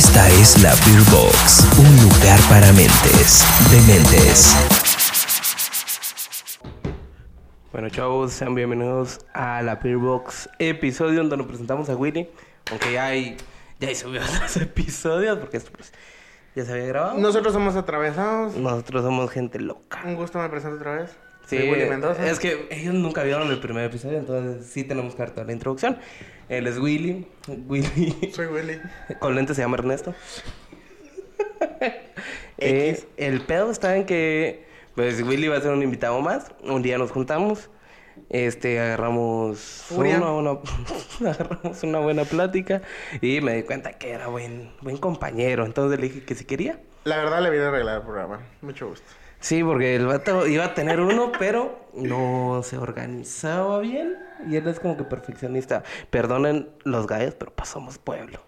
Esta 0.00 0.26
es 0.30 0.62
la 0.62 0.70
Beer 0.86 1.02
Box, 1.12 1.68
un 1.78 2.08
lugar 2.08 2.40
para 2.48 2.72
mentes, 2.72 3.44
dementes. 3.70 4.56
Bueno, 7.70 7.90
chavos, 7.90 8.32
sean 8.32 8.54
bienvenidos 8.54 9.20
a 9.34 9.60
la 9.60 9.74
Beer 9.74 9.98
Box, 9.98 10.48
episodio 10.58 11.18
donde 11.18 11.36
nos 11.36 11.46
presentamos 11.48 11.90
a 11.90 11.96
Willy. 11.96 12.30
Aunque 12.70 12.94
ya 12.94 13.04
hay, 13.08 13.36
ya 13.78 13.88
hay 13.88 13.94
subido 13.94 14.24
otros 14.34 14.56
episodios, 14.56 15.38
porque 15.38 15.58
esto 15.58 15.70
pues, 15.76 15.92
ya 16.56 16.64
se 16.64 16.72
había 16.72 16.86
grabado. 16.86 17.18
Nosotros 17.18 17.52
somos 17.52 17.76
atravesados. 17.76 18.56
Nosotros 18.56 19.04
somos 19.04 19.30
gente 19.30 19.60
loca. 19.60 20.00
Un 20.06 20.14
gusto, 20.14 20.38
me 20.38 20.48
presento 20.48 20.76
otra 20.76 20.94
vez. 20.94 21.10
Sí, 21.44 21.58
Soy 21.58 21.68
Willy 21.68 21.90
Mendoza. 21.90 22.26
es 22.26 22.38
que 22.38 22.68
ellos 22.70 22.94
nunca 22.94 23.22
vieron 23.22 23.50
el 23.50 23.60
primer 23.60 23.84
episodio, 23.84 24.16
entonces 24.16 24.64
sí 24.66 24.82
tenemos 24.82 25.14
que 25.14 25.18
dar 25.18 25.32
toda 25.32 25.44
la 25.44 25.52
introducción. 25.52 25.98
Él 26.50 26.66
es 26.66 26.78
Willy. 26.78 27.26
Willy. 27.46 28.32
Soy 28.34 28.46
Willy. 28.46 28.78
Con 29.20 29.34
lentes 29.36 29.56
se 29.56 29.62
llama 29.62 29.76
Ernesto. 29.78 30.14
Eh, 32.62 33.02
el 33.16 33.40
pedo 33.40 33.70
está 33.70 33.96
en 33.96 34.04
que 34.04 34.66
pues 34.94 35.22
Willy 35.22 35.48
va 35.48 35.56
a 35.56 35.60
ser 35.62 35.70
un 35.70 35.82
invitado 35.82 36.20
más. 36.20 36.52
Un 36.62 36.82
día 36.82 36.98
nos 36.98 37.10
juntamos. 37.10 37.70
Este, 38.28 38.78
agarramos 38.78 39.86
una, 39.90 40.30
una- 40.32 40.58
agarramos 41.26 41.82
una 41.82 42.00
buena 42.00 42.24
plática 42.24 42.82
y 43.22 43.40
me 43.40 43.54
di 43.54 43.62
cuenta 43.62 43.92
que 43.94 44.10
era 44.10 44.26
buen, 44.26 44.72
buen 44.82 44.98
compañero. 44.98 45.64
Entonces 45.64 45.98
le 45.98 46.08
dije 46.08 46.22
que 46.26 46.34
si 46.34 46.44
quería. 46.44 46.78
La 47.04 47.16
verdad 47.16 47.40
le 47.40 47.48
vine 47.48 47.64
a 47.64 47.68
arreglar 47.68 47.96
el 47.96 48.02
programa. 48.02 48.40
Mucho 48.60 48.88
gusto. 48.88 49.06
Sí, 49.40 49.64
porque 49.64 49.96
el 49.96 50.06
vato 50.06 50.46
iba 50.46 50.66
a 50.66 50.74
tener 50.74 51.00
uno, 51.00 51.32
pero 51.38 51.88
no 51.94 52.60
se 52.62 52.76
organizaba 52.76 53.80
bien. 53.80 54.16
Y 54.48 54.56
él 54.56 54.68
es 54.68 54.80
como 54.80 54.96
que 54.96 55.04
perfeccionista. 55.04 55.82
Perdonen 56.10 56.68
los 56.84 57.06
gallos, 57.06 57.34
pero 57.34 57.52
pasamos 57.52 57.98
pueblo. 57.98 58.40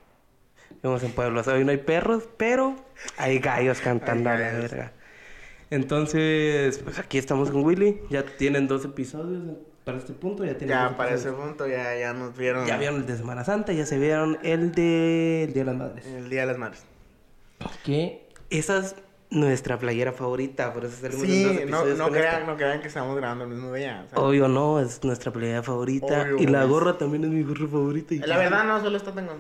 Vivimos 0.83 1.03
en 1.03 1.13
pueblo. 1.13 1.41
O 1.41 1.45
sea, 1.45 1.55
hoy 1.55 1.65
no 1.65 1.71
hay 1.71 1.79
perros, 1.79 2.29
pero 2.37 2.77
hay 3.17 3.39
gallos 3.39 3.81
cantando 3.81 4.31
Hay 4.31 4.37
a 4.37 4.39
la 4.39 4.53
verga. 4.59 4.93
Entonces, 5.71 6.79
pues 6.79 6.99
aquí 6.99 7.17
estamos 7.19 7.51
con 7.51 7.65
Willy. 7.65 8.01
Ya 8.11 8.25
tienen 8.25 8.69
dos 8.69 8.85
episodios 8.85 9.57
para 9.85 9.99
este 9.99 10.13
punto. 10.13 10.45
Ya, 10.45 10.59
tienen 10.59 10.77
Ya 10.77 10.97
para 10.97 11.15
ese 11.15 11.29
episodios. 11.29 11.49
punto 11.49 11.67
ya, 11.67 11.99
ya 11.99 12.13
nos 12.13 12.37
vieron 12.37 12.67
Ya 12.67 12.77
vieron 12.77 12.97
el 12.97 13.07
de 13.07 13.17
Semana 13.17 13.45
Santa, 13.45 13.73
ya 13.73 13.87
se 13.87 13.99
vieron 13.99 14.39
el 14.43 14.73
de, 14.73 15.45
el 15.45 15.55
Día 15.55 15.65
de 15.65 15.71
las 15.71 15.77
Madres. 15.77 16.07
el 16.07 16.29
Día 16.29 16.43
de 16.43 16.47
las 16.49 16.59
Madres. 16.59 16.85
Que 17.85 18.29
esa 18.51 18.79
es 18.79 18.97
nuestra 19.33 19.79
playera 19.79 20.13
favorita, 20.13 20.73
por 20.73 20.85
eso 20.85 20.97
salimos 21.01 21.25
en 21.25 21.31
Sí, 21.31 21.43
dos 21.45 21.53
no, 21.55 21.61
episodios 21.61 21.99
no, 21.99 22.05
con 22.05 22.13
crean, 22.13 22.35
esta. 22.35 22.47
no 22.47 22.57
crean 22.57 22.81
que 22.81 22.89
estamos 22.89 23.17
grabando 23.17 23.45
el 23.45 23.51
mismo 23.51 23.73
día. 23.73 24.05
o 24.07 24.09
sea, 24.11 24.19
Obvio 24.21 24.49
no, 24.49 24.81
es 24.81 25.03
nuestra 25.05 25.33
playera 25.33 25.63
favorita. 25.63 26.23
Obvio, 26.23 26.37
y 26.39 26.47
la 26.47 26.63
es. 26.65 26.69
gorra 26.69 26.99
también 26.99 27.25
es 27.25 27.31
mi 27.31 27.43
gorra 27.43 27.67
favorita. 27.69 28.15
y- 28.15 28.19
La 28.19 28.39
verdad 28.39 28.65
no, 28.65 28.81
solo 28.81 28.97
está 28.97 29.13
tengo... 29.13 29.33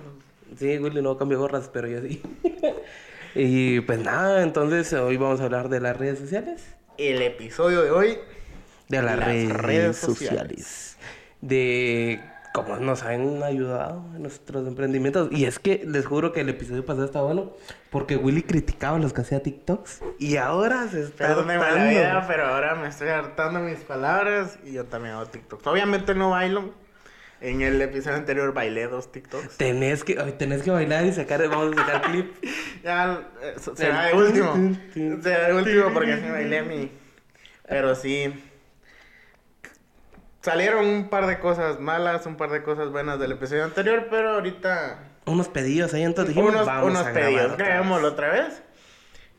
Sí, 0.58 0.78
Willy 0.78 1.00
no 1.02 1.16
cambia 1.16 1.38
gorras, 1.38 1.70
pero 1.72 1.88
yo 1.88 2.00
sí. 2.02 2.22
y 3.34 3.80
pues 3.80 3.98
nada, 4.00 4.42
entonces 4.42 4.92
hoy 4.92 5.16
vamos 5.16 5.40
a 5.40 5.44
hablar 5.44 5.68
de 5.68 5.80
las 5.80 5.96
redes 5.96 6.18
sociales. 6.18 6.62
El 6.98 7.22
episodio 7.22 7.82
de 7.82 7.90
hoy, 7.90 8.18
De 8.88 9.00
las, 9.02 9.16
Las 9.18 9.26
redes, 9.26 9.50
redes 9.52 9.96
sociales. 9.96 10.66
sociales. 10.66 10.96
De 11.40 12.20
cómo 12.52 12.76
nos 12.76 13.02
han 13.02 13.42
ayudado 13.42 14.04
en 14.14 14.22
nuestros 14.22 14.66
emprendimientos. 14.66 15.28
Y 15.32 15.46
es 15.46 15.58
que 15.58 15.82
les 15.86 16.06
juro 16.06 16.32
que 16.32 16.40
el 16.40 16.48
episodio 16.48 16.84
pasado 16.84 17.06
está 17.06 17.22
bueno 17.22 17.52
porque 17.90 18.16
Willy 18.16 18.42
criticaba 18.42 18.98
los 18.98 19.12
que 19.12 19.22
hacía 19.22 19.42
TikToks. 19.42 20.02
Y 20.18 20.36
ahora 20.36 20.86
se 20.88 21.02
está 21.02 21.28
perdóneme 21.28 21.58
la 21.58 21.84
vida, 21.88 22.24
pero 22.26 22.46
ahora 22.46 22.74
me 22.74 22.88
estoy 22.88 23.08
hartando 23.08 23.60
mis 23.60 23.78
palabras 23.80 24.58
y 24.64 24.72
yo 24.72 24.84
también 24.84 25.14
hago 25.14 25.26
TikToks. 25.26 25.66
Obviamente 25.66 26.14
no 26.14 26.30
bailo. 26.30 26.74
En 27.40 27.60
el 27.60 27.82
episodio 27.82 28.18
anterior 28.18 28.54
bailé 28.54 28.86
dos 28.86 29.10
TikToks. 29.10 29.56
Tenés 29.56 30.04
que, 30.04 30.14
tenés 30.14 30.62
que 30.62 30.70
bailar 30.70 31.04
y 31.06 31.12
sacar, 31.12 31.40
vamos 31.48 31.76
a 31.76 31.80
sacar 31.80 32.02
clip. 32.02 32.32
Ya, 32.84 33.28
eh, 33.40 33.54
será 33.76 34.06
de 34.06 34.14
último. 34.14 34.54
Será 35.22 35.48
de 35.48 35.54
último 35.54 35.92
porque 35.92 36.14
así 36.14 36.28
bailé 36.28 36.62
mi. 36.62 36.90
Pero 37.68 37.94
sí. 37.94 38.32
Salieron 40.42 40.84
un 40.86 41.08
par 41.08 41.26
de 41.28 41.38
cosas 41.38 41.78
malas, 41.78 42.26
un 42.26 42.36
par 42.36 42.50
de 42.50 42.64
cosas 42.64 42.90
buenas 42.90 43.20
del 43.20 43.30
episodio 43.32 43.62
anterior, 43.64 44.08
pero 44.10 44.30
ahorita. 44.30 44.98
Unos 45.26 45.48
pedidos 45.48 45.94
ahí, 45.94 46.02
entonces 46.02 46.34
dijimos, 46.34 46.52
Unos, 46.52 46.66
vamos 46.66 46.90
unos 46.90 47.06
a 47.06 47.12
pedidos. 47.12 47.56
Grabémoslo 47.56 48.08
otra 48.08 48.28
vez. 48.32 48.62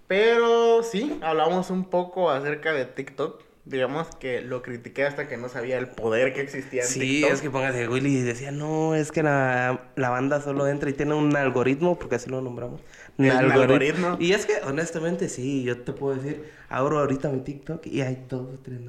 Pero 0.07 0.81
sí, 0.83 1.19
hablamos 1.21 1.69
un 1.71 1.89
poco 1.89 2.31
acerca 2.31 2.71
de 2.71 2.85
TikTok. 2.85 3.41
Digamos 3.65 4.07
que 4.15 4.41
lo 4.41 4.61
critiqué 4.61 5.05
hasta 5.05 5.27
que 5.27 5.35
no 5.37 5.49
sabía 5.49 5.77
el 5.77 5.87
poder 5.87 6.33
que 6.33 6.41
existía 6.41 6.83
en 6.83 6.87
Sí, 6.87 6.99
TikTok. 6.99 7.31
es 7.33 7.41
que 7.41 7.49
póngase 7.49 7.87
Willy 7.89 8.17
y 8.19 8.21
decía, 8.21 8.51
no, 8.51 8.95
es 8.95 9.11
que 9.11 9.23
la, 9.23 9.89
la 9.95 10.09
banda 10.09 10.39
solo 10.41 10.67
entra 10.67 10.89
y 10.89 10.93
tiene 10.93 11.15
un 11.15 11.35
algoritmo, 11.35 11.99
porque 11.99 12.15
así 12.15 12.29
lo 12.29 12.39
nombramos. 12.41 12.79
Un 13.17 13.29
algoritmo. 13.29 14.15
Y 14.19 14.31
es 14.31 14.45
que, 14.45 14.53
honestamente, 14.65 15.27
sí, 15.27 15.63
yo 15.63 15.81
te 15.81 15.91
puedo 15.91 16.15
decir, 16.15 16.49
abro 16.69 16.99
ahorita 16.99 17.27
mi 17.29 17.41
TikTok 17.41 17.85
y 17.87 18.01
hay 18.01 18.25
dos 18.29 18.47
tres. 18.63 18.79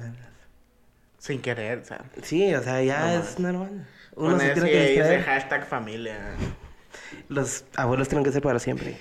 Sin 1.25 1.41
querer, 1.41 1.79
o 1.79 1.85
sea. 1.85 2.05
Sí, 2.21 2.53
o 2.53 2.61
sea, 2.61 2.83
ya 2.83 2.99
No 3.17 3.23
es 3.23 3.39
normal. 3.39 3.87
Uno 4.15 4.39
se 4.39 4.49
tiene 4.51 4.69
que 4.69 4.87
distraer. 4.89 5.23
hashtag 5.23 5.65
familia. 5.65 6.19
Los 7.29 7.65
abuelos 7.75 8.07
tienen 8.07 8.23
que 8.23 8.31
ser 8.31 8.43
para 8.43 8.59
siempre. 8.59 8.95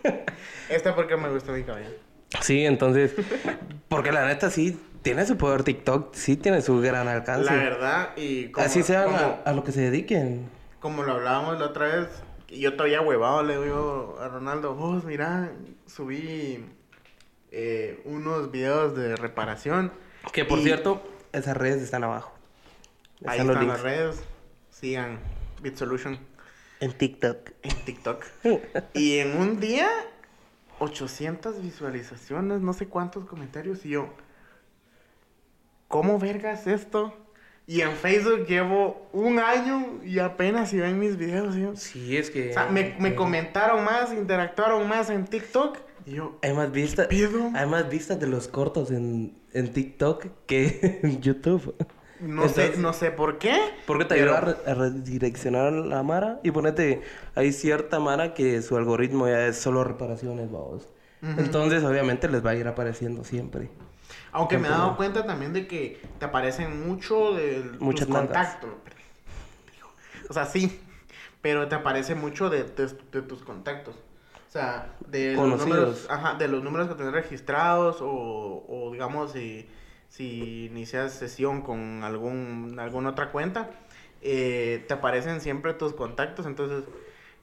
Esta 0.70 0.94
porque 0.94 1.16
me 1.18 1.28
gustó 1.28 1.52
mi 1.52 1.62
cabello. 1.62 1.90
Sí, 2.40 2.64
entonces, 2.64 3.12
porque 3.88 4.12
la 4.12 4.26
neta 4.26 4.48
sí 4.50 4.80
tiene 5.02 5.26
su 5.26 5.36
poder 5.36 5.62
TikTok, 5.62 6.14
sí 6.14 6.36
tiene 6.36 6.62
su 6.62 6.80
gran 6.80 7.06
alcance. 7.06 7.44
La 7.44 7.54
verdad, 7.56 8.10
y 8.16 8.50
como, 8.50 8.66
Así 8.66 8.82
sea 8.82 9.04
como, 9.04 9.16
a, 9.18 9.42
a 9.44 9.52
lo 9.52 9.62
que 9.62 9.72
se 9.72 9.82
dediquen. 9.82 10.48
como 10.78 11.02
lo 11.02 11.12
hablábamos 11.12 11.58
la 11.58 11.66
otra 11.66 11.86
vez, 11.88 12.08
yo 12.48 12.74
todavía 12.76 13.02
huevado 13.02 13.42
le 13.42 13.62
digo 13.62 14.16
a 14.22 14.28
Ronaldo, 14.28 14.74
vos 14.74 15.04
mira, 15.04 15.52
subí 15.86 16.64
eh, 17.50 18.00
unos 18.06 18.50
videos 18.50 18.96
de 18.96 19.16
reparación. 19.16 19.92
Que 20.32 20.44
por 20.44 20.60
y 20.60 20.62
cierto, 20.64 21.02
esas 21.32 21.56
redes 21.56 21.82
están 21.82 22.04
abajo. 22.04 22.32
Ahí 23.26 23.38
Están 23.38 23.46
los 23.48 23.56
están 23.56 23.66
links. 23.68 23.72
las 23.74 23.82
redes. 23.82 24.22
Sigan 24.70 25.18
BitSolution 25.62 26.18
En 26.80 26.92
TikTok. 26.92 27.50
en 27.62 27.84
TikTok. 27.84 28.24
y 28.94 29.18
en 29.18 29.36
un 29.36 29.60
día, 29.60 29.88
800 30.78 31.60
visualizaciones, 31.62 32.60
no 32.60 32.72
sé 32.72 32.86
cuántos 32.86 33.26
comentarios. 33.26 33.84
Y 33.84 33.90
yo, 33.90 34.08
¿cómo 35.88 36.18
vergas 36.18 36.66
esto? 36.66 37.14
Y 37.66 37.82
en 37.82 37.92
Facebook 37.92 38.46
llevo 38.46 39.08
un 39.12 39.38
año 39.38 40.00
y 40.02 40.18
apenas 40.18 40.70
si 40.70 40.78
ven 40.78 40.98
mis 40.98 41.16
videos. 41.16 41.54
y 41.56 41.60
yo, 41.62 41.76
Sí, 41.76 42.16
es 42.16 42.30
que. 42.30 42.50
O 42.50 42.52
sea, 42.54 42.66
me, 42.66 42.96
me 42.98 43.14
comentaron 43.14 43.84
más, 43.84 44.12
interactuaron 44.12 44.88
más 44.88 45.10
en 45.10 45.26
TikTok. 45.26 45.78
Y 46.06 46.12
yo, 46.12 46.38
Hay 46.42 46.52
más 46.54 46.72
vistas. 46.72 47.08
Hay 47.10 47.66
más 47.66 47.88
vistas 47.88 48.18
de 48.18 48.26
los 48.26 48.48
cortos 48.48 48.90
en, 48.90 49.38
en 49.52 49.72
TikTok 49.72 50.26
que 50.46 51.00
en 51.02 51.20
YouTube. 51.20 51.74
no 52.20 52.48
sé, 52.48 52.74
no 52.78 52.92
sé 52.92 53.10
por 53.10 53.38
qué. 53.38 53.56
¿Por 53.86 53.98
qué 53.98 54.04
te 54.04 54.14
pero- 54.16 54.36
ayuda 54.36 54.38
a, 54.38 54.54
re- 54.54 54.70
a 54.70 54.74
redireccionar 54.74 55.66
a 55.68 55.70
la 55.70 56.02
Mara? 56.02 56.40
Y 56.42 56.50
ponete, 56.50 57.02
hay 57.34 57.52
cierta 57.52 57.98
Mara 58.00 58.34
que 58.34 58.60
su 58.62 58.76
algoritmo 58.76 59.26
ya 59.28 59.46
es 59.46 59.56
solo 59.58 59.84
reparaciones, 59.84 60.50
vamos. 60.50 60.88
Entonces, 61.22 61.84
obviamente, 61.84 62.28
les 62.28 62.44
va 62.44 62.50
a 62.50 62.54
ir 62.54 62.66
apareciendo 62.66 63.24
siempre. 63.24 63.68
Aunque 64.32 64.56
me 64.58 64.68
he 64.68 64.70
dado 64.70 64.96
cuenta 64.96 65.26
también 65.26 65.52
de 65.52 65.66
que 65.66 66.00
te 66.18 66.24
aparecen 66.24 66.86
mucho 66.88 67.32
de 67.34 67.62
nalgas. 67.78 68.06
contactos. 68.06 68.70
O 70.28 70.32
sea, 70.32 70.46
sí. 70.46 70.80
Pero 71.42 71.68
te 71.68 71.74
aparece 71.74 72.14
mucho 72.14 72.48
de, 72.50 72.64
de- 72.64 72.96
de 73.12 73.22
tus 73.22 73.42
contactos. 73.42 73.94
O 74.50 74.52
sea, 74.52 74.92
de 75.06 75.36
los 75.36 75.60
números, 75.68 76.06
ajá, 76.10 76.34
de 76.34 76.48
los 76.48 76.64
números 76.64 76.88
que 76.88 76.94
tienes 76.96 77.14
registrados 77.14 77.98
o, 78.02 78.64
o 78.68 78.90
digamos 78.92 79.30
si, 79.32 79.68
si 80.08 80.66
inicias 80.66 81.12
sesión 81.14 81.62
con 81.62 82.02
algún 82.02 82.76
alguna 82.80 83.10
otra 83.10 83.30
cuenta, 83.30 83.70
eh, 84.22 84.84
te 84.88 84.94
aparecen 84.94 85.40
siempre 85.40 85.72
tus 85.74 85.92
contactos. 85.94 86.46
Entonces, 86.46 86.82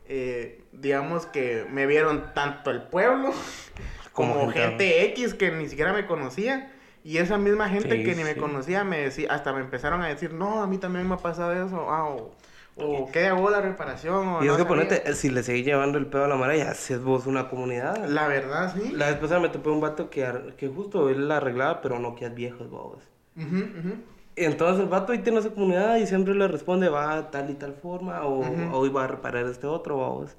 eh, 0.10 0.64
digamos 0.74 1.26
que 1.26 1.66
me 1.72 1.86
vieron 1.86 2.34
tanto 2.34 2.72
el 2.72 2.84
pueblo 2.84 3.32
Como 4.14 4.34
como, 4.34 4.52
gente- 4.52 5.06
X 5.06 5.34
que 5.34 5.52
ni 5.52 5.70
siquiera 5.70 5.94
me 5.94 6.06
conocía. 6.08 6.74
Y 7.06 7.20
esa 7.20 7.38
misma 7.38 7.70
gente 7.70 7.98
Sí, 8.00 8.04
que 8.04 8.16
ni 8.16 8.24
me 8.26 8.36
conocía 8.36 8.84
me 8.84 8.98
decía, 9.00 9.32
hasta 9.34 9.54
me 9.54 9.62
empezaron 9.62 10.02
a 10.02 10.08
decir, 10.08 10.34
no, 10.34 10.62
a 10.62 10.68
mí 10.68 10.78
también 10.78 11.08
me 11.08 11.16
ha 11.16 11.20
pasado 11.20 11.54
eso, 11.54 11.90
ah, 11.90 12.06
o, 12.10 12.36
o 12.78 13.10
¿qué 13.12 13.28
hago 13.28 13.50
la 13.50 13.62
reparación? 13.62 14.28
O 14.28 14.44
Y 14.44 14.48
es 14.48 14.52
no 14.52 14.58
que 14.58 14.64
sabía". 14.64 14.88
ponete, 14.88 15.14
si 15.14 15.30
le 15.30 15.44
seguís 15.44 15.66
llevando 15.66 15.98
el 15.98 16.06
pedo 16.08 16.26
a 16.26 16.28
la 16.28 16.36
Mara, 16.36 16.56
ya 16.56 16.72
haces 16.72 17.02
vos 17.04 17.26
una 17.26 17.50
comunidad. 17.50 18.06
La 18.08 18.28
verdad, 18.28 18.74
sí. 18.76 18.92
La 18.92 19.08
vez 19.08 19.16
pasada 19.18 19.40
me 19.40 19.50
topé 19.50 19.70
un 19.70 19.82
vato 19.82 20.10
que, 20.10 20.54
que 20.58 20.68
justo 20.68 21.10
él 21.10 21.28
la 21.28 21.38
arreglaba, 21.38 21.82
pero 21.82 22.00
no 22.00 22.16
que 22.16 22.28
vamos. 22.30 23.00
Ujú, 23.36 23.56
ujú. 23.56 23.96
Entonces 24.36 24.84
el 24.84 24.90
vato 24.90 25.12
ahí 25.14 25.20
tiene 25.20 25.42
su 25.42 25.54
comunidad 25.54 25.98
y 25.98 26.06
siempre 26.06 26.36
le 26.36 26.48
responde, 26.48 26.90
va 26.90 27.32
tal 27.32 27.50
y 27.50 27.56
tal 27.56 27.74
forma, 27.74 28.24
o 28.24 28.78
hoy 28.78 28.90
va 28.90 29.06
a 29.06 29.08
reparar 29.08 29.46
este 29.48 29.66
otro, 29.66 29.98
vamos. 29.98 30.36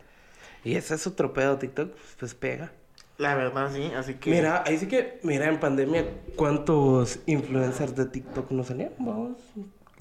Y 0.65 0.77
ese 0.77 0.95
es 0.95 1.07
otro 1.07 1.33
pedo 1.33 1.57
TikTok, 1.59 1.91
pues 2.19 2.35
pega. 2.35 2.71
La 3.17 3.35
verdad, 3.35 3.71
sí, 3.73 3.91
así 3.97 4.15
que... 4.15 4.31
Mira, 4.31 4.63
ahí 4.65 4.79
sí 4.79 4.87
que, 4.87 5.19
mira, 5.25 5.49
en 5.49 5.59
pandemia, 5.59 6.05
¿cuántos 6.37 7.19
influencers 7.27 7.97
de 7.97 8.07
TikTok 8.07 8.53
no 8.53 8.63
salían? 8.63 8.93
Vamos. 8.99 9.39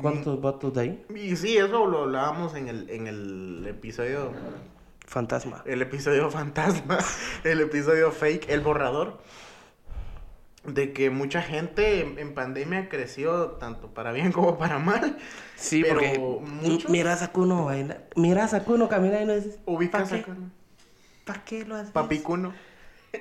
¿Cuántos 0.01 0.41
vatos 0.41 0.73
de 0.73 0.81
ahí? 0.81 1.05
Y 1.15 1.35
sí, 1.35 1.57
eso 1.57 1.85
lo 1.87 2.03
hablábamos 2.03 2.55
en 2.55 2.67
el, 2.67 2.89
en 2.89 3.07
el 3.07 3.65
episodio 3.67 4.31
fantasma. 5.05 5.63
el 5.65 5.81
episodio 5.81 6.29
fantasma, 6.29 6.99
el 7.43 7.61
episodio 7.61 8.11
fake, 8.11 8.49
el 8.49 8.61
borrador. 8.61 9.19
De 10.65 10.91
que 10.91 11.09
mucha 11.09 11.41
gente 11.41 12.01
en, 12.01 12.19
en 12.19 12.33
pandemia 12.33 12.89
creció 12.89 13.51
tanto 13.51 13.87
para 13.93 14.11
bien 14.11 14.31
como 14.33 14.57
para 14.57 14.79
mal. 14.79 15.17
Sí, 15.55 15.81
pero 15.81 15.95
porque 15.95 16.19
muchos- 16.41 16.91
mira 16.91 17.13
a 17.13 17.17
Sakuno 17.17 17.65
bailar, 17.65 18.05
mira 18.15 18.43
a 18.43 18.47
Sakuno 18.49 18.89
caminar 18.89 19.21
y 19.21 19.25
no 19.25 19.33
dices, 19.35 19.59
Ubicas 19.65 20.09
¿para 20.09 20.21
a? 20.21 20.25
Kuno? 20.25 20.51
¿Para 21.25 21.43
qué 21.45 21.65
lo 21.65 21.75
haces? 21.75 21.91
Papi 21.91 22.19
Kuno. 22.19 22.53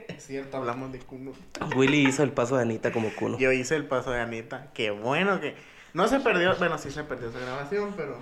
Es 0.08 0.26
cierto, 0.26 0.56
hablamos 0.56 0.90
de 0.92 0.98
Kuno. 0.98 1.32
Willy 1.76 2.08
hizo 2.08 2.24
el 2.24 2.32
paso 2.32 2.56
de 2.56 2.62
Anita 2.62 2.90
como 2.92 3.08
Kuno. 3.10 3.38
Yo 3.38 3.52
hice 3.52 3.76
el 3.76 3.86
paso 3.86 4.10
de 4.10 4.20
Anita. 4.20 4.70
Qué 4.74 4.90
bueno 4.90 5.40
que. 5.40 5.54
No 5.96 6.06
se 6.08 6.20
perdió. 6.20 6.54
Bueno, 6.56 6.76
sí 6.76 6.90
se 6.90 7.02
perdió 7.04 7.30
esa 7.30 7.38
grabación, 7.40 7.94
pero. 7.96 8.18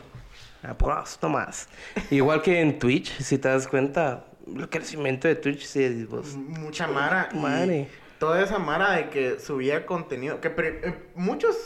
Apuras, 0.63 1.19
nomás. 1.21 1.69
Igual 2.11 2.41
que 2.41 2.61
en 2.61 2.79
Twitch, 2.79 3.11
si 3.21 3.37
te 3.37 3.49
das 3.49 3.67
cuenta, 3.67 4.27
el 4.47 4.69
crecimiento 4.71 5.27
de 5.27 5.35
Twitch, 5.35 5.65
sí, 5.65 6.07
pues, 6.09 6.35
Mucha 6.37 6.87
Mara. 6.87 7.29
Madre. 7.35 7.89
toda 8.21 8.41
esa 8.43 8.59
Mara 8.59 8.93
de 8.93 9.11
que 9.11 9.41
subía 9.41 9.87
contenido. 9.87 10.41
Que 10.41 10.51
pre- 10.51 10.81
eh, 10.89 10.95
muchos 11.17 11.57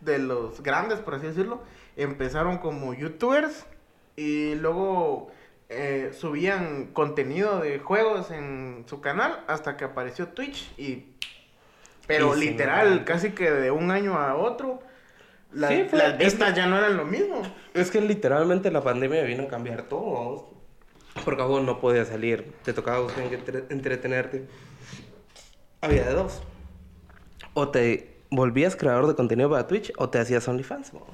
de 0.00 0.18
los 0.18 0.62
grandes, 0.62 0.98
por 1.00 1.14
así 1.14 1.26
decirlo, 1.28 1.62
empezaron 1.96 2.58
como 2.58 2.92
youtubers. 2.92 3.64
Y 4.16 4.54
luego 4.56 5.30
eh, 5.70 6.12
subían 6.16 6.88
contenido 6.92 7.60
de 7.60 7.78
juegos 7.78 8.30
en 8.30 8.84
su 8.86 9.00
canal 9.00 9.42
hasta 9.48 9.78
que 9.78 9.84
apareció 9.84 10.28
Twitch. 10.28 10.78
Y. 10.78 11.06
Pero 12.06 12.36
Y 12.36 12.40
literal, 12.40 13.04
casi 13.06 13.30
que 13.30 13.50
de 13.50 13.70
un 13.70 13.90
año 13.90 14.18
a 14.18 14.34
otro. 14.36 14.80
Las, 15.54 15.70
Sí, 15.70 15.86
fue- 15.88 16.16
es 16.18 16.36
ya 16.54 16.66
no 16.66 16.76
eran 16.78 16.96
lo 16.96 17.04
mismo. 17.04 17.42
Es 17.74 17.90
que 17.90 18.00
literalmente 18.00 18.70
la 18.70 18.82
pandemia 18.82 19.22
vino 19.22 19.44
a 19.44 19.48
cambiar 19.48 19.82
todo. 19.82 20.50
Porque 21.24 21.42
vos 21.42 21.62
no 21.62 21.80
podías 21.80 22.08
salir, 22.08 22.52
te 22.64 22.72
tocaba 22.72 22.98
buscar 23.00 23.22
entre- 23.32 23.64
entretenerte. 23.70 24.46
Había 25.80 26.04
de 26.06 26.12
dos. 26.14 26.42
O 27.54 27.68
te 27.68 28.16
volvías 28.30 28.74
creador 28.74 29.06
de 29.06 29.14
contenido 29.14 29.48
para 29.48 29.66
Twitch 29.68 29.92
o 29.96 30.08
te 30.10 30.18
hacías 30.18 30.48
OnlyFans. 30.48 30.92
vamos. 30.92 31.08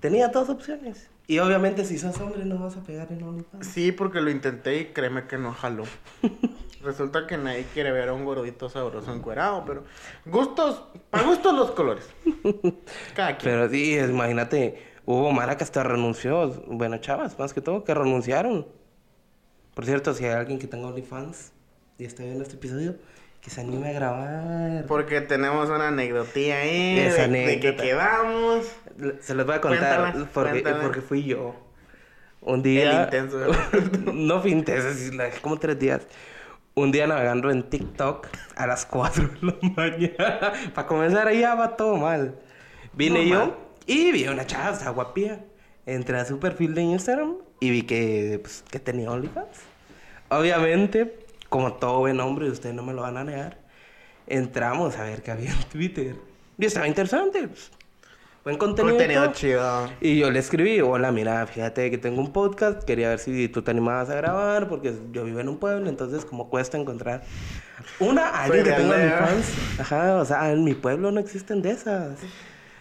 Tenía 0.00 0.28
dos 0.28 0.48
opciones. 0.50 1.08
Y 1.28 1.38
obviamente 1.40 1.84
si 1.84 1.98
sos 1.98 2.18
hombre 2.20 2.44
no 2.46 2.58
vas 2.58 2.76
a 2.76 2.82
pegar 2.82 3.12
en 3.12 3.22
OnlyFans. 3.22 3.66
Sí, 3.66 3.92
porque 3.92 4.20
lo 4.20 4.30
intenté 4.30 4.78
y 4.80 4.84
créeme 4.86 5.26
que 5.26 5.36
no 5.38 5.52
jaló. 5.52 5.84
Resulta 6.82 7.26
que 7.26 7.36
nadie 7.36 7.66
quiere 7.74 7.92
ver 7.92 8.08
a 8.08 8.14
un 8.14 8.24
gordito 8.24 8.68
sabroso 8.70 9.12
encuerado, 9.12 9.64
pero 9.66 9.84
gustos, 10.24 10.84
para 11.10 11.24
gustos 11.24 11.54
los 11.54 11.70
colores. 11.72 12.04
Cada 13.14 13.36
quien. 13.36 13.52
Pero 13.52 13.68
sí, 13.68 13.94
es- 13.94 14.08
imagínate, 14.10 14.82
hubo 15.04 15.30
Mara 15.32 15.56
que 15.58 15.64
hasta 15.64 15.82
renunció. 15.82 16.48
Bueno, 16.66 16.96
chavas, 16.98 17.38
más 17.38 17.52
que 17.52 17.60
todo, 17.60 17.84
que 17.84 17.92
renunciaron. 17.94 18.66
Por 19.74 19.84
cierto, 19.84 20.14
si 20.14 20.24
hay 20.24 20.32
alguien 20.32 20.58
que 20.58 20.66
tenga 20.66 20.88
OnlyFans 20.88 21.52
y 21.98 22.04
está 22.04 22.22
viendo 22.22 22.42
este 22.42 22.54
episodio, 22.56 22.96
que 23.42 23.50
se 23.50 23.60
anime 23.60 23.90
a 23.90 23.92
grabar. 23.92 24.86
Porque 24.86 25.20
tenemos 25.20 25.68
una 25.68 25.88
aneccdotilla 25.88 26.60
ahí 26.60 26.98
Esa 26.98 27.28
de, 27.28 27.46
de 27.46 27.60
que 27.60 27.76
quedamos. 27.76 28.66
Se 29.20 29.34
los 29.34 29.46
voy 29.46 29.54
a 29.56 29.60
contar 29.60 30.00
Cuéntala, 30.12 30.28
porque, 30.32 30.50
cuéntala. 30.50 30.80
porque 30.82 31.00
fui 31.00 31.24
yo. 31.24 31.54
Un 32.40 32.62
día. 32.62 32.90
El 32.90 33.04
intenso. 33.04 33.38
no 34.12 34.40
fue 34.40 34.50
intenso, 34.50 34.88
como 35.42 35.58
tres 35.58 35.78
días. 35.78 36.06
Un 36.74 36.92
día 36.92 37.06
navegando 37.06 37.50
en 37.50 37.64
TikTok 37.68 38.28
a 38.54 38.66
las 38.66 38.86
4 38.86 39.28
de 39.28 39.38
la 39.42 39.54
mañana. 39.76 40.52
Para 40.74 40.86
comenzar 40.86 41.32
ya 41.32 41.54
va 41.54 41.76
todo 41.76 41.96
mal. 41.96 42.36
Vine 42.92 43.28
yo 43.28 43.56
y 43.86 44.12
vi 44.12 44.24
a 44.26 44.32
una 44.32 44.46
chava, 44.46 44.70
o 44.70 44.76
sea, 44.76 44.90
guapía. 44.90 45.44
Entré 45.86 46.18
a 46.18 46.24
su 46.24 46.38
perfil 46.38 46.74
de 46.74 46.82
Instagram 46.82 47.34
y 47.60 47.70
vi 47.70 47.82
que, 47.82 48.38
pues, 48.42 48.62
que 48.70 48.78
tenía 48.78 49.10
OnlyFans. 49.10 49.48
Obviamente, 50.28 51.18
como 51.48 51.72
todo 51.74 52.00
buen 52.00 52.20
hombre, 52.20 52.50
ustedes 52.50 52.74
no 52.74 52.82
me 52.82 52.92
lo 52.92 53.02
van 53.02 53.16
a 53.16 53.24
negar, 53.24 53.58
entramos 54.26 54.96
a 54.98 55.04
ver 55.04 55.22
qué 55.22 55.30
había 55.30 55.50
en 55.50 55.62
Twitter. 55.64 56.16
Y 56.58 56.66
estaba 56.66 56.86
interesante. 56.86 57.48
pues, 57.48 57.70
buen 58.44 58.56
contenido. 58.56 58.94
y 58.94 58.98
Contenido 58.98 59.32
chido. 59.32 59.90
Y 60.00 60.18
yo 60.18 60.30
le 60.30 60.38
escribí, 60.38 60.80
hola, 60.80 61.12
mira, 61.12 61.46
fíjate 61.46 61.90
que 61.90 61.98
tengo 61.98 62.20
un 62.20 62.32
podcast, 62.32 62.82
quería 62.84 63.10
ver 63.10 63.18
si 63.18 63.48
tú 63.48 63.62
te 63.62 63.70
animabas 63.70 64.10
a 64.10 64.14
grabar, 64.14 64.68
porque 64.68 64.94
yo 65.12 65.24
vivo 65.24 65.40
en 65.40 65.48
un 65.48 65.58
pueblo, 65.58 65.88
entonces 65.88 66.24
como 66.24 66.48
cuesta 66.48 66.78
encontrar 66.78 67.22
una, 68.00 68.28
alguien 68.28 68.64
que 68.64 68.72
tenga. 68.72 68.94
OnlyFans. 68.94 69.80
Ajá, 69.80 70.16
o 70.16 70.24
sea, 70.24 70.52
en 70.52 70.64
mi 70.64 70.74
pueblo 70.74 71.10
no 71.10 71.20
existen 71.20 71.62
de 71.62 71.70
esas. 71.72 72.18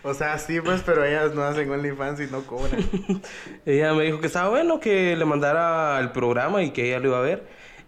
O 0.04 0.14
sea, 0.14 0.38
sí, 0.38 0.62
pues, 0.62 0.84
pero 0.86 1.04
ellas 1.04 1.34
no 1.34 1.44
hacen 1.44 1.70
OnlyFans 1.70 2.22
y 2.22 2.28
no 2.28 2.44
cobran. 2.44 2.80
Ella 3.66 3.94
me 3.94 4.04
dijo 4.04 4.22
que 4.22 4.28
estaba 4.28 4.50
bueno 4.50 4.80
que 4.80 5.16
le 5.18 5.26
mandara 5.26 6.00
el 6.00 6.12
programa 6.12 6.64
y 6.64 6.72
que 6.72 6.88
ella 6.88 7.00
lo 7.00 7.10
iba 7.10 7.18
a 7.18 7.22
ver. 7.22 7.48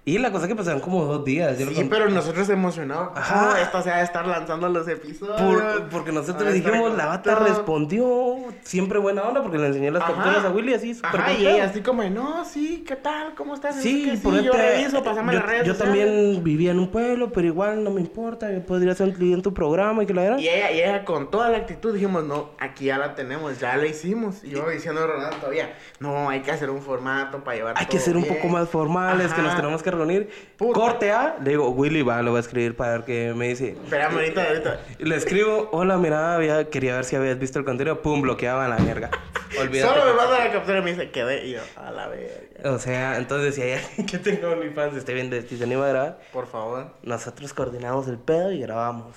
Y 0.09 0.17
la 0.17 0.31
cosa 0.31 0.45
es 0.45 0.49
que 0.49 0.55
pasaron 0.55 0.79
como 0.79 1.05
dos 1.05 1.23
días. 1.23 1.57
Yo 1.59 1.67
Sí, 1.69 1.85
pero 1.89 2.09
nosotros 2.09 2.49
emocionados. 2.49 3.09
Ajá. 3.15 3.51
Ajá. 3.51 3.61
Esto 3.61 3.81
se 3.83 3.89
va 3.91 3.97
a 3.97 4.01
estar 4.03 4.25
lanzando 4.25 4.67
los 4.69 4.87
episodios. 4.87 5.39
Por- 5.41 5.89
porque 5.89 6.11
nosotros 6.11 6.51
estar 6.53 6.71
dijimos, 6.71 6.97
la 6.97 7.05
bata 7.05 7.35
respondió 7.35 8.37
siempre 8.63 8.99
buena 8.99 9.21
onda 9.23 9.41
porque 9.41 9.57
le 9.57 9.67
enseñé 9.67 9.91
las 9.91 10.01
Ajá. 10.03 10.13
capturas 10.13 10.45
a 10.45 10.49
Willy 10.49 10.73
así 10.73 10.93
súper 10.93 11.19
Ajá, 11.21 11.33
y 11.33 11.45
ella 11.47 11.65
así 11.65 11.81
como, 11.81 12.03
no, 12.05 12.43
sí, 12.45 12.83
¿qué 12.87 12.95
tal? 12.95 13.35
¿Cómo 13.35 13.53
estás? 13.55 13.75
Sí, 13.75 14.05
que 14.05 14.17
por 14.17 14.37
sí, 14.37 14.43
yo 14.45 14.51
neta, 14.53 14.63
reviso, 14.69 15.03
pasame 15.03 15.33
yo, 15.33 15.39
las 15.39 15.47
redes 15.47 15.67
yo 15.67 15.73
sociales. 15.73 16.05
también 16.05 16.43
vivía 16.43 16.71
en 16.71 16.79
un 16.79 16.89
pueblo, 16.91 17.31
pero 17.31 17.47
igual 17.47 17.83
no 17.83 17.91
me 17.91 18.01
importa, 18.01 18.51
yo 18.51 18.65
podría 18.65 18.95
ser 18.95 19.07
un 19.09 19.13
cliente 19.13 19.35
en 19.35 19.41
tu 19.43 19.53
programa 19.53 20.03
y 20.03 20.05
que 20.05 20.13
la 20.13 20.23
era. 20.23 20.39
Y 20.39 20.47
ella, 20.49 20.71
y 20.71 20.79
ella 20.81 21.05
con 21.05 21.29
toda 21.29 21.49
la 21.49 21.57
actitud 21.57 21.93
dijimos, 21.93 22.23
no, 22.23 22.49
aquí 22.59 22.85
ya 22.85 22.97
la 22.97 23.15
tenemos, 23.15 23.59
ya 23.59 23.77
la 23.77 23.85
hicimos. 23.85 24.43
Y 24.43 24.49
yo 24.49 24.67
diciendo 24.69 25.01
a 25.03 25.07
Ronaldo 25.07 25.37
todavía, 25.37 25.73
no, 25.99 26.29
hay 26.29 26.41
que 26.41 26.51
hacer 26.51 26.69
un 26.69 26.81
formato 26.81 27.43
para 27.43 27.57
llevar 27.57 27.75
Hay 27.77 27.85
que 27.85 27.99
ser 27.99 28.15
un 28.17 28.23
bien". 28.23 28.35
poco 28.35 28.47
más 28.47 28.67
formales, 28.69 29.31
que 29.33 29.41
nos 29.41 29.55
tenemos 29.55 29.83
que 29.83 29.91
reunir. 29.99 30.29
Puta. 30.57 30.79
Corte 30.79 31.11
A, 31.11 31.37
le 31.43 31.51
digo, 31.51 31.69
Willy 31.69 32.01
va, 32.01 32.21
lo 32.21 32.31
voy 32.31 32.37
a 32.37 32.41
escribir 32.41 32.75
para 32.75 32.91
ver 32.93 33.03
qué 33.05 33.33
me 33.35 33.47
dice. 33.49 33.77
Espérame 33.83 34.13
ahorita, 34.15 34.43
ahorita. 34.47 34.79
Le 34.99 35.15
escribo, 35.15 35.69
hola, 35.71 35.97
mira, 35.97 36.35
había- 36.35 36.69
quería 36.69 36.95
ver 36.95 37.05
si 37.05 37.15
habías 37.15 37.37
visto 37.39 37.59
el 37.59 37.65
contenido, 37.65 38.01
pum, 38.01 38.21
bloqueaba 38.21 38.67
la 38.67 38.77
verga. 38.77 39.09
Olvídate. 39.59 39.93
Solo 39.93 40.05
me 40.05 40.13
manda 40.13 40.39
la 40.45 40.51
captura 40.51 40.79
y 40.79 40.81
me 40.81 40.91
dice, 40.91 41.11
quedé. 41.11 41.45
Y 41.45 41.51
yo, 41.53 41.61
a 41.75 41.91
la 41.91 42.07
verga. 42.07 42.71
O 42.71 42.77
sea, 42.79 43.17
entonces 43.17 43.55
si 43.55 43.61
hay 43.61 43.71
alguien 43.73 44.05
que 44.05 44.17
tenga 44.17 44.49
OnlyFans, 44.49 44.97
esté 44.97 45.13
viendo 45.13 45.35
esto 45.35 45.55
y 45.55 45.57
se 45.57 45.63
anima 45.63 45.85
a 45.85 45.89
grabar, 45.89 46.19
Por 46.33 46.47
favor. 46.47 46.87
nosotros 47.03 47.53
coordinamos 47.53 48.07
el 48.07 48.17
pedo 48.17 48.51
y 48.51 48.59
grabamos. 48.61 49.15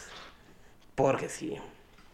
Porque 0.95 1.29
sí. 1.29 1.57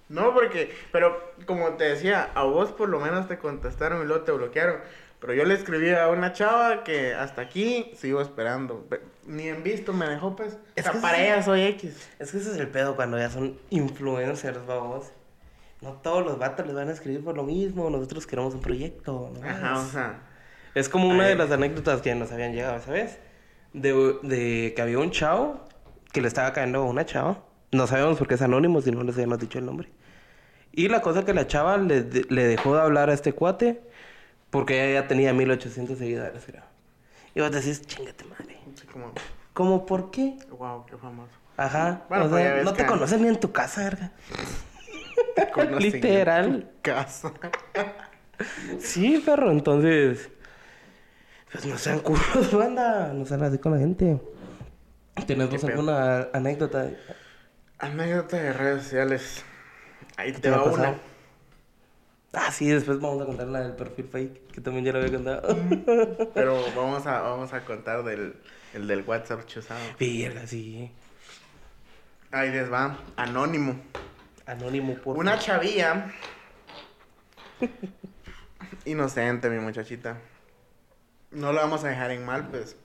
No, 0.09 0.33
porque, 0.33 0.75
pero 0.91 1.33
como 1.45 1.69
te 1.75 1.85
decía, 1.85 2.31
a 2.35 2.45
vos 2.45 2.73
por 2.73 2.89
lo 2.89 2.99
menos 2.99 3.29
te 3.29 3.37
contestaron 3.39 4.03
y 4.03 4.07
luego 4.07 4.23
te 4.25 4.33
bloquearon. 4.33 4.77
Pero 5.21 5.35
yo 5.35 5.45
le 5.45 5.55
escribí 5.55 5.91
a 5.91 6.09
una 6.09 6.33
chava 6.33 6.85
que 6.85 7.13
hasta 7.15 7.43
aquí 7.43 7.91
sigo 7.97 8.21
esperando. 8.21 8.85
Pe- 8.89 9.01
Ni 9.27 9.49
en 9.49 9.63
visto 9.65 9.93
me 9.93 10.07
dejó, 10.09 10.37
pues. 10.37 10.57
Es 10.77 10.85
o 10.87 10.91
sea, 10.91 10.93
que 10.93 10.99
para 11.01 11.21
ella 11.23 11.43
soy 11.43 11.63
X. 11.63 12.09
Es 12.19 12.31
que 12.31 12.39
ese 12.39 12.53
es 12.53 12.57
el 12.59 12.69
pedo 12.69 12.95
cuando 12.95 13.19
ya 13.19 13.29
son 13.29 13.59
influencers, 13.71 14.65
babos. 14.67 15.07
No 15.81 15.93
todos 15.95 16.25
los 16.25 16.39
vatos 16.39 16.67
les 16.67 16.75
van 16.75 16.89
a 16.89 16.93
escribir 16.93 17.25
por 17.25 17.37
lo 17.37 17.43
mismo. 17.43 17.91
Nosotros 17.91 18.27
queremos 18.27 18.55
un 18.55 18.61
proyecto. 18.61 19.33
¿no? 19.41 19.49
Ajá, 19.49 19.79
o 19.81 19.85
sea. 19.87 20.23
Es 20.75 20.89
como 20.89 21.09
una 21.09 21.27
de 21.27 21.35
las 21.35 21.51
anécdotas 21.51 22.01
que 22.01 22.15
nos 22.15 22.31
habían 22.31 22.53
llegado, 22.53 22.81
¿sabes? 22.81 23.19
De, 23.73 23.93
de 24.23 24.73
que 24.75 24.83
había 24.83 24.99
un 25.01 25.11
chavo 25.11 25.61
que 26.13 26.21
le 26.21 26.29
estaba 26.29 26.53
cayendo 26.53 26.81
a 26.81 26.85
una 26.85 27.05
chava. 27.05 27.43
No 27.73 27.87
sabemos 27.89 28.19
por 28.19 28.29
qué 28.29 28.35
es 28.35 28.43
anónimo, 28.43 28.81
si 28.81 28.93
no 28.93 29.03
les 29.03 29.15
habíamos 29.17 29.41
dicho 29.41 29.59
el 29.59 29.67
nombre. 29.67 29.89
Y 30.73 30.89
la 30.89 31.01
cosa 31.01 31.25
que 31.25 31.35
la 31.35 31.47
chava 31.49 31.77
le, 31.77 32.03
le 32.29 32.45
dejó 32.47 32.75
de 32.77 32.83
hablar 32.83 33.11
a 33.11 33.15
este 33.15 33.33
cuate 33.33 33.81
porque 34.51 34.85
ella 34.91 35.03
ya 35.03 35.09
tenía 35.09 35.33
1800 35.33 35.99
seguidores, 35.99 36.45
creo. 36.45 36.63
Y 37.35 37.41
vos 37.41 37.51
decís, 37.53 37.83
chingate 37.87 38.25
madre. 38.25 38.59
Como, 38.93 39.13
¿Cómo 39.53 39.87
por 39.87 40.11
qué? 40.11 40.37
wow, 40.51 40.85
qué 40.87 40.97
famoso. 40.97 41.33
Ajá. 41.57 42.03
Bueno, 42.09 42.27
o 42.27 42.29
sea, 42.37 42.63
no 42.63 42.73
te 42.73 42.87
conocen 42.87 43.23
ni 43.23 43.29
en 43.29 43.41
tu 43.41 43.51
casa, 43.53 43.83
verga. 43.85 44.13
Te 45.35 45.51
conocen 45.51 45.75
en 45.77 45.93
Literal. 45.93 46.63
tu 46.63 46.83
Casa. 46.83 47.33
Sí, 48.79 49.21
perro, 49.27 49.51
entonces. 49.51 50.31
Pues 51.51 51.67
no 51.67 51.77
sean 51.77 51.99
culos, 51.99 52.53
banda. 52.57 53.13
No 53.13 53.25
sean 53.27 53.43
así 53.43 53.59
con 53.59 53.73
la 53.73 53.79
gente. 53.79 54.21
¿Tienes 55.27 55.51
vos 55.51 55.65
alguna 55.65 56.29
anécdota? 56.33 56.89
Anécdota 57.81 58.37
de 58.37 58.53
redes 58.53 58.85
sociales. 58.85 59.45
Ahí 60.17 60.33
¿Qué 60.33 60.39
te 60.39 60.51
va 60.51 60.63
una. 60.63 60.95
Ah, 62.33 62.53
sí, 62.53 62.69
después 62.69 63.01
vamos 63.01 63.23
a 63.23 63.27
contar 63.27 63.49
la 63.49 63.61
del 63.61 63.75
perfil 63.75 64.07
fake, 64.07 64.53
que 64.53 64.61
también 64.61 64.85
ya 64.85 64.93
lo 64.93 64.99
había 64.99 65.13
contado. 65.13 65.57
Pero 66.35 66.63
vamos 66.77 67.07
a, 67.07 67.21
vamos 67.21 67.53
a 67.53 67.65
contar 67.65 68.05
del, 68.05 68.37
el 68.75 68.87
del 68.87 69.03
WhatsApp 69.03 69.47
chuzado. 69.47 69.81
Verga, 69.99 70.47
sí. 70.47 70.93
Ahí 72.31 72.51
les 72.51 72.71
va. 72.71 72.99
Anónimo. 73.17 73.81
Anónimo, 74.45 74.95
por 74.97 75.17
Una 75.17 75.39
chavilla. 75.39 76.13
Inocente, 78.85 79.49
mi 79.49 79.59
muchachita. 79.59 80.19
No 81.31 81.53
la 81.53 81.63
vamos 81.63 81.85
a 81.85 81.89
dejar 81.89 82.11
en 82.11 82.25
mal, 82.25 82.49
pues. 82.49 82.77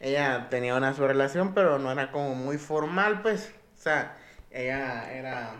Ella 0.00 0.48
tenía 0.50 0.76
una 0.76 0.94
su 0.94 1.06
relación, 1.06 1.54
pero 1.54 1.78
no 1.78 1.90
era 1.90 2.12
como 2.12 2.34
muy 2.34 2.58
formal, 2.58 3.22
pues. 3.22 3.54
O 3.78 3.82
sea, 3.82 4.16
ella 4.50 5.10
era. 5.12 5.54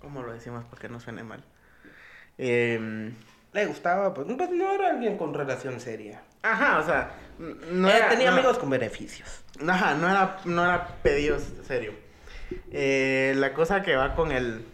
¿Cómo 0.00 0.22
lo 0.22 0.32
decimos 0.32 0.64
para 0.64 0.80
que 0.80 0.88
no 0.88 1.00
suene 1.00 1.24
mal? 1.24 1.44
Em, 2.42 3.12
le 3.52 3.66
gustaba, 3.66 4.14
pues, 4.14 4.26
pues 4.36 4.50
no 4.50 4.72
era 4.72 4.90
alguien 4.90 5.18
con 5.18 5.34
relación 5.34 5.78
seria. 5.78 6.22
Ajá, 6.42 6.78
o 6.78 6.84
sea, 6.86 7.10
no 7.38 7.88
Eh, 7.90 7.96
era- 7.98 8.08
tenía 8.08 8.30
no- 8.30 8.36
amigos 8.38 8.58
con 8.58 8.70
beneficios. 8.70 9.42
Ajá, 9.68 9.94
no 9.94 10.08
era, 10.08 10.38
no 10.46 10.64
era 10.64 10.86
pedidos 11.02 11.42
serio. 11.66 11.92
Eh, 12.70 13.34
la 13.36 13.52
cosa 13.52 13.82
que 13.82 13.94
va 13.94 14.14
con 14.14 14.32
el 14.32 14.64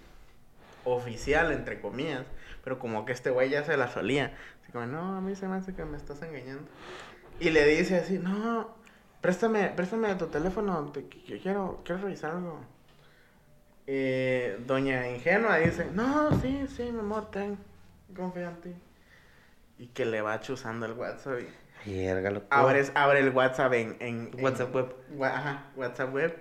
oficial, 0.85 1.51
entre 1.51 1.81
comillas, 1.81 2.23
pero 2.63 2.79
como 2.79 3.05
que 3.05 3.13
este 3.13 3.31
güey 3.31 3.51
ya 3.51 3.65
se 3.65 3.77
la 3.77 3.89
solía. 3.89 4.33
Así 4.63 4.71
como, 4.73 4.87
no, 4.87 5.17
a 5.17 5.21
mí 5.21 5.35
se 5.35 5.49
me 5.49 5.57
hace 5.57 5.75
que 5.75 5.85
me 5.85 5.97
estás 5.97 6.23
engañando. 6.23 6.63
Y 7.41 7.51
le 7.51 7.67
dice 7.67 7.97
así, 7.97 8.19
no, 8.19 8.75
préstame, 9.21 9.69
préstame 9.75 10.15
tu 10.15 10.27
teléfono, 10.29 10.85
te, 10.93 11.07
que- 11.09 11.41
quiero, 11.41 11.81
quiero 11.85 12.03
revisar 12.03 12.31
algo. 12.33 12.61
Eh, 13.87 14.59
doña 14.67 15.09
Ingenua 15.09 15.59
dice, 15.59 15.87
no, 15.93 16.31
sí, 16.41 16.67
sí, 16.77 16.91
mi 16.93 17.01
amor, 17.01 17.31
ten, 17.31 17.57
confío 18.17 18.49
en 18.49 18.61
ti. 18.61 18.75
Y 19.79 19.87
que 19.89 20.05
le 20.05 20.23
va 20.23 20.41
chuzando 20.41 20.87
el 20.87 20.93
WhatsApp 20.93 21.41
y... 21.41 21.89
Mierda, 21.91 22.31
loco. 22.31 22.47
Abres, 22.51 22.91
abre 22.95 23.21
el 23.21 23.31
WhatsApp 23.31 23.73
en, 23.75 23.97
en- 24.01 24.31
en- 24.37 24.45
WhatsApp 24.45 24.75
web. 24.75 24.95
Ajá, 25.23 25.67
WhatsApp 25.77 26.13
web. 26.13 26.37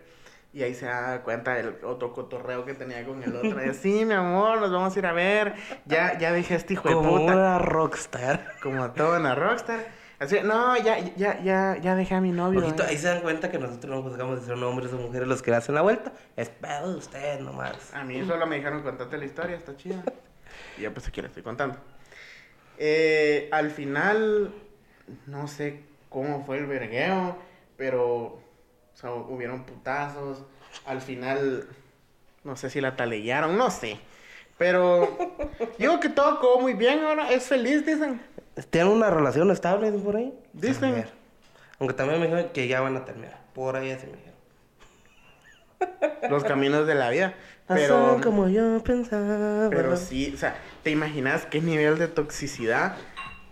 Y 0.54 0.64
ahí 0.64 0.74
se 0.74 0.86
da 0.86 1.22
cuenta 1.22 1.54
del 1.56 1.76
otro 1.84 2.14
cotorreo 2.14 2.64
que 2.66 2.74
tenía 2.74 3.06
con 3.06 3.22
el 3.22 3.36
otro. 3.36 3.64
Y, 3.70 3.74
sí, 3.74 4.06
mi 4.06 4.14
amor, 4.14 4.60
nos 4.62 4.72
vamos 4.72 4.96
a 4.96 5.00
ir 5.00 5.06
a 5.06 5.12
ver. 5.12 5.54
Ya, 5.86 6.18
ya 6.18 6.32
dije 6.32 6.56
este 6.56 6.74
hijo 6.74 6.88
de 6.88 6.96
Como 6.96 7.10
puta. 7.20 7.34
una 7.34 7.60
rockstar. 7.60 8.54
Como 8.64 8.90
toda 8.92 9.20
una 9.20 9.36
rockstar. 9.36 9.86
Así, 10.20 10.38
no, 10.44 10.78
ya, 10.78 11.00
ya, 11.16 11.42
ya, 11.44 11.78
ya 11.82 11.96
dejé 11.96 12.16
a 12.16 12.22
mi 12.22 12.32
novio. 12.32 12.62
Ojito, 12.62 12.84
eh. 12.84 12.88
ahí 12.90 12.98
se 12.98 13.08
dan 13.08 13.22
cuenta 13.22 13.52
que 13.52 13.60
nosotros 13.60 13.94
no 13.94 14.02
buscamos 14.02 14.40
si 14.40 14.46
son 14.46 14.64
hombres 14.64 14.94
o 14.94 14.98
mujeres 14.98 15.28
los 15.28 15.42
que 15.42 15.52
le 15.52 15.58
hacen 15.58 15.76
la 15.76 15.82
vuelta. 15.82 16.14
Es 16.38 16.50
pedo 16.50 16.92
de 16.92 16.98
ustedes 16.98 17.42
nomás. 17.42 17.94
A 17.94 18.04
mí 18.04 18.26
solo 18.26 18.48
me 18.48 18.56
dijeron 18.56 18.82
contate 18.82 19.18
la 19.18 19.26
historia, 19.26 19.56
está 19.56 19.76
chida. 19.76 20.04
Y 20.78 20.84
ya 20.84 20.92
pues 20.92 21.08
aquí 21.08 21.22
la 21.22 21.28
estoy 21.28 21.44
contando. 21.44 21.78
Eh, 22.78 23.50
al 23.52 23.72
final, 23.72 24.54
no 25.26 25.48
sé 25.48 25.84
cómo 26.10 26.46
fue 26.46 26.58
el 26.58 26.66
vergueo, 26.66 27.38
pero 27.76 28.40
o 28.96 28.98
sea, 28.98 29.12
hubieron 29.12 29.66
putazos. 29.66 30.44
Al 30.86 31.02
final, 31.02 31.68
no 32.44 32.56
sé 32.56 32.70
si 32.70 32.80
la 32.80 32.96
talellaron, 32.96 33.58
no 33.58 33.70
sé. 33.70 34.00
Pero 34.58 35.18
digo 35.78 36.00
que 36.00 36.10
todo 36.10 36.40
quedó 36.40 36.60
muy 36.60 36.74
bien 36.74 37.04
ahora, 37.04 37.32
es 37.32 37.48
feliz, 37.48 37.86
dicen. 37.86 38.22
¿Tienen 38.70 38.92
una 38.92 39.10
relación 39.10 39.52
estable 39.52 39.92
por 39.92 40.16
ahí? 40.16 40.34
Dicen. 40.54 41.06
Aunque 41.80 41.94
también 41.94 42.20
me 42.20 42.28
dijeron 42.28 42.52
que 42.54 42.68
ya 42.68 42.82
van 42.82 42.96
a 42.96 43.04
terminar. 43.06 43.38
Por 43.54 43.76
ahí 43.76 43.92
así 43.92 44.08
me 44.08 44.14
dijeron. 44.14 44.36
Los 46.30 46.44
caminos 46.44 46.88
de 46.88 46.96
la 46.96 47.10
vida. 47.10 47.34
Pero 47.68 47.80
Pero, 48.12 48.22
como 48.24 48.48
yo 48.48 48.82
pensaba. 48.84 49.70
pero 49.72 49.98
sí, 49.98 50.32
o 50.36 50.38
sea, 50.38 50.56
¿te 50.84 50.92
imaginas 50.92 51.46
qué 51.48 51.62
nivel 51.62 51.98
de 51.98 52.08
toxicidad 52.08 52.96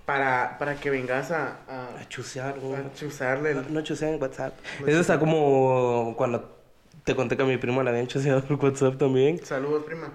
para, 0.06 0.58
para 0.60 0.76
que 0.76 0.90
vengas 0.92 1.32
a, 1.32 1.58
a, 1.68 2.00
A 2.00 2.08
chusear, 2.10 2.60
güey. 2.60 2.76
a 2.76 2.94
chuzarle 2.94 3.52
el... 3.52 3.58
No, 3.64 3.70
no 3.70 3.82
chusean 3.82 4.14
en 4.14 4.22
WhatsApp. 4.22 4.54
No 4.82 4.88
Eso 4.88 5.00
está 5.00 5.18
como 5.20 6.14
cuando 6.16 6.60
te 7.04 7.16
conté 7.16 7.36
que 7.36 7.44
a 7.44 7.46
mi 7.46 7.58
primo 7.58 7.82
le 7.82 7.90
habían 7.90 8.08
chuseado 8.08 8.44
por 8.44 8.64
WhatsApp 8.64 8.98
también. 8.98 9.44
Saludos, 9.46 9.84
prima. 9.84 10.10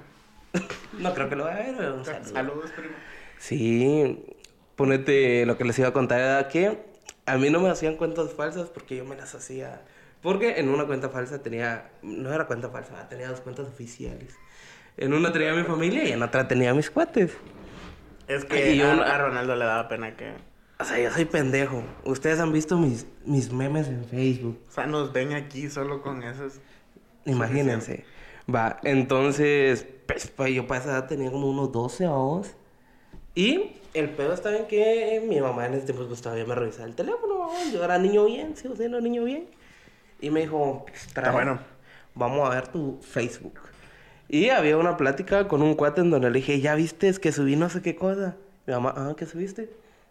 No 0.98 1.14
creo 1.14 1.28
que 1.28 1.36
lo 1.36 1.44
vaya 1.44 1.58
a 1.58 1.62
ver, 1.62 1.74
pero. 1.76 2.04
Saludos, 2.24 2.70
prima. 2.72 2.94
Sí, 3.38 4.24
ponete 4.78 5.44
lo 5.44 5.58
que 5.58 5.64
les 5.64 5.76
iba 5.80 5.88
a 5.88 5.92
contar 5.92 6.20
era 6.20 6.48
que 6.48 6.78
a 7.26 7.36
mí 7.36 7.50
no 7.50 7.60
me 7.60 7.68
hacían 7.68 7.96
cuentas 7.96 8.32
falsas 8.32 8.70
porque 8.70 8.96
yo 8.96 9.04
me 9.04 9.16
las 9.16 9.34
hacía. 9.34 9.82
Porque 10.22 10.60
en 10.60 10.68
una 10.68 10.86
cuenta 10.86 11.10
falsa 11.10 11.42
tenía, 11.42 11.90
no 12.00 12.32
era 12.32 12.46
cuenta 12.46 12.70
falsa, 12.70 13.08
tenía 13.08 13.28
dos 13.28 13.40
cuentas 13.40 13.66
oficiales. 13.66 14.36
En 14.96 15.12
una 15.12 15.32
tenía 15.32 15.52
mi 15.52 15.64
familia 15.64 16.04
y 16.04 16.12
en 16.12 16.22
otra 16.22 16.46
tenía 16.46 16.72
mis 16.74 16.90
cuates. 16.90 17.36
Es 18.28 18.44
que 18.44 18.72
Y 18.72 18.78
yo 18.78 18.86
a, 18.86 19.14
a 19.14 19.18
Ronaldo 19.18 19.56
le 19.56 19.64
daba 19.64 19.88
pena 19.88 20.16
que... 20.16 20.32
O 20.80 20.84
sea, 20.84 21.00
yo 21.00 21.10
soy 21.10 21.24
pendejo. 21.24 21.82
Ustedes 22.04 22.38
han 22.38 22.52
visto 22.52 22.78
mis, 22.78 23.04
mis 23.24 23.52
memes 23.52 23.88
en 23.88 24.04
Facebook. 24.04 24.60
O 24.68 24.70
sea, 24.70 24.86
nos 24.86 25.12
ven 25.12 25.32
aquí 25.32 25.68
solo 25.68 26.02
con 26.02 26.22
esos... 26.22 26.60
Imagínense. 27.24 28.04
Va, 28.52 28.78
entonces, 28.84 29.86
pues, 30.06 30.28
pues, 30.28 30.54
yo 30.54 30.68
para 30.68 30.80
esa 30.80 30.90
edad 30.90 31.06
tenía 31.08 31.32
como 31.32 31.50
unos 31.50 31.72
12 31.72 32.06
años. 32.06 32.54
Y 33.34 33.72
el 33.94 34.10
pedo 34.10 34.32
estaba 34.34 34.56
en 34.56 34.66
que 34.66 35.22
mi 35.26 35.40
mamá 35.40 35.66
en 35.66 35.74
ese 35.74 35.86
tiempo 35.86 36.06
pues 36.06 36.20
todavía 36.20 36.44
me 36.44 36.54
revisaba 36.54 36.86
el 36.86 36.94
teléfono. 36.94 37.38
¿no? 37.38 37.72
Yo 37.72 37.84
era 37.84 37.98
niño 37.98 38.24
bien, 38.24 38.56
sigo 38.56 38.76
siendo 38.76 39.00
niño 39.00 39.24
bien. 39.24 39.46
Y 40.20 40.30
me 40.30 40.40
dijo, 40.40 40.86
trae, 41.12 41.32
bueno. 41.32 41.60
vamos 42.14 42.48
a 42.48 42.54
ver 42.54 42.68
tu 42.68 42.98
Facebook. 43.02 43.60
Y 44.28 44.50
había 44.50 44.76
una 44.76 44.96
plática 44.96 45.48
con 45.48 45.62
un 45.62 45.74
cuate 45.74 46.02
en 46.02 46.10
donde 46.10 46.30
le 46.30 46.40
dije, 46.40 46.60
¿ya 46.60 46.74
viste 46.74 47.08
es 47.08 47.18
que 47.18 47.32
subí 47.32 47.56
no 47.56 47.70
sé 47.70 47.80
qué 47.80 47.96
cosa? 47.96 48.36
Mi 48.66 48.74
mamá, 48.74 48.92
ah, 48.96 49.14
¿qué 49.16 49.24
subiste? 49.24 49.70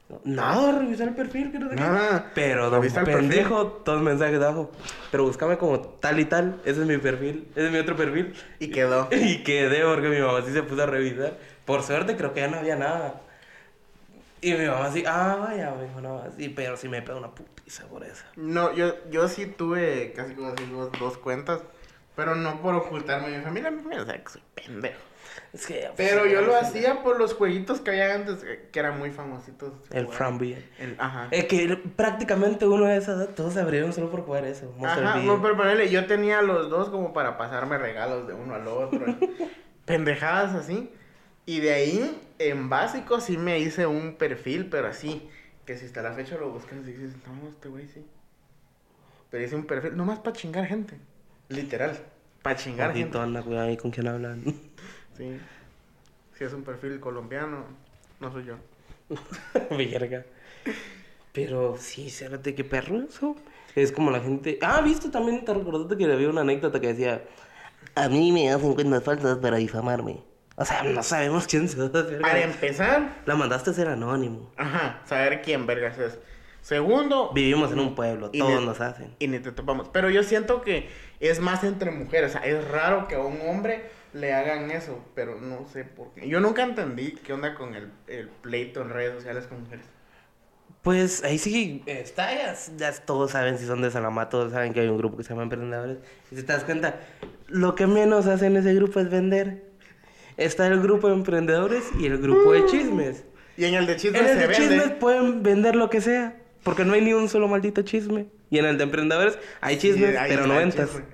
No, 0.09 0.21
Nada, 0.23 0.79
revisar 0.79 1.09
el 1.09 1.15
perfil, 1.15 1.51
que 1.51 1.59
no 1.59 1.69
sé 1.69 1.75
qué. 1.75 1.81
Nada. 1.81 2.31
Pero, 2.33 2.69
don 2.69 2.81
pendejo, 2.81 3.67
todos 3.67 4.01
mensajes 4.01 4.37
abajo. 4.37 4.71
Pero 5.11 5.25
búscame 5.25 5.57
como 5.57 5.79
tal 5.81 6.19
y 6.19 6.25
tal. 6.25 6.61
Ese 6.63 6.81
es 6.81 6.87
mi 6.87 6.97
perfil. 6.97 7.47
Ese 7.55 7.65
es 7.65 7.71
mi 7.71 7.77
otro 7.77 7.97
perfil. 7.97 8.33
Y 8.59 8.69
quedó. 8.69 9.09
Y 9.11 9.43
quedé 9.43 9.83
porque 9.83 10.07
mi 10.07 10.19
mamá 10.19 10.41
sí 10.45 10.53
se 10.53 10.63
puso 10.63 10.81
a 10.81 10.85
revisar. 10.85 11.37
Por 11.65 11.83
suerte 11.83 12.15
creo 12.15 12.33
que 12.33 12.39
ya 12.39 12.47
no 12.47 12.57
había 12.57 12.77
nada. 12.77 13.21
Y 14.41 14.53
mi 14.53 14.65
mamá 14.65 14.85
así, 14.85 15.03
ah, 15.07 15.37
vaya, 15.39 15.73
me 15.75 15.85
dijo, 15.85 16.01
no, 16.01 16.23
sí, 16.37 16.49
pero 16.49 16.77
sí 16.77 16.87
me 16.87 17.01
pegó 17.01 17.17
una 17.17 17.33
putiza 17.33 17.85
por 17.87 18.03
eso. 18.03 18.23
No, 18.35 18.73
yo, 18.73 18.93
yo 19.09 19.27
sí 19.27 19.47
tuve 19.47 20.13
casi 20.15 20.35
como 20.35 20.49
así 20.49 20.65
dos, 20.67 20.91
dos 20.99 21.17
cuentas, 21.17 21.61
pero 22.15 22.35
no 22.35 22.61
por 22.61 22.75
ocultarme 22.75 23.35
mi 23.37 23.43
familia, 23.43 23.71
mi 23.71 23.81
familia 23.81 24.05
sabe 24.05 24.23
que 24.23 24.29
soy 24.29 24.41
pendejo. 24.53 24.99
Es 25.53 25.65
que, 25.65 25.89
Pero 25.95 26.21
pues, 26.21 26.31
yo 26.31 26.41
lo 26.41 26.55
hacía 26.55 27.03
por 27.03 27.17
los 27.17 27.33
jueguitos 27.33 27.79
que 27.79 27.91
había 27.91 28.15
antes, 28.15 28.43
que 28.71 28.79
eran 28.79 28.97
muy 28.97 29.11
famositos. 29.11 29.73
El 29.91 30.05
Jugar. 30.05 30.17
Frambi. 30.17 30.53
El, 30.79 30.95
ajá. 30.99 31.27
Es 31.31 31.45
que 31.45 31.77
prácticamente 31.95 32.67
uno 32.67 32.85
de 32.85 32.95
edad, 32.95 33.29
todos 33.29 33.53
se 33.53 33.61
abrieron 33.61 33.93
solo 33.93 34.09
por 34.09 34.21
jugar 34.21 34.45
eso. 34.45 34.73
Ajá, 34.83 35.17
no, 35.17 35.41
pero 35.41 35.55
ponele, 35.55 35.89
yo 35.89 36.05
tenía 36.05 36.41
los 36.41 36.69
dos 36.69 36.89
como 36.89 37.13
para 37.13 37.37
pasarme 37.37 37.77
regalos 37.77 38.27
de 38.27 38.33
uno 38.33 38.55
al 38.55 38.67
otro. 38.67 39.05
pendejadas 39.85 40.53
así. 40.53 40.91
Y 41.47 41.61
de 41.61 41.73
ahí, 41.73 42.21
en 42.39 42.67
básico, 42.67 43.21
sí 43.21 43.37
me 43.37 43.57
hice 43.57 43.87
un 43.87 44.15
perfil, 44.15 44.67
pero 44.69 44.89
así. 44.89 45.29
Que 45.65 45.77
si 45.77 45.85
hasta 45.85 46.01
la 46.01 46.11
fecha 46.11 46.37
lo 46.37 46.51
buscas 46.51 46.79
y 46.79 46.91
dices, 46.91 47.15
no, 47.25 47.47
este 47.47 47.69
güey 47.69 47.87
sí. 47.87 48.05
Pero 49.31 49.45
hice 49.45 49.55
un 49.55 49.65
perfil, 49.65 49.95
nomás 49.95 50.19
para 50.19 50.35
chingar 50.35 50.65
gente. 50.65 50.97
Literal. 51.47 51.97
Para 52.41 52.57
chingar 52.57 52.93
gente. 52.93 53.17
Anda, 53.17 53.41
cuidado 53.41 53.67
ahí 53.67 53.77
con 53.77 53.91
quién 53.91 54.07
hablan. 54.07 54.43
Sí. 55.17 55.39
Si 56.37 56.43
es 56.43 56.53
un 56.53 56.63
perfil 56.63 56.99
colombiano, 56.99 57.63
no 58.19 58.31
soy 58.31 58.45
yo. 58.45 58.57
Verga. 59.71 60.25
Pero 61.33 61.75
sí, 61.79 62.11
cérate, 62.11 62.53
qué 62.53 62.63
perro 62.63 63.01
eso. 63.01 63.35
Es 63.73 63.91
como 63.91 64.11
la 64.11 64.19
gente. 64.19 64.59
Ah, 64.61 64.81
viste 64.81 65.09
también, 65.09 65.43
te 65.43 65.55
recordaste 65.55 65.97
que 65.97 66.05
había 66.05 66.29
una 66.29 66.41
anécdota 66.41 66.79
que 66.79 66.89
decía: 66.89 67.23
A 67.95 68.09
mí 68.09 68.31
me 68.31 68.51
hacen 68.51 68.75
cuentas 68.75 69.03
falsas 69.03 69.39
para 69.39 69.57
difamarme. 69.57 70.26
O 70.59 70.65
sea, 70.65 70.81
no 70.83 71.03
sabemos 71.03 71.45
quién 71.45 71.69
se 71.69 71.77
Para 71.87 72.41
empezar, 72.41 73.21
La 73.25 73.35
mandaste 73.35 73.69
a 73.69 73.73
ser 73.73 73.87
anónimo. 73.87 74.51
ajá, 74.57 75.01
saber 75.05 75.41
quién 75.43 75.65
vergas 75.67 75.97
es. 75.99 76.17
Segundo, 76.61 77.31
Vivimos 77.33 77.71
en 77.71 77.79
un 77.79 77.95
pueblo, 77.95 78.29
Y 78.33 78.39
todos 78.39 78.61
nos 78.65 78.81
hacen. 78.81 79.15
y 79.19 79.27
ni 79.27 79.39
te 79.39 79.51
topamos. 79.51 79.87
Pero 79.93 80.09
yo 80.09 80.23
siento 80.23 80.61
que 80.61 80.89
es 81.19 81.39
más 81.39 81.63
entre 81.63 81.91
mujeres. 81.91 82.31
O 82.31 82.39
sea, 82.39 82.45
es 82.45 82.67
raro 82.69 83.07
que 83.07 83.15
a 83.15 83.19
un 83.19 83.39
hombre 83.47 83.83
le 84.13 84.33
hagan 84.33 84.71
eso, 84.71 84.99
pero 85.15 85.39
no 85.39 85.65
sé 85.71 85.85
por 85.85 86.11
qué. 86.13 86.27
Yo 86.27 86.39
nunca 86.39 86.63
entendí 86.63 87.11
qué 87.11 87.33
onda 87.33 87.53
con 87.55 87.75
el, 87.75 87.91
el 88.07 88.27
pleito 88.27 88.81
en 88.81 88.89
redes 88.89 89.13
sociales 89.13 89.45
con 89.47 89.61
mujeres. 89.61 89.85
Pues 90.81 91.23
ahí 91.23 91.37
sí 91.37 91.83
está, 91.85 92.33
ya, 92.33 92.55
ya 92.77 92.91
todos 92.93 93.31
saben 93.31 93.57
si 93.57 93.65
son 93.65 93.81
de 93.81 93.91
Salamá, 93.91 94.29
todos 94.29 94.53
saben 94.53 94.73
que 94.73 94.79
hay 94.81 94.87
un 94.87 94.97
grupo 94.97 95.17
que 95.17 95.23
se 95.23 95.29
llama 95.29 95.43
Emprendedores. 95.43 95.97
Y 96.31 96.35
si 96.37 96.43
te 96.43 96.53
das 96.53 96.63
cuenta, 96.63 96.99
lo 97.47 97.75
que 97.75 97.87
menos 97.87 98.25
hacen 98.27 98.55
ese 98.57 98.73
grupo 98.73 98.99
es 98.99 99.09
vender. 99.09 99.66
Está 100.37 100.67
el 100.67 100.79
grupo 100.81 101.07
de 101.07 101.13
emprendedores 101.15 101.83
y 101.99 102.05
el 102.05 102.17
grupo 102.19 102.53
de 102.53 102.65
chismes. 102.65 103.23
Y 103.57 103.65
en 103.65 103.73
el 103.73 103.87
de 103.87 103.95
chismes 103.95 104.21
En 104.21 104.27
el 104.27 104.33
se 104.33 104.39
de 104.39 104.47
vende. 104.47 104.55
chismes 104.77 104.91
pueden 104.99 105.41
vender 105.43 105.75
lo 105.75 105.89
que 105.89 105.99
sea, 105.99 106.35
porque 106.63 106.85
no 106.85 106.93
hay 106.93 107.01
ni 107.01 107.13
un 107.13 107.27
solo 107.27 107.47
maldito 107.47 107.81
chisme. 107.81 108.27
Y 108.51 108.59
en 108.59 108.65
el 108.65 108.77
de 108.77 108.83
emprendedores 108.83 109.37
hay 109.61 109.77
chismes, 109.77 110.11
Sí, 110.11 110.15
ahí 110.15 110.29
pero 110.29 110.41
está 110.43 110.53
no 110.53 110.59
el 110.59 110.65
ventas. 110.67 110.89
chisme. 110.89 111.05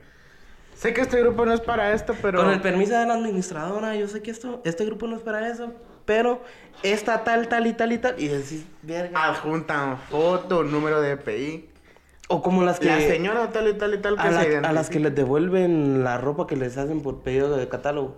Sé 0.75 0.93
que 0.93 1.01
este 1.01 1.21
grupo 1.21 1.45
no 1.45 1.53
es 1.53 1.61
para 1.61 1.93
esto, 1.93 2.13
pero... 2.21 2.39
Con 2.43 2.51
el 2.51 2.59
permiso 2.59 2.97
de 2.99 3.05
la 3.05 3.13
administradora, 3.13 3.95
yo 3.95 4.07
sé 4.09 4.21
que 4.21 4.31
esto, 4.31 4.61
este 4.65 4.83
grupo 4.83 5.07
no 5.07 5.15
es 5.15 5.21
para 5.21 5.47
eso, 5.49 5.71
pero 6.03 6.41
esta 6.81 7.23
tal, 7.23 7.47
tal 7.47 7.65
y 7.67 7.73
tal 7.73 7.93
y 7.93 7.97
tal. 7.99 8.19
Y 8.21 8.27
decís, 8.27 8.65
verga. 8.81 9.23
Adjuntan 9.29 9.97
foto, 10.09 10.63
número 10.63 10.99
de 10.99 11.11
EPI. 11.13 11.69
O 12.27 12.41
como 12.41 12.63
las 12.63 12.79
que... 12.79 12.87
La 12.87 12.99
señora 12.99 13.49
tal 13.51 13.69
y 13.69 13.73
tal 13.75 13.93
y 13.93 13.99
tal 13.99 14.15
que 14.15 14.21
a, 14.21 14.31
la- 14.31 14.41
se 14.43 14.57
a 14.57 14.61
las 14.61 14.71
identifica. 14.71 14.89
que 14.91 14.99
les 14.99 15.15
devuelven 15.15 16.03
la 16.03 16.17
ropa 16.17 16.45
que 16.47 16.57
les 16.57 16.77
hacen 16.77 17.01
por 17.01 17.21
pedido 17.21 17.55
de 17.55 17.69
catálogo. 17.69 18.17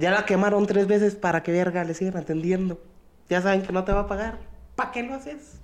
Ya 0.00 0.10
la 0.10 0.24
quemaron 0.24 0.66
tres 0.66 0.86
veces 0.86 1.14
para 1.14 1.42
que 1.42 1.52
verga 1.52 1.84
le 1.84 1.92
sigan 1.94 2.16
atendiendo. 2.16 2.80
Ya 3.28 3.42
saben 3.42 3.62
que 3.62 3.72
no 3.72 3.84
te 3.84 3.92
va 3.92 4.00
a 4.00 4.06
pagar. 4.06 4.38
¿Para 4.74 4.92
qué 4.92 5.02
lo 5.02 5.14
haces? 5.14 5.60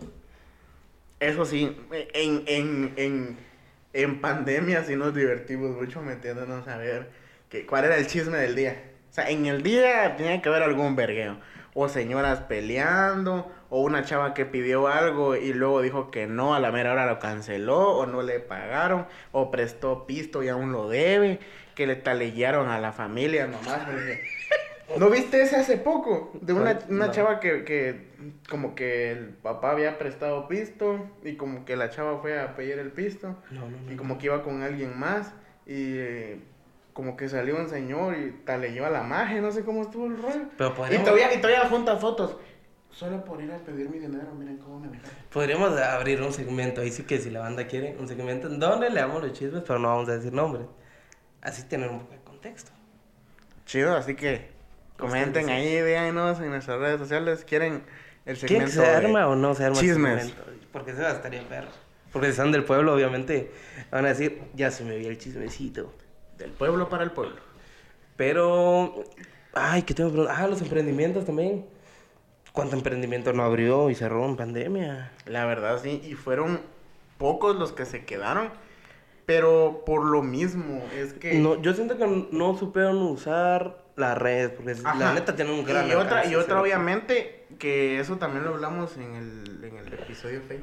Eso 1.21 1.47
sí, 1.47 1.75
en, 2.13 2.43
en, 2.47 2.93
en, 2.97 3.39
en 3.95 4.21
pandemia 4.21 4.85
sí 4.85 4.95
nos 4.97 5.15
divertimos 5.15 5.75
mucho 5.75 6.03
metiéndonos 6.03 6.69
a 6.69 6.77
ver 6.77 7.11
que, 7.49 7.65
cuál 7.67 7.87
era 7.87 7.97
el 7.97 8.07
chisme 8.07 8.37
del 8.39 8.55
día. 8.55 8.77
O 9.11 9.15
sea, 9.15 9.31
en 9.31 9.47
el 9.47 9.63
día 9.63 10.17
tenía 10.17 10.43
que 10.43 10.49
haber 10.51 10.63
algún 10.63 10.97
vergueo. 10.97 11.39
o 11.75 11.89
señoras 11.89 12.41
peleando, 12.41 13.51
o 13.71 13.81
una 13.83 14.05
chava 14.05 14.35
que 14.35 14.47
pidió 14.47 14.89
algo 14.89 15.37
y 15.37 15.53
luego 15.55 15.83
dijo 15.83 16.11
que 16.11 16.27
no, 16.27 16.55
a 16.55 16.61
la 16.61 16.73
mera 16.73 16.93
hora 16.93 17.07
lo 17.07 17.19
canceló, 17.19 17.91
o 17.99 18.07
no 18.07 18.23
le 18.23 18.41
pagaron, 18.41 19.07
o 19.33 19.51
prestó 19.51 20.07
pisto 20.07 20.43
y 20.43 20.49
aún 20.49 20.73
lo 20.73 20.89
debe, 20.89 21.41
que 21.77 21.87
le 21.87 21.95
talellaron 21.95 22.69
a 22.69 22.81
la 22.81 22.91
familia 22.93 23.47
nomás. 23.47 23.87
¿No 24.99 25.11
viste 25.11 25.43
ese 25.43 25.57
hace 25.57 25.77
poco? 25.77 26.33
De 26.41 26.53
una, 26.53 26.79
una 26.89 27.07
No. 27.07 27.13
chava 27.13 27.39
que, 27.41 27.65
que 27.65 28.07
como 28.49 28.75
que 28.75 29.11
el 29.13 29.29
papá 29.31 29.73
había 29.73 29.99
prestado 29.99 30.49
pisto 30.49 31.09
y 31.25 31.35
como 31.37 31.65
que 31.65 31.77
la 31.77 31.91
chava 31.91 32.19
fue 32.21 32.41
a 32.41 32.55
pedir 32.57 32.79
el 32.79 32.93
pisto 32.93 33.37
No, 33.51 33.69
no, 33.69 33.77
no. 33.85 33.93
y 33.93 33.97
como 33.97 34.17
que 34.17 34.27
iba 34.27 34.43
con 34.43 34.63
alguien 34.63 34.99
más 34.99 35.33
y 35.67 35.99
eh, 35.99 36.41
como 36.93 37.17
que 37.17 37.29
salió 37.29 37.57
un 37.57 37.69
señor 37.69 38.17
y 38.17 38.31
taleyó 38.45 38.87
a 38.87 38.91
la 38.91 39.03
magia, 39.03 39.41
no 39.43 39.51
sé 39.51 39.65
cómo 39.65 39.83
estuvo 39.83 40.07
el 40.07 40.17
rollo. 40.23 40.45
Pero 40.57 40.71
Y 40.71 40.73
podríamos, 40.75 41.05
todavía, 41.05 41.35
y 41.35 41.41
todavía 41.43 41.69
junta 41.69 41.97
fotos. 41.97 42.37
Solo 42.91 43.23
por 43.25 43.43
ir 43.43 43.53
a 43.53 43.59
pedir 43.59 43.91
mi 43.91 43.99
dinero, 43.99 44.33
miren 44.39 44.57
cómo 44.57 44.81
me 44.81 44.89
dejaron. 44.89 45.11
podríamos 45.31 45.79
abrir 45.79 46.23
un 46.23 46.33
segmento. 46.33 46.81
Ahí 46.81 46.91
sí 46.91 47.03
que 47.03 47.19
si 47.19 47.29
la 47.29 47.41
banda 47.41 47.67
quiere, 47.67 47.95
un 48.01 48.09
segmento 48.09 48.47
en 48.47 48.59
donde 48.59 48.89
le 48.89 49.01
damos 49.01 49.23
los 49.23 49.33
chismes, 49.35 49.63
pero 49.67 49.79
no 49.79 49.89
vamos 49.89 50.09
a 50.09 50.13
decir 50.17 50.33
nombres. 50.33 50.65
Así 51.47 51.63
tener 51.63 51.89
un 51.89 52.01
poco 52.01 52.13
de 52.13 52.21
contexto. 52.23 52.73
Chido, 53.67 53.97
así 53.97 54.17
que 54.17 54.51
comenten 54.99 55.49
ahí, 55.49 55.81
díganos 55.81 56.41
en 56.41 56.51
nuestras 56.51 56.81
redes 56.81 56.99
sociales, 56.99 57.45
¿quieren 57.45 57.85
el 58.25 58.37
¿Quién 58.37 58.49
segmento 58.49 58.73
se 58.73 58.81
de 58.81 58.89
arma 58.89 59.29
o 59.29 59.37
no 59.37 59.55
se 59.55 59.65
arma 59.65 59.79
el 59.79 59.87
chismes? 59.87 60.27
segmento? 60.27 60.53
Porque 60.73 60.93
se 60.93 61.03
va 61.03 61.11
a 61.11 61.13
estar 61.13 61.31
bien 61.31 61.45
perro. 61.45 61.69
Porque 62.13 62.33
si 62.33 62.37
son 62.37 62.51
del 62.51 62.65
pueblo, 62.65 62.93
obviamente, 62.93 63.53
van 63.93 64.07
a 64.07 64.09
decir, 64.09 64.43
ya 64.55 64.73
se 64.73 64.83
me 64.83 64.97
vio 64.97 65.09
el 65.09 65.19
chismecito. 65.19 65.95
Del 66.37 66.51
pueblo 66.51 66.89
para 66.89 67.05
el 67.05 67.13
pueblo. 67.13 67.37
Pero, 68.17 69.05
ay, 69.55 69.83
¿qué 69.83 69.95
tengo 69.95 70.11
que 70.11 70.15
preguntar? 70.15 70.43
Ah, 70.43 70.49
los 70.49 70.61
emprendimientos 70.63 71.27
también. 71.27 71.65
¿Cuánto 72.51 72.75
emprendimiento 72.75 73.33
no 73.33 73.45
abrió 73.45 73.89
y 73.89 73.95
cerró 73.95 74.25
en 74.25 74.35
pandemia? 74.35 75.13
La 75.27 75.45
verdad, 75.45 75.81
sí, 75.81 76.01
y 76.05 76.15
fueron 76.15 76.61
pocos 77.19 77.55
los 77.55 77.73
que 77.73 77.85
se 77.85 78.05
quedaron, 78.05 78.51
pero 79.27 79.83
por 79.85 80.05
lo 80.05 80.23
mismo, 80.23 80.85
es 80.97 81.13
que... 81.13 81.35
No, 81.35 81.61
yo 81.61 81.75
siento 81.75 81.99
que 81.99 82.29
no 82.31 82.57
supieron 82.57 82.99
usar 82.99 83.85
las 83.97 84.17
redes, 84.17 84.51
porque 84.51 84.75
la 84.99 85.15
neta 85.15 85.35
tiene 85.35 85.53
un 85.53 85.65
gran 85.65 85.89
Y 85.89 85.93
otra, 85.93 86.19
alcance, 86.19 86.31
y 86.31 86.35
otra 86.37 86.61
obviamente, 86.61 87.47
que 87.59 87.99
eso 87.99 88.17
también 88.17 88.45
lo 88.45 88.55
hablamos 88.55 88.97
en 88.97 89.15
el, 89.15 89.65
en 89.65 89.79
el 89.79 89.93
episodio 89.93 90.41
fake. 90.43 90.63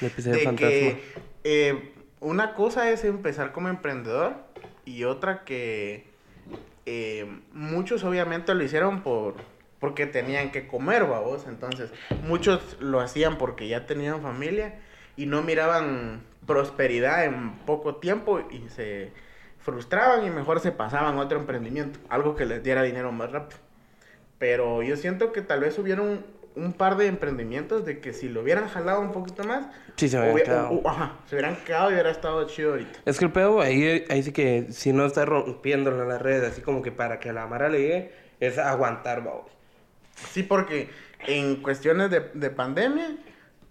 El 0.00 0.06
episodio 0.06 0.36
de 0.36 0.44
fantasma. 0.44 0.68
que 0.68 1.02
eh, 1.44 1.92
una 2.20 2.54
cosa 2.54 2.90
es 2.90 3.04
empezar 3.04 3.52
como 3.52 3.68
emprendedor 3.68 4.34
y 4.84 5.04
otra 5.04 5.44
que 5.44 6.06
eh, 6.86 7.26
muchos 7.52 8.02
obviamente 8.04 8.54
lo 8.54 8.64
hicieron 8.64 9.02
por 9.02 9.34
porque 9.78 10.06
tenían 10.06 10.50
que 10.50 10.66
comer, 10.66 11.04
babos. 11.04 11.46
Entonces, 11.46 11.90
muchos 12.24 12.78
lo 12.80 12.98
hacían 13.00 13.38
porque 13.38 13.68
ya 13.68 13.86
tenían 13.86 14.22
familia 14.22 14.80
y 15.18 15.26
no 15.26 15.42
miraban 15.42 16.22
prosperidad 16.46 17.24
en 17.26 17.58
poco 17.66 17.96
tiempo 17.96 18.40
y 18.50 18.68
se 18.70 19.10
frustraban 19.58 20.24
y 20.24 20.30
mejor 20.30 20.60
se 20.60 20.72
pasaban 20.72 21.18
a 21.18 21.20
otro 21.20 21.38
emprendimiento, 21.38 21.98
algo 22.08 22.34
que 22.36 22.46
les 22.46 22.62
diera 22.62 22.82
dinero 22.82 23.12
más 23.12 23.30
rápido. 23.32 23.60
Pero 24.38 24.82
yo 24.82 24.96
siento 24.96 25.32
que 25.32 25.42
tal 25.42 25.60
vez 25.60 25.78
hubieron 25.78 26.24
un 26.54 26.72
par 26.72 26.96
de 26.96 27.06
emprendimientos 27.06 27.84
de 27.84 28.00
que 28.00 28.12
si 28.12 28.28
lo 28.28 28.40
hubieran 28.42 28.68
jalado 28.68 29.00
un 29.00 29.12
poquito 29.12 29.44
más, 29.44 29.66
Sí, 29.96 30.08
se 30.08 30.16
me 30.16 30.22
había 30.22 30.34
Hubiera- 30.34 30.52
quedado. 30.52 30.70
u- 30.70 30.80
u- 30.84 30.88
ajá, 30.88 31.16
se 31.26 31.34
hubieran 31.34 31.56
quedado 31.64 31.90
y 31.90 31.94
hubiera 31.94 32.10
estado 32.10 32.46
chido 32.46 32.70
ahorita. 32.70 33.00
Es 33.04 33.18
que 33.18 33.24
el 33.26 33.32
pedo, 33.32 33.60
ahí, 33.60 34.04
ahí 34.08 34.22
sí 34.22 34.32
que 34.32 34.66
si 34.70 34.92
no 34.92 35.04
está 35.04 35.24
rompiéndolo 35.24 36.02
en 36.02 36.08
las 36.08 36.22
redes, 36.22 36.52
así 36.52 36.62
como 36.62 36.80
que 36.82 36.92
para 36.92 37.18
que 37.18 37.32
la 37.32 37.46
Mara 37.48 37.68
le 37.68 37.80
llegue, 37.80 38.12
es 38.40 38.58
aguantar, 38.58 39.24
vamos. 39.24 39.50
Sí, 40.30 40.44
porque 40.44 40.88
en 41.26 41.56
cuestiones 41.56 42.10
de, 42.10 42.30
de 42.34 42.50
pandemia, 42.50 43.16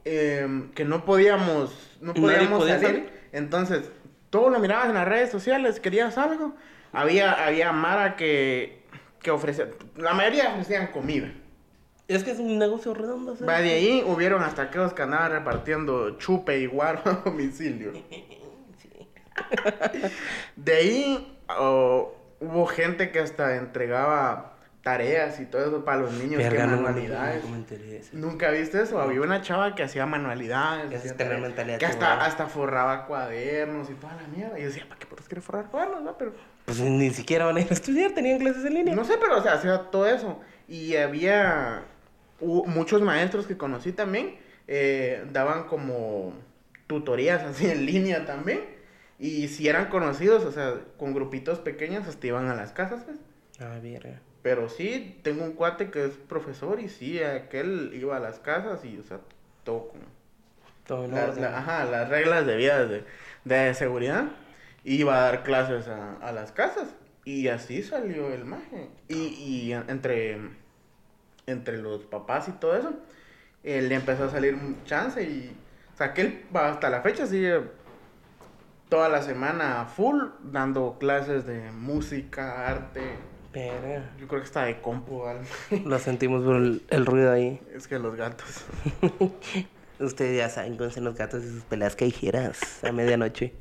em, 0.07 0.71
que 0.71 0.85
no 0.85 1.05
podíamos, 1.05 1.97
no 2.01 2.13
podíamos 2.13 2.59
podía 2.59 2.79
salir, 2.79 2.95
salir. 2.97 3.13
entonces 3.31 3.89
todo 4.29 4.49
lo 4.49 4.59
mirabas 4.59 4.89
en 4.89 4.95
las 4.95 5.07
redes 5.07 5.31
sociales, 5.31 5.79
querías 5.79 6.17
algo, 6.17 6.53
había, 6.91 7.45
había 7.45 7.71
Mara 7.71 8.15
que, 8.15 8.83
que 9.21 9.31
ofrecía, 9.31 9.69
la 9.95 10.13
mayoría 10.13 10.49
ofrecían 10.49 10.87
comida. 10.87 11.31
Es 12.07 12.23
que 12.23 12.31
es 12.31 12.39
un 12.39 12.57
negocio 12.57 12.93
redondo, 12.93 13.35
¿sabes? 13.35 13.49
Va 13.49 13.59
de 13.59 13.71
ahí 13.71 14.03
hubieron 14.07 14.41
hasta 14.41 14.63
aquellos 14.63 14.93
que 14.93 15.01
andaban 15.01 15.31
repartiendo 15.31 16.17
chupe 16.17 16.57
y 16.59 16.65
guaro 16.65 17.01
a 17.03 17.11
domicilio. 17.25 17.91
De 20.55 20.73
ahí 20.73 21.37
oh, 21.49 22.15
hubo 22.39 22.65
gente 22.65 23.11
que 23.11 23.19
hasta 23.19 23.57
entregaba 23.57 24.56
tareas 24.87 25.37
y 25.41 25.45
todo 25.45 25.65
eso 25.67 25.83
para 25.83 25.97
los 25.99 26.13
niños, 26.13 26.37
Verga, 26.41 26.65
manualidades. 26.65 27.43
no. 28.13 28.27
¿Nunca 28.27 28.49
viste 28.51 28.81
eso? 28.81 29.01
Había 29.01 29.19
una 29.19 29.41
chava 29.41 29.75
que 29.75 29.83
hacía 29.83 30.05
manualidades. 30.05 30.89
Que 30.89 30.95
hacía 30.95 31.17
tareas, 31.17 31.41
mentalidad 31.41 31.77
Que 31.77 31.85
hasta, 31.85 32.23
hasta 32.23 32.47
forraba 32.47 33.05
cuadernos 33.05 33.89
y 33.89 33.93
toda 33.95 34.15
la 34.15 34.25
mierda. 34.29 34.57
Y 34.57 34.61
yo 34.61 34.67
decía, 34.69 34.85
¿para 34.87 34.97
qué 34.97 35.05
puedes 35.07 35.27
querer 35.27 35.41
forrar 35.41 35.65
cuadernos? 35.65 36.03
no? 36.03 36.17
Pero, 36.17 36.31
Pues 36.63 36.79
ni 36.79 37.09
siquiera 37.09 37.45
van 37.45 37.57
a 37.57 37.59
ir 37.61 37.67
a 37.69 37.73
estudiar, 37.73 38.11
tenían 38.11 38.39
clases 38.39 38.63
en 38.63 38.75
línea. 38.75 38.95
no 38.95 39.03
sé, 39.03 39.17
pero 39.19 39.37
o 39.37 39.43
sea, 39.43 39.53
hacía 39.55 39.77
todo 39.91 40.07
eso. 40.07 40.39
Y 40.69 40.95
había 40.95 41.83
muchos 42.39 43.01
maestros 43.01 43.45
que 43.45 43.57
conocí 43.57 43.91
también. 43.91 44.37
eh, 44.67 45.25
daban 45.33 45.63
como 45.65 46.33
tutorías 46.87 47.43
así 47.43 47.69
en 47.69 47.85
línea 47.85 48.25
también. 48.25 48.61
Y 49.19 49.47
si 49.49 49.67
eran 49.67 49.87
conocidos, 49.89 50.45
o 50.45 50.51
sea, 50.51 50.75
con 50.97 51.13
grupitos 51.13 51.59
pequeños, 51.59 52.07
hasta 52.07 52.27
iban 52.27 52.47
a 52.49 52.55
las 52.55 52.71
casas, 52.71 53.01
pues. 53.05 53.17
Ah, 53.59 53.79
verga. 53.81 54.19
Pero 54.47 54.69
sí, 54.69 55.19
tengo 55.23 55.43
un 55.43 55.51
cuate 55.51 55.91
que 55.91 56.05
es 56.05 56.11
profesor 56.13 56.79
y 56.79 56.87
sí, 56.87 57.21
aquel 57.21 57.91
iba 57.93 58.15
a 58.15 58.21
las 58.21 58.39
casas 58.39 58.85
y, 58.85 58.97
o 58.97 59.03
sea, 59.03 59.19
todo 59.65 59.89
con 59.89 59.99
Todo 60.85 61.05
la- 61.09 61.33
la- 61.35 61.57
ajá, 61.57 61.83
las 61.83 62.07
reglas 62.07 62.45
de 62.45 62.55
vida 62.55 62.85
de, 62.85 63.03
de 63.43 63.73
seguridad. 63.73 64.23
Iba 64.85 65.17
a 65.17 65.21
dar 65.23 65.43
clases 65.43 65.89
a, 65.89 66.13
a 66.25 66.31
las 66.31 66.53
casas. 66.53 66.87
Y 67.25 67.49
así 67.49 67.83
salió 67.83 68.31
el 68.31 68.45
maje. 68.45 68.87
Y, 69.09 69.17
y 69.17 69.73
entre, 69.73 70.39
entre 71.45 71.77
los 71.79 72.05
papás 72.05 72.47
y 72.47 72.53
todo 72.53 72.77
eso, 72.77 72.93
eh, 73.65 73.81
le 73.81 73.95
empezó 73.95 74.23
a 74.23 74.29
salir 74.29 74.57
chance 74.85 75.21
y... 75.21 75.53
O 75.93 75.97
sea, 75.97 76.13
que 76.13 76.21
él 76.21 76.45
hasta 76.53 76.89
la 76.89 77.01
fecha 77.01 77.25
sigue 77.27 77.63
toda 78.87 79.09
la 79.09 79.21
semana 79.23 79.87
full 79.93 80.23
dando 80.41 80.95
clases 80.99 81.45
de 81.45 81.69
música, 81.73 82.65
arte. 82.69 83.01
Verga. 83.53 84.11
Yo 84.19 84.27
creo 84.27 84.41
que 84.41 84.47
está 84.47 84.65
de 84.65 84.81
compu, 84.81 85.25
algo. 85.25 85.43
Lo 85.85 85.99
sentimos 85.99 86.43
por 86.43 86.55
el, 86.57 86.83
el 86.89 87.05
ruido 87.05 87.31
ahí. 87.31 87.59
Es 87.73 87.87
que 87.87 87.99
los 87.99 88.15
gatos. 88.15 88.65
Ustedes 89.99 90.37
ya 90.37 90.49
saben 90.49 90.77
cómo 90.77 90.91
son 90.91 91.05
los 91.05 91.15
gatos 91.15 91.43
y 91.43 91.49
sus 91.49 91.63
peleas 91.63 91.95
callejeras 91.95 92.83
a 92.83 92.91
medianoche. 92.91 93.53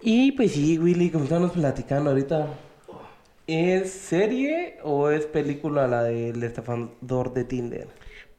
Y 0.00 0.32
pues 0.32 0.52
sí, 0.52 0.78
Willy, 0.78 1.10
como 1.10 1.24
estábamos 1.24 1.52
platicando 1.52 2.10
ahorita, 2.10 2.48
¿es 3.46 3.92
serie 3.92 4.78
o 4.82 5.10
es 5.10 5.26
película 5.26 5.86
la 5.86 6.02
del 6.02 6.42
estafador 6.42 7.32
de 7.34 7.44
Tinder? 7.44 7.88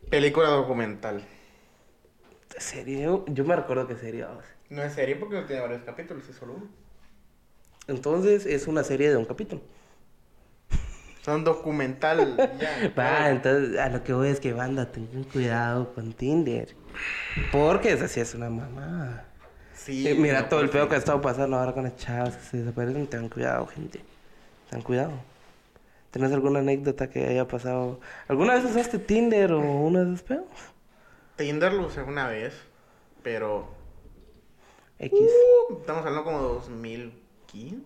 Película 0.09 0.49
documental. 0.49 1.23
¿Serie? 2.57 3.03
Yo, 3.03 3.45
me 3.45 3.55
recuerdo 3.55 3.87
que 3.87 4.21
vamos. 4.23 4.45
No 4.69 4.83
es 4.83 4.93
serie 4.93 5.15
porque 5.15 5.35
no 5.35 5.45
tiene 5.45 5.61
varios 5.61 5.83
capítulos, 5.83 6.27
es 6.29 6.35
solo 6.35 6.53
uno. 6.55 6.67
Entonces 7.87 8.45
es 8.45 8.67
una 8.67 8.83
serie 8.83 9.09
de 9.09 9.17
un 9.17 9.25
capítulo. 9.25 9.61
Son 11.23 11.43
documental. 11.43 12.37
ya. 12.59 12.93
Va, 12.97 13.29
entonces 13.29 13.77
a 13.79 13.89
lo 13.89 14.03
que 14.03 14.13
voy 14.13 14.29
es 14.29 14.39
que 14.39 14.53
banda, 14.53 14.91
tengan 14.91 15.23
cuidado 15.23 15.93
con 15.93 16.13
Tinder. 16.13 16.75
Porque 17.51 17.91
esa 17.91 18.07
sí 18.07 18.19
es 18.19 18.33
una 18.33 18.49
mamá. 18.49 19.23
Sí. 19.73 20.07
Eh, 20.07 20.15
mira 20.15 20.41
no, 20.41 20.47
todo 20.47 20.61
el 20.61 20.67
pues, 20.67 20.77
pedo 20.77 20.89
que 20.89 20.95
ha 20.95 20.97
estado 20.97 21.21
pasando 21.21 21.57
ahora 21.57 21.73
con 21.73 21.83
las 21.83 21.95
chavas 21.95 22.35
que 22.35 22.43
se 22.43 22.57
desaparecen. 22.57 23.07
Tengan 23.07 23.29
cuidado, 23.29 23.67
gente. 23.67 24.01
Tengan 24.69 24.83
cuidado. 24.83 25.11
¿Tienes 26.11 26.31
alguna 26.31 26.59
anécdota 26.59 27.09
que 27.09 27.25
haya 27.27 27.47
pasado? 27.47 27.99
¿Alguna 28.27 28.55
vez 28.55 28.65
usaste 28.65 28.97
Tinder 28.97 29.51
o 29.51 29.59
uno 29.59 29.99
de 29.99 30.13
esos 30.13 30.23
pedos? 30.23 30.45
Tinder 31.35 31.73
lo 31.73 31.87
usé 31.87 32.01
una 32.01 32.27
vez, 32.27 32.53
pero. 33.21 33.76
X. 34.99 35.19
uh, 35.69 35.77
estamos 35.79 36.05
hablando 36.05 36.23
como 36.23 36.41
2015, 36.41 37.83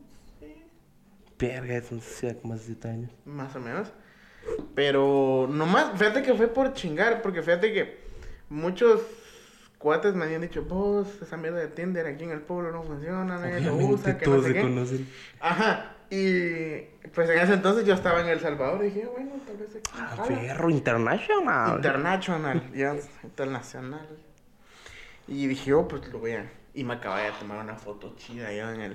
Verga, 1.38 1.76
es 1.76 1.91
un 1.91 2.02
ciudad 2.02 2.38
como 2.41 2.54
hace 2.54 2.65
7 2.65 2.88
años. 2.88 3.12
más 3.26 3.56
o 3.56 3.60
menos. 3.60 3.91
Pero 4.76 5.47
nomás, 5.50 5.91
fíjate 5.97 6.24
que 6.24 6.34
fue 6.34 6.47
por 6.47 6.74
chingar, 6.74 7.21
porque 7.21 7.41
fíjate 7.41 7.74
que 7.74 8.00
muchos 8.50 9.02
cuates 9.78 10.13
me 10.13 10.26
habían 10.26 10.41
dicho, 10.41 10.63
vos, 10.63 11.08
esa 11.21 11.38
mierda 11.38 11.60
de 11.60 11.67
Tinder 11.67 12.06
aquí 12.06 12.24
en 12.24 12.32
el 12.32 12.41
pueblo 12.41 12.71
no 12.71 12.84
funciona, 12.84 13.39
nadie 13.39 13.62
lo 13.62 13.76
usa, 13.76 14.17
que 14.17 14.28
no 14.28 14.41
sé 14.41 14.54
qué. 14.54 14.62
conocen. 14.62 15.08
Ajá, 15.39 15.95
y 16.10 16.82
pues 17.13 17.30
en 17.30 17.39
ese 17.39 17.54
entonces 17.54 17.86
yo 17.86 17.93
estaba 17.93 18.21
en 18.21 18.28
El 18.28 18.39
Salvador 18.39 18.82
y 18.82 18.89
dije, 18.89 19.06
bueno, 19.06 19.32
tal 19.45 19.58
vez 19.58 19.69
aquí. 19.76 19.91
Ah, 19.95 20.13
jala". 20.17 20.28
perro, 20.28 20.69
international. 20.69 21.76
International, 21.78 22.71
ya, 22.74 22.95
internacional. 23.24 24.08
Y 25.28 25.47
dije, 25.47 25.74
oh, 25.74 25.88
pues 25.88 26.08
lo 26.10 26.19
voy 26.19 26.34
a... 26.34 26.52
Y 26.74 26.84
me 26.84 26.94
acababa 26.96 27.22
de 27.22 27.32
tomar 27.34 27.64
una 27.64 27.76
foto 27.76 28.14
chida 28.16 28.48
allá 28.48 28.74
en 28.74 28.82
el... 28.82 28.94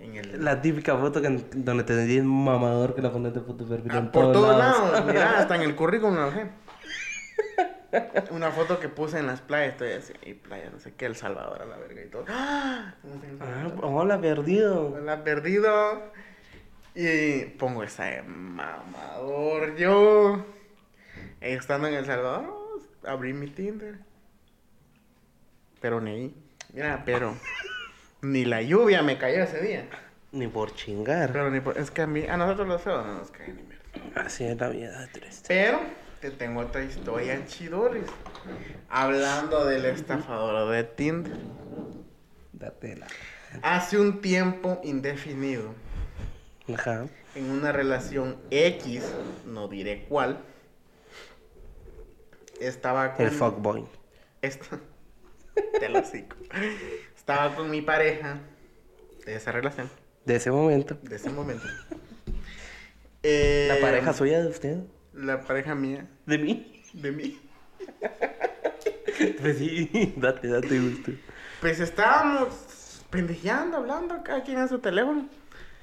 En 0.00 0.14
el... 0.14 0.44
La 0.44 0.60
típica 0.60 0.96
foto 0.96 1.20
que, 1.20 1.28
donde 1.54 1.82
te 1.84 1.94
sentís 1.94 2.22
mamador 2.22 2.94
que 2.94 3.02
la 3.02 3.10
pones 3.10 3.34
de 3.34 3.40
foto 3.40 3.66
perfil 3.66 3.90
Ah, 3.92 3.98
en 3.98 4.10
por 4.12 4.32
todos 4.32 4.56
lados. 4.56 4.92
lados, 4.92 5.06
mira, 5.06 5.38
hasta 5.38 5.56
en 5.56 5.62
el 5.62 5.74
currículum 5.74 6.14
lo 6.14 6.26
dejé. 6.30 6.50
Una 8.30 8.50
foto 8.50 8.78
que 8.78 8.88
puse 8.88 9.18
en 9.18 9.26
las 9.26 9.40
playas, 9.40 9.70
estoy 9.72 9.92
así, 9.92 10.12
y 10.24 10.34
playa, 10.34 10.70
no 10.70 10.78
sé 10.78 10.92
qué, 10.94 11.06
El 11.06 11.16
Salvador 11.16 11.62
a 11.62 11.64
la 11.64 11.76
verga 11.78 12.02
y 12.04 12.08
todo. 12.08 12.24
¡Ah! 12.28 12.94
No 13.02 13.44
Ah, 13.44 13.72
hola, 13.82 14.20
perdido. 14.20 15.00
La 15.00 15.24
perdido. 15.24 16.02
Y 16.94 17.44
pongo 17.58 17.82
esa 17.82 18.04
de 18.04 18.22
mamador. 18.22 19.74
Yo, 19.76 20.44
estando 21.40 21.88
en 21.88 21.94
El 21.94 22.04
Salvador, 22.06 22.54
abrí 23.04 23.32
mi 23.32 23.46
Tinder. 23.48 23.98
Pero 25.80 26.00
ni, 26.00 26.34
mira, 26.72 27.02
pero 27.04 27.34
ni 28.22 28.44
la 28.44 28.62
lluvia 28.62 29.02
me 29.02 29.18
cayó 29.18 29.42
ese 29.42 29.60
día. 29.60 29.88
Ni 30.32 30.46
por 30.46 30.74
chingar. 30.74 31.32
Pero 31.32 31.50
ni 31.50 31.60
por- 31.60 31.78
es 31.78 31.90
que 31.90 32.02
a 32.02 32.06
mí, 32.06 32.26
a 32.26 32.36
nosotros 32.36 32.68
los 32.68 32.82
feos 32.82 33.06
no 33.06 33.14
nos 33.14 33.30
cae 33.30 33.48
ni 33.48 33.62
mierda. 33.62 34.22
Así 34.22 34.44
es 34.44 34.58
la 34.58 34.68
vida 34.68 35.08
triste. 35.12 35.44
Pero 35.48 35.80
te 36.20 36.30
tengo 36.30 36.60
otra 36.60 36.82
historia 36.84 37.44
chidores. 37.46 38.04
Hablando 38.90 39.64
del 39.64 39.84
estafador 39.86 40.70
de 40.70 40.84
Tinder. 40.84 41.32
Datela. 42.52 43.06
Hace 43.62 43.98
un 43.98 44.20
tiempo 44.20 44.78
indefinido, 44.84 45.72
Ajá. 46.74 47.06
en 47.34 47.50
una 47.50 47.72
relación 47.72 48.36
X, 48.50 49.02
no 49.46 49.68
diré 49.68 50.04
cuál, 50.08 50.40
estaba 52.60 53.14
con... 53.14 53.24
El 53.26 53.32
fuckboy. 53.32 53.86
Esto... 54.42 54.78
Te 55.80 55.88
lo 55.88 55.98
hocico. 56.00 56.36
Estaba 57.16 57.54
con 57.54 57.70
mi 57.70 57.82
pareja 57.82 58.38
de 59.24 59.34
esa 59.36 59.52
relación, 59.52 59.90
De 60.24 60.36
ese 60.36 60.50
momento. 60.50 60.96
de 61.02 61.16
ese 61.16 61.30
momento. 61.30 61.66
Eh, 63.22 63.66
¿La 63.74 63.80
pareja 63.80 64.12
suya 64.12 64.40
de 64.40 64.48
usted? 64.48 64.78
La 65.12 65.40
pareja 65.42 65.74
mía, 65.74 66.06
¿De 66.26 66.38
mí? 66.38 66.82
de 66.92 67.12
mí. 67.12 67.40
Pues 69.40 69.58
sí, 69.58 70.14
date, 70.16 70.46
date 70.46 70.78
gusto. 70.78 71.10
Pues 71.60 71.80
estábamos 71.80 73.02
pendejeando, 73.10 73.78
hablando, 73.78 74.22
cada 74.22 74.44
quien 74.44 74.58
en 74.58 74.68
su 74.68 74.78
teléfono. 74.78 75.28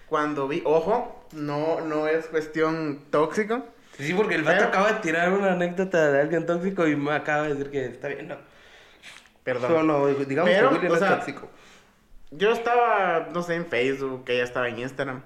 Cuando 0.08 0.48
vi, 0.48 0.62
ojo, 0.64 1.28
no, 1.34 1.82
no 1.82 2.08
es 2.08 2.28
cuestión 2.28 3.02
tóxico. 3.10 3.66
Sí, 3.98 4.14
porque 4.14 4.36
el 4.36 4.44
vato 4.44 4.58
Pero- 4.60 4.70
acaba 4.70 4.94
de 4.94 5.00
tirar 5.02 5.34
una 5.34 5.52
anécdota 5.52 6.12
de 6.14 6.22
alguien 6.22 6.46
tóxico 6.46 6.88
y 6.88 6.96
me 6.96 7.12
acaba 7.12 7.44
de 7.44 7.56
decir 7.56 7.72
que 7.72 7.86
está 7.88 8.08
bien, 8.08 8.30
no. 8.30 8.38
Perdón. 9.46 9.72
No, 9.72 9.84
no, 9.84 10.08
digamos 10.08 10.50
Pero, 10.50 10.70
que 10.70 10.76
Willy 10.76 10.88
no 10.88 10.94
o 10.94 10.96
es 10.96 11.00
sea, 11.00 11.20
tóxico. 11.20 11.48
Yo 12.32 12.52
estaba, 12.52 13.30
no 13.32 13.44
sé, 13.44 13.54
en 13.54 13.68
Facebook, 13.68 14.26
ella 14.28 14.44
estaba 14.44 14.68
en 14.68 14.80
Instagram. 14.80 15.22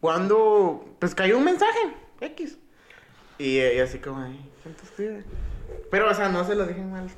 Cuando, 0.00 0.96
pues 1.00 1.16
cayó 1.16 1.36
un 1.36 1.44
mensaje, 1.44 1.80
X. 2.20 2.56
Y 3.38 3.58
ella 3.58 3.84
así 3.84 3.98
como, 3.98 4.20
ay. 4.20 4.50
Pero, 5.90 6.08
o 6.08 6.14
sea, 6.14 6.28
no 6.28 6.44
se 6.44 6.54
lo 6.54 6.64
dije 6.64 6.80
mal. 6.80 7.08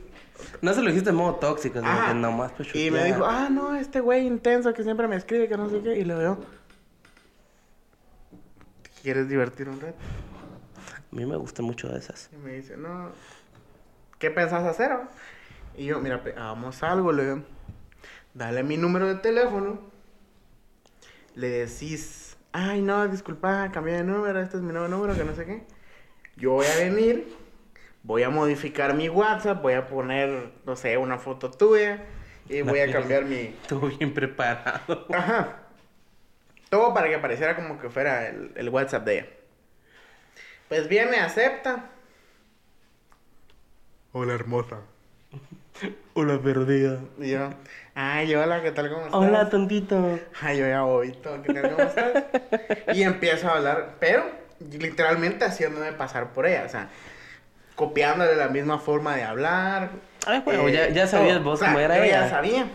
No 0.63 0.73
se 0.73 0.81
lo 0.81 0.89
dijiste 0.89 1.11
en 1.11 1.17
modo 1.17 1.35
tóxico, 1.35 1.81
sino 1.81 2.07
que 2.07 2.15
nomás 2.15 2.53
pues 2.53 2.75
Y 2.75 2.91
me 2.91 3.05
dijo, 3.05 3.27
ah, 3.27 3.49
no, 3.51 3.75
este 3.75 4.01
güey 4.01 4.27
intenso 4.27 4.73
que 4.73 4.83
siempre 4.83 5.07
me 5.09 5.17
escribe, 5.17 5.49
que 5.49 5.57
no 5.59 5.69
sé 5.69 5.83
qué. 5.83 5.99
Y 5.99 6.05
le 6.05 6.15
veo, 6.15 6.39
¿quieres 9.03 9.29
divertir 9.29 9.69
un 9.69 9.81
rato? 9.81 9.99
A 11.13 11.15
mí 11.15 11.27
me 11.27 11.37
gustan 11.37 11.67
mucho 11.67 11.89
de 11.89 11.99
esas. 11.99 12.31
Y 12.33 12.37
me 12.37 12.55
dice, 12.55 12.79
no, 12.79 13.11
¿qué 14.19 14.31
pensás 14.31 14.65
hacer? 14.65 14.93
oh?" 14.93 15.09
Y 15.77 15.85
yo, 15.87 16.01
mira, 16.01 16.23
hagamos 16.37 16.83
algo, 16.83 17.13
le 17.13 17.25
digo, 17.25 17.43
dale 18.33 18.63
mi 18.63 18.79
número 18.79 19.09
de 19.09 19.17
teléfono, 19.17 19.79
le 21.35 21.49
decís, 21.49 22.39
ay, 22.53 22.81
no, 22.81 23.07
disculpa, 23.09 23.71
cambié 23.73 23.97
de 23.97 24.05
número, 24.05 24.41
este 24.41 24.57
es 24.57 24.63
mi 24.63 24.73
nuevo 24.73 24.89
número, 24.89 25.15
que 25.15 25.25
no 25.25 25.35
sé 25.35 25.45
qué. 25.45 25.67
Yo 26.37 26.53
voy 26.53 26.67
a 26.67 26.77
venir, 26.77 27.29
voy 28.03 28.23
a 28.23 28.31
modificar 28.31 28.95
mi 28.95 29.11
WhatsApp, 29.11 29.61
voy 29.61 29.75
a 29.75 29.87
poner, 29.87 30.51
no 30.65 30.77
sé, 30.77 30.97
una 30.97 31.19
foto 31.19 31.51
tuya, 31.51 32.07
y 32.49 32.63
La 32.63 32.71
voy 32.71 32.81
a 32.81 32.91
cambiar 32.91 33.27
mi... 33.27 33.37
Estuvo 33.63 33.89
bien 33.89 34.15
preparado. 34.15 35.07
Ajá. 35.13 35.59
Todo 36.71 36.95
para 36.95 37.11
que 37.11 37.19
pareciera 37.19 37.55
como 37.55 37.79
que 37.79 37.91
fuera 37.91 38.29
el, 38.29 38.53
el 38.57 38.69
WhatsApp 38.71 39.05
de 39.05 39.19
ella. 39.19 39.27
Pues 40.69 40.89
viene, 40.89 41.19
acepta. 41.19 41.91
Hola, 44.13 44.33
hermosa. 44.33 44.81
Hola, 46.15 46.41
perdida. 46.41 47.01
Y 47.19 47.31
yo, 47.31 47.51
ay, 47.95 48.35
hola, 48.35 48.63
¿qué 48.63 48.73
tal? 48.73 48.89
¿Cómo 48.91 49.05
estás? 49.07 49.21
Hola, 49.21 49.49
tontito. 49.51 50.19
Ay, 50.41 50.59
yo 50.59 50.67
ya 50.67 50.83
voy, 50.83 51.13
todo, 51.13 51.43
¿qué 51.43 51.53
tal? 51.53 51.71
¿Cómo 51.75 51.87
estás? 51.89 52.25
y 52.95 53.03
empiezo 53.03 53.49
a 53.49 53.57
hablar, 53.57 53.97
pero 54.01 54.25
literalmente 54.71 55.45
haciéndome 55.45 55.93
pasar 55.93 56.33
por 56.33 56.47
ella, 56.47 56.65
o 56.67 56.69
sea, 56.69 56.89
copiándole 57.75 58.37
la 58.37 58.49
misma 58.49 58.79
forma 58.79 59.17
de 59.17 59.25
hablar. 59.25 59.91
eh, 59.93 59.99
Ay, 60.27 60.43
bueno, 60.45 60.69
ya- 60.69 60.89
ya 60.89 61.07
sabías 61.07 61.37
todo. 61.37 61.45
vos 61.45 61.55
O 61.55 61.57
sea, 61.59 61.69
cómo 61.69 61.81
era 61.81 61.97
yo 61.97 62.05
ella. 62.05 62.23
ya 62.23 62.31
sabía. 62.31 62.67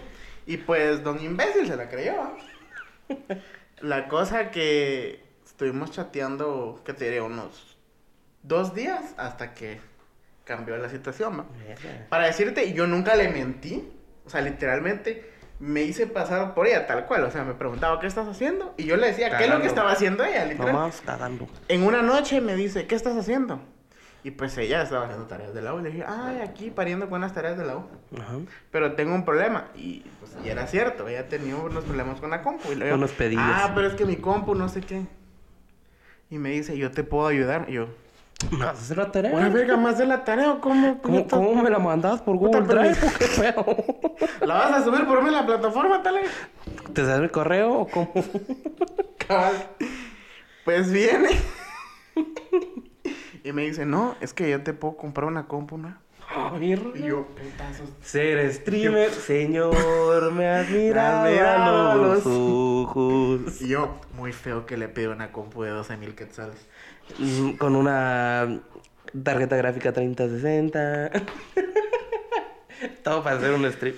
Y 0.46 0.58
pues, 0.58 1.04
don 1.04 1.20
imbécil 1.24 1.68
se 1.68 1.76
la 1.76 1.90
creyó. 1.90 2.14
la 3.82 4.08
cosa 4.08 4.52
que 4.52 5.24
estuvimos 5.46 5.92
chateando, 5.92 6.82
¿qué 6.86 6.94
te 6.94 7.06
diré? 7.06 7.22
Unos 7.22 7.78
dos 8.44 8.74
días 8.76 9.14
hasta 9.18 9.54
que 9.54 9.80
cambió 10.52 10.76
la 10.78 10.90
situación, 10.90 11.40
¿va? 11.40 11.46
Para 12.10 12.26
decirte, 12.26 12.74
yo 12.74 12.88
nunca 12.88 13.16
le 13.16 13.30
mentí. 13.30 13.90
O 14.26 14.30
sea, 14.30 14.42
literalmente 14.42 15.32
me 15.60 15.84
hice 15.84 16.08
pasar 16.08 16.54
por 16.54 16.68
ella 16.68 16.86
tal 16.88 17.06
cual. 17.06 17.24
O 17.24 17.32
sea, 17.32 17.44
me 17.44 17.54
preguntaba, 17.54 18.00
¿qué 18.00 18.08
estás 18.08 18.28
haciendo? 18.28 18.74
Y 18.78 18.84
yo 18.84 18.98
le 18.98 19.08
decía, 19.08 19.38
¿qué 19.38 19.46
es 19.46 19.50
lo 19.50 19.62
que 19.62 19.68
estaba 19.68 19.92
haciendo 19.92 20.26
ella? 20.26 20.46
Literal. 20.46 20.74
Nomás 20.74 21.02
cagando. 21.06 21.48
En 21.70 21.84
una 21.84 22.02
noche 22.02 22.42
me 22.42 22.56
dice, 22.56 22.86
¿qué 22.86 22.96
estás 22.96 23.16
haciendo? 23.16 23.62
Y 24.24 24.32
pues 24.32 24.58
ella 24.58 24.84
estaba 24.84 25.06
haciendo 25.06 25.26
tareas 25.26 25.54
de 25.54 25.62
la 25.62 25.74
U. 25.74 25.80
Y 25.80 25.84
le 25.84 25.92
dije, 25.92 26.04
ay, 26.06 26.42
aquí 26.42 26.70
pariendo 26.70 27.10
con 27.10 27.22
las 27.22 27.34
tareas 27.34 27.58
de 27.58 27.66
la 27.66 27.78
U. 27.78 27.86
Ajá. 28.20 28.40
Pero 28.70 28.94
tengo 28.94 29.16
un 29.16 29.24
problema. 29.24 29.70
Y 29.76 30.04
pues 30.20 30.36
y 30.44 30.50
era 30.50 30.68
cierto, 30.68 31.08
ella 31.08 31.28
tenía 31.30 31.56
unos 31.56 31.86
problemas 31.86 32.20
con 32.20 32.30
la 32.30 32.44
compu. 32.44 32.72
Y 32.74 32.82
Unos 32.92 33.12
pedillos. 33.12 33.44
Ah, 33.46 33.72
pero 33.74 33.88
es 33.88 33.94
que 33.94 34.06
mi 34.06 34.18
compu 34.18 34.54
no 34.54 34.70
sé 34.70 34.82
qué. 34.82 35.06
Y 36.30 36.38
me 36.38 36.50
dice, 36.50 36.78
yo 36.78 36.92
te 36.92 37.04
puedo 37.04 37.28
ayudar. 37.28 37.66
Y 37.68 37.74
yo, 37.74 37.88
¿Me 38.50 38.58
vas 38.66 38.68
a 38.68 38.72
hacer 38.82 38.98
la 38.98 39.12
tarea? 39.12 39.32
una 39.34 39.50
verga 39.50 39.78
más 39.78 39.98
de 39.98 40.06
la 40.06 40.24
tarea 40.24 40.52
o 40.54 40.62
cómo? 40.62 41.00
¿Cómo, 41.02 41.62
me 41.62 41.70
la 41.70 41.80
mandas 41.80 42.22
por 42.22 42.38
Google 42.38 42.62
Drive? 42.62 42.96
me- 43.40 43.50
¿O 43.56 43.66
¿Qué 43.76 43.86
pedo? 44.28 44.46
¿La 44.48 44.56
vas 44.56 44.72
a 44.72 44.84
subir 44.84 45.06
por 45.06 45.22
mí 45.22 45.28
en 45.30 45.36
la 45.36 45.46
plataforma, 45.46 46.02
tal? 46.02 46.16
¿Te 46.94 47.06
sale 47.06 47.26
el 47.26 47.32
correo 47.32 47.72
o 47.82 47.88
cómo? 47.88 48.12
Pues 50.66 50.92
viene. 50.92 51.30
y 53.44 53.52
me 53.52 53.64
dice, 53.64 53.86
no, 53.86 54.16
es 54.22 54.34
que 54.34 54.50
yo 54.50 54.62
te 54.62 54.74
puedo 54.74 54.98
comprar 54.98 55.28
una 55.28 55.48
compu, 55.48 55.78
¿no? 55.78 55.96
Y 56.96 57.04
yo, 57.04 57.26
putazos. 57.28 57.90
Ser 58.02 58.54
streamer, 58.54 59.12
señor, 59.28 60.32
me 60.32 60.64
mirado 60.64 61.92
a 61.92 61.96
los- 61.96 62.24
ojos. 62.26 63.62
Y 63.62 63.68
yo, 63.70 64.00
muy 64.16 64.32
feo 64.32 64.66
que 64.66 64.78
le 64.78 64.88
pido 64.88 65.12
una 65.12 65.32
compu 65.32 65.64
de 65.64 65.72
12 65.72 65.98
mil 65.98 66.16
quetzales. 66.16 66.56
Con 67.58 67.76
una 67.76 68.62
tarjeta 69.24 69.56
gráfica 69.56 69.92
3060. 69.92 71.12
Todo 73.04 73.24
para 73.24 73.38
hacer 73.38 73.52
un 73.52 73.72
stream. 73.72 73.96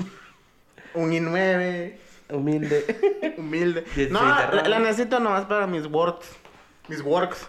Un 0.94 1.12
i9, 1.12 1.94
Humilde. 2.30 3.36
humilde. 3.38 3.82
16 3.82 4.12
No, 4.12 4.22
la, 4.24 4.80
necesito 4.80 5.20
nomás 5.20 5.46
para 5.46 5.68
mis 5.68 5.86
works. 5.86 6.28
Mis 6.88 7.02
works. 7.02 7.48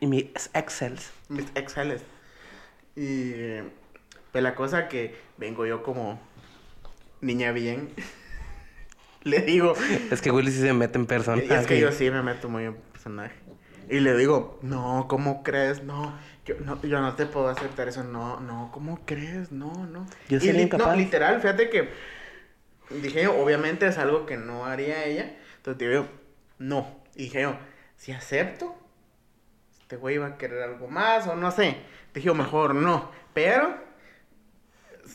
Y 0.00 0.06
mi 0.06 0.32
Excel. 0.54 0.98
Mis 1.28 1.46
exceles. 1.54 2.02
Y 2.96 3.32
pues 4.32 4.42
la 4.42 4.54
cosa 4.54 4.88
que 4.88 5.14
vengo 5.36 5.66
yo 5.66 5.82
como 5.82 6.20
niña 7.20 7.52
bien. 7.52 7.90
le 9.22 9.40
digo, 9.40 9.74
Es 10.10 10.20
que 10.20 10.30
Willy 10.30 10.50
sí 10.50 10.60
se 10.60 10.72
mete 10.72 10.98
en 10.98 11.06
persona. 11.06 11.42
Y 11.42 11.52
es 11.52 11.66
que 11.66 11.78
yo 11.78 11.92
sí 11.92 12.10
me 12.10 12.22
meto 12.22 12.48
muy 12.48 12.64
en 12.64 12.74
personaje. 12.92 13.36
Y 13.90 14.00
le 14.00 14.16
digo, 14.16 14.58
no, 14.62 15.06
¿cómo 15.08 15.42
crees? 15.42 15.82
No, 15.82 16.18
yo 16.44 16.56
no, 16.60 16.80
yo 16.82 17.00
no 17.00 17.14
te 17.14 17.26
puedo 17.26 17.48
aceptar 17.48 17.88
eso. 17.88 18.04
No, 18.04 18.40
no, 18.40 18.70
¿cómo 18.72 19.00
crees? 19.04 19.50
No, 19.52 19.86
no. 19.86 20.06
Yo 20.28 20.38
sería 20.40 20.52
li- 20.54 20.62
incapaz. 20.62 20.88
No, 20.88 20.94
literal, 20.96 21.40
fíjate 21.40 21.70
que 21.70 21.88
dije 23.02 23.22
yo, 23.24 23.36
obviamente 23.38 23.86
es 23.86 23.98
algo 23.98 24.26
que 24.26 24.36
no 24.36 24.66
haría 24.66 25.04
ella. 25.04 25.36
Entonces 25.56 25.78
digo 25.78 25.92
yo, 25.92 26.08
no. 26.58 26.86
Y 27.14 27.24
dije 27.24 27.42
yo, 27.42 27.56
si 27.96 28.12
acepto, 28.12 28.76
este 29.80 29.96
güey 29.96 30.18
va 30.18 30.26
a 30.26 30.38
querer 30.38 30.62
algo 30.62 30.88
más 30.88 31.26
o 31.26 31.34
no 31.34 31.50
sé. 31.50 31.76
Dije 32.14 32.26
yo, 32.26 32.34
mejor 32.34 32.74
no. 32.74 33.10
Pero... 33.34 33.86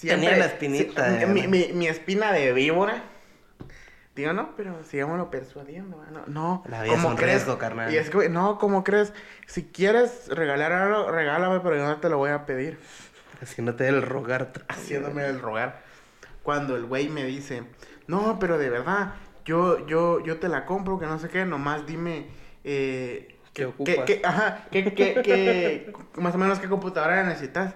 Tenía 0.02 0.32
la 0.38 0.46
espinita 0.46 1.08
mi, 1.28 1.48
mi, 1.48 1.72
mi 1.74 1.88
espina 1.88 2.32
de 2.32 2.52
víbora. 2.54 3.04
Digo, 4.16 4.32
no, 4.34 4.56
pero 4.56 4.84
sigámoslo 4.84 5.32
persuadiendo. 5.32 6.04
No, 6.12 6.22
no. 6.28 6.64
La 6.68 6.84
vida 6.84 6.94
es 6.94 7.00
¿cómo 7.00 7.10
un 7.10 7.16
crees? 7.16 7.32
riesgo, 7.44 7.58
carnal. 7.58 7.92
Y 7.92 7.98
es 7.98 8.10
que, 8.12 8.30
no, 8.30 8.60
¿cómo 8.60 8.84
crees? 8.84 9.12
Si 9.48 9.64
quieres 9.64 10.28
regalar 10.30 10.72
algo, 10.72 11.10
regálame, 11.12 11.60
pero 11.62 11.78
yo 11.78 11.88
no 11.88 11.98
te 12.00 12.10
lo 12.10 12.18
voy 12.18 12.30
a 12.30 12.46
pedir. 12.46 12.78
Haciéndote 13.42 13.88
el 13.88 14.02
rogar. 14.04 14.52
Haciéndome 14.70 15.26
el 15.26 15.40
rogar. 15.42 15.82
Cuando 16.44 16.76
el 16.76 16.86
güey 16.86 17.10
me 17.10 17.24
dice, 17.26 17.64
no, 18.08 18.38
pero 18.40 18.58
de 18.60 18.70
verdad, 18.70 19.14
yo, 19.46 19.86
yo, 19.88 20.24
yo 20.24 20.40
te 20.40 20.48
la 20.48 20.66
compro, 20.66 21.00
que 21.00 21.06
no 21.08 21.18
sé 21.18 21.30
qué, 21.30 21.46
nomás 21.46 21.86
dime, 21.88 22.28
eh, 22.64 23.36
¿Qué 23.54 23.66
ocupas? 23.66 23.96
que- 23.96 24.20
que- 24.20 24.22
ajá, 24.28 24.66
que, 24.72 24.94
que, 24.94 25.14
que, 25.24 25.94
más 26.22 26.36
o 26.36 26.38
menos 26.38 26.60
qué 26.60 26.68
computadora 26.70 27.24
necesitas. 27.24 27.76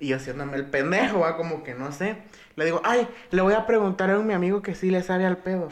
Y 0.00 0.08
yo 0.08 0.16
haciéndome 0.16 0.56
el 0.56 0.66
pendejo, 0.66 1.20
va, 1.20 1.36
como 1.36 1.62
que 1.64 1.74
no 1.74 1.90
sé. 1.92 2.18
Le 2.58 2.64
digo, 2.64 2.80
ay, 2.82 3.06
le 3.30 3.40
voy 3.40 3.54
a 3.54 3.66
preguntar 3.66 4.10
a 4.10 4.18
un 4.18 4.26
mi 4.26 4.34
amigo 4.34 4.62
que 4.62 4.74
sí 4.74 4.90
le 4.90 5.04
sabe 5.04 5.24
al 5.24 5.36
pedo. 5.36 5.68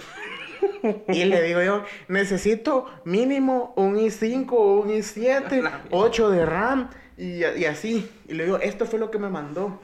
Y 1.08 1.24
le 1.24 1.42
digo 1.42 1.60
yo, 1.60 1.82
necesito 2.06 2.86
mínimo 3.04 3.72
un 3.74 3.96
i5 3.96 4.46
o 4.52 4.80
un 4.82 4.90
i7, 4.90 5.68
8 5.90 6.30
de 6.30 6.46
RAM 6.46 6.90
y, 7.16 7.44
y 7.44 7.64
así. 7.64 8.08
Y 8.28 8.34
le 8.34 8.44
digo, 8.44 8.58
esto 8.58 8.86
fue 8.86 9.00
lo 9.00 9.10
que 9.10 9.18
me 9.18 9.28
mandó. 9.28 9.80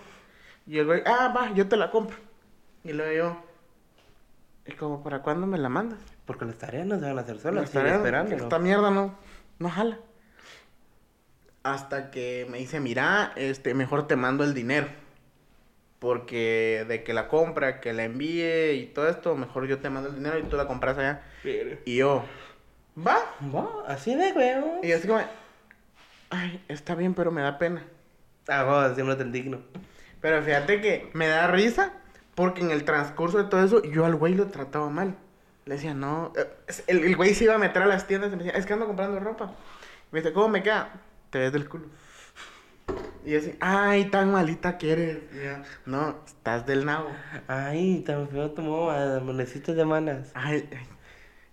Y 0.65 0.79
el 0.79 0.87
güey, 0.87 1.03
ah, 1.05 1.35
va, 1.37 1.53
yo 1.55 1.67
te 1.67 1.77
la 1.77 1.91
compro. 1.91 2.17
Y 2.85 2.93
luego 2.93 3.13
yo, 3.13 3.37
¿y 4.67 4.77
como 4.77 5.03
para 5.03 5.23
cuándo 5.23 5.49
me 5.49 5.59
la 5.59 5.69
mandas? 5.69 5.99
Porque 6.25 6.45
las 6.45 6.57
tareas 6.57 6.87
no 6.87 7.01
se 7.01 7.07
van 7.07 7.19
a 7.19 7.23
hacer 7.23 7.41
solas. 7.41 7.69
Sigue 7.69 7.97
esperando. 7.97 8.37
esta 8.37 8.61
mierda 8.61 8.93
no, 8.93 9.19
no 9.59 9.69
jala. 9.69 9.99
Hasta 11.65 12.13
que 12.13 12.47
me 12.49 12.59
dice, 12.59 12.79
mira, 12.79 13.33
este, 13.35 13.75
mejor 13.75 14.07
te 14.07 14.15
mando 14.15 14.45
el 14.45 14.55
dinero. 14.55 15.02
Porque 16.03 16.85
de 16.89 17.05
que 17.05 17.13
la 17.13 17.29
compra, 17.29 17.81
que 17.81 17.93
la 17.93 18.03
envíe 18.03 18.73
y 18.73 18.87
todo 18.87 19.09
esto, 19.09 19.37
mejor 19.37 19.69
yo 19.69 19.79
te 19.79 19.89
mando 19.89 20.09
el 20.09 20.17
dinero 20.17 20.37
y 20.37 20.43
tú 20.43 20.57
la 20.57 20.67
compras 20.67 20.99
allá. 20.99 21.23
Y 21.85 21.99
yo, 21.99 22.25
va. 22.99 23.19
Va, 23.55 23.69
así 23.87 24.17
de 24.17 24.33
huevo. 24.33 24.81
Y 24.83 24.91
así 24.91 25.07
como, 25.07 25.21
ay, 26.31 26.61
está 26.67 26.97
bien, 26.97 27.15
pero 27.15 27.31
me 27.31 27.41
da 27.41 27.57
pena. 27.57 27.85
Ah, 28.49 28.65
joder, 28.67 28.97
siempre 28.97 29.15
te 29.15 29.25
digno. 29.27 29.61
Pero 30.21 30.43
fíjate 30.43 30.81
que 30.81 31.09
me 31.13 31.29
da 31.29 31.47
risa 31.47 31.93
porque 32.35 32.63
en 32.63 32.73
el 32.73 32.83
transcurso 32.83 33.39
de 33.39 33.45
todo 33.45 33.63
eso 33.63 33.81
yo 33.85 34.05
al 34.05 34.17
güey 34.17 34.35
lo 34.35 34.49
trataba 34.49 34.91
mal. 34.91 35.15
Le 35.67 35.77
decía, 35.77 35.95
no, 35.95 36.33
eh, 36.37 36.49
el, 36.89 37.05
el 37.05 37.15
güey 37.15 37.33
se 37.33 37.45
iba 37.45 37.55
a 37.55 37.59
meter 37.59 37.81
a 37.81 37.87
las 37.87 38.09
tiendas 38.09 38.33
y 38.33 38.37
me 38.37 38.43
decía, 38.43 38.59
es 38.59 38.67
que 38.67 38.73
ando 38.73 38.89
comprando 38.89 39.21
ropa. 39.21 39.55
Me 40.11 40.19
dice, 40.19 40.33
¿cómo 40.33 40.49
me 40.49 40.65
queda? 40.65 40.95
Te 41.31 41.39
ves 41.39 41.53
del 41.53 41.69
culo. 41.69 41.87
Y 43.25 43.37
así, 43.37 43.55
ay, 43.61 44.07
tan 44.07 44.33
malita 44.33 44.79
que 44.79 44.93
eres. 44.93 45.19
Y 45.33 45.45
yo, 45.45 45.53
no, 45.87 46.17
estás 46.27 46.67
del 46.67 46.85
nabo. 46.85 47.09
Ay, 47.49 48.03
tan 48.07 48.29
feo 48.29 48.51
tu 48.51 48.63
moda, 48.63 49.21
necesitas 49.21 49.77
de 49.77 49.85
manas. 49.85 50.31
Ay, 50.35 50.69
ay. 50.73 50.87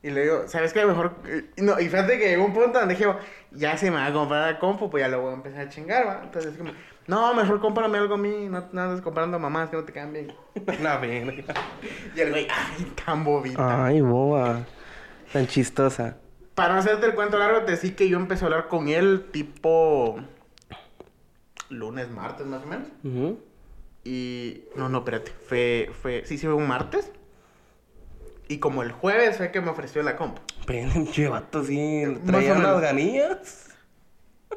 Y 0.02 0.12
le 0.12 0.22
digo, 0.24 0.48
¿sabes 0.48 0.72
qué? 0.74 0.86
Mejor. 0.86 1.16
eh, 1.26 1.46
No, 1.58 1.80
y 1.80 1.90
fíjate 1.90 2.18
que 2.18 2.30
llegó 2.30 2.46
un 2.46 2.54
punto 2.54 2.80
donde 2.80 2.96
dije, 2.96 3.08
ya 3.52 3.78
se 3.78 3.92
me 3.92 3.98
va 3.98 4.06
a 4.08 4.14
comprar 4.14 4.54
la 4.54 4.58
compu, 4.60 4.90
pues 4.90 5.02
ya 5.02 5.10
lo 5.10 5.22
voy 5.22 5.32
a 5.32 5.36
empezar 5.36 5.62
a 5.68 5.70
chingar, 5.70 6.08
¿va? 6.08 6.22
Entonces, 6.24 6.56
como, 6.58 6.72
no, 7.08 7.34
mejor 7.34 7.60
cómprame 7.60 7.98
algo 7.98 8.14
a 8.14 8.18
mí, 8.18 8.48
no, 8.50 8.64
no 8.72 8.82
andes 8.82 9.02
comprando 9.02 9.36
a 9.38 9.40
mamás 9.40 9.70
que 9.70 9.76
no 9.78 9.84
te 9.84 9.92
quedan 9.94 10.14
bien. 10.14 10.32
No, 10.82 11.00
bien. 11.02 11.46
Y 12.16 12.20
el 12.20 12.30
güey, 12.32 12.48
ay, 12.50 12.94
tan 13.06 13.24
bobita. 13.26 13.86
Ay, 13.86 14.00
boba. 14.02 14.62
Tan 15.34 15.46
chistosa. 15.48 16.18
Para 16.56 16.74
no 16.74 16.80
hacerte 16.80 17.06
el 17.06 17.14
cuento 17.14 17.38
largo, 17.38 17.64
te 17.64 17.72
decía 17.74 17.96
que 17.96 18.08
yo 18.10 18.18
empecé 18.18 18.46
a 18.46 18.48
hablar 18.48 18.68
con 18.70 18.88
él 18.88 19.26
tipo. 19.32 20.18
Lunes, 21.70 22.10
martes 22.10 22.46
más 22.46 22.64
o 22.64 22.68
menos. 22.68 22.88
Y. 24.04 24.64
No, 24.76 24.90
no, 24.90 25.00
espérate. 25.00 25.32
Fue. 25.32 25.92
fue 26.02 26.24
sí, 26.26 26.38
sí, 26.38 26.46
fue 26.46 26.56
un 26.56 26.68
martes. 26.68 27.12
Y 28.48 28.58
como 28.58 28.82
el 28.82 28.92
jueves 28.92 29.38
fue 29.38 29.52
que 29.52 29.62
me 29.62 29.70
ofreció 29.70 30.02
la 30.02 30.16
compu. 30.16 30.42
Pinche 30.66 31.28
vato, 31.28 31.64
sí. 31.64 32.04
Traía 32.26 32.54
unas 32.54 32.82
ganillas. 32.82 33.66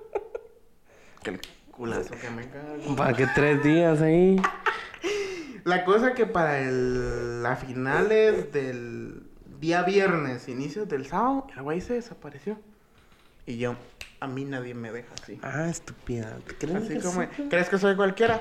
Que 1.22 1.30
el 1.30 1.40
culazo 1.70 2.14
que 2.20 2.30
me 2.30 2.48
cago. 2.48 2.96
¿Para 2.96 3.12
qué 3.12 3.28
tres 3.32 3.62
días 3.62 4.00
ahí? 4.02 4.42
La 5.62 5.84
cosa 5.84 6.14
que 6.14 6.26
para 6.26 6.58
el, 6.58 7.44
a 7.46 7.54
finales 7.54 8.52
del 8.52 9.22
día 9.60 9.84
viernes, 9.84 10.48
inicios 10.48 10.88
del 10.88 11.06
sábado, 11.06 11.46
el 11.54 11.62
güey 11.62 11.80
se 11.80 11.94
desapareció. 11.94 12.58
Y 13.46 13.58
yo, 13.58 13.76
a 14.22 14.28
mí 14.28 14.44
nadie 14.44 14.72
me 14.72 14.92
deja 14.92 15.12
así. 15.20 15.40
Ah, 15.42 15.68
estúpida. 15.68 16.38
¿Te 16.46 16.54
crees 16.54 16.76
Así 16.76 16.94
que 16.94 17.00
como, 17.00 17.22
sí? 17.22 17.28
¿crees 17.50 17.68
que 17.68 17.76
soy 17.78 17.96
cualquiera? 17.96 18.40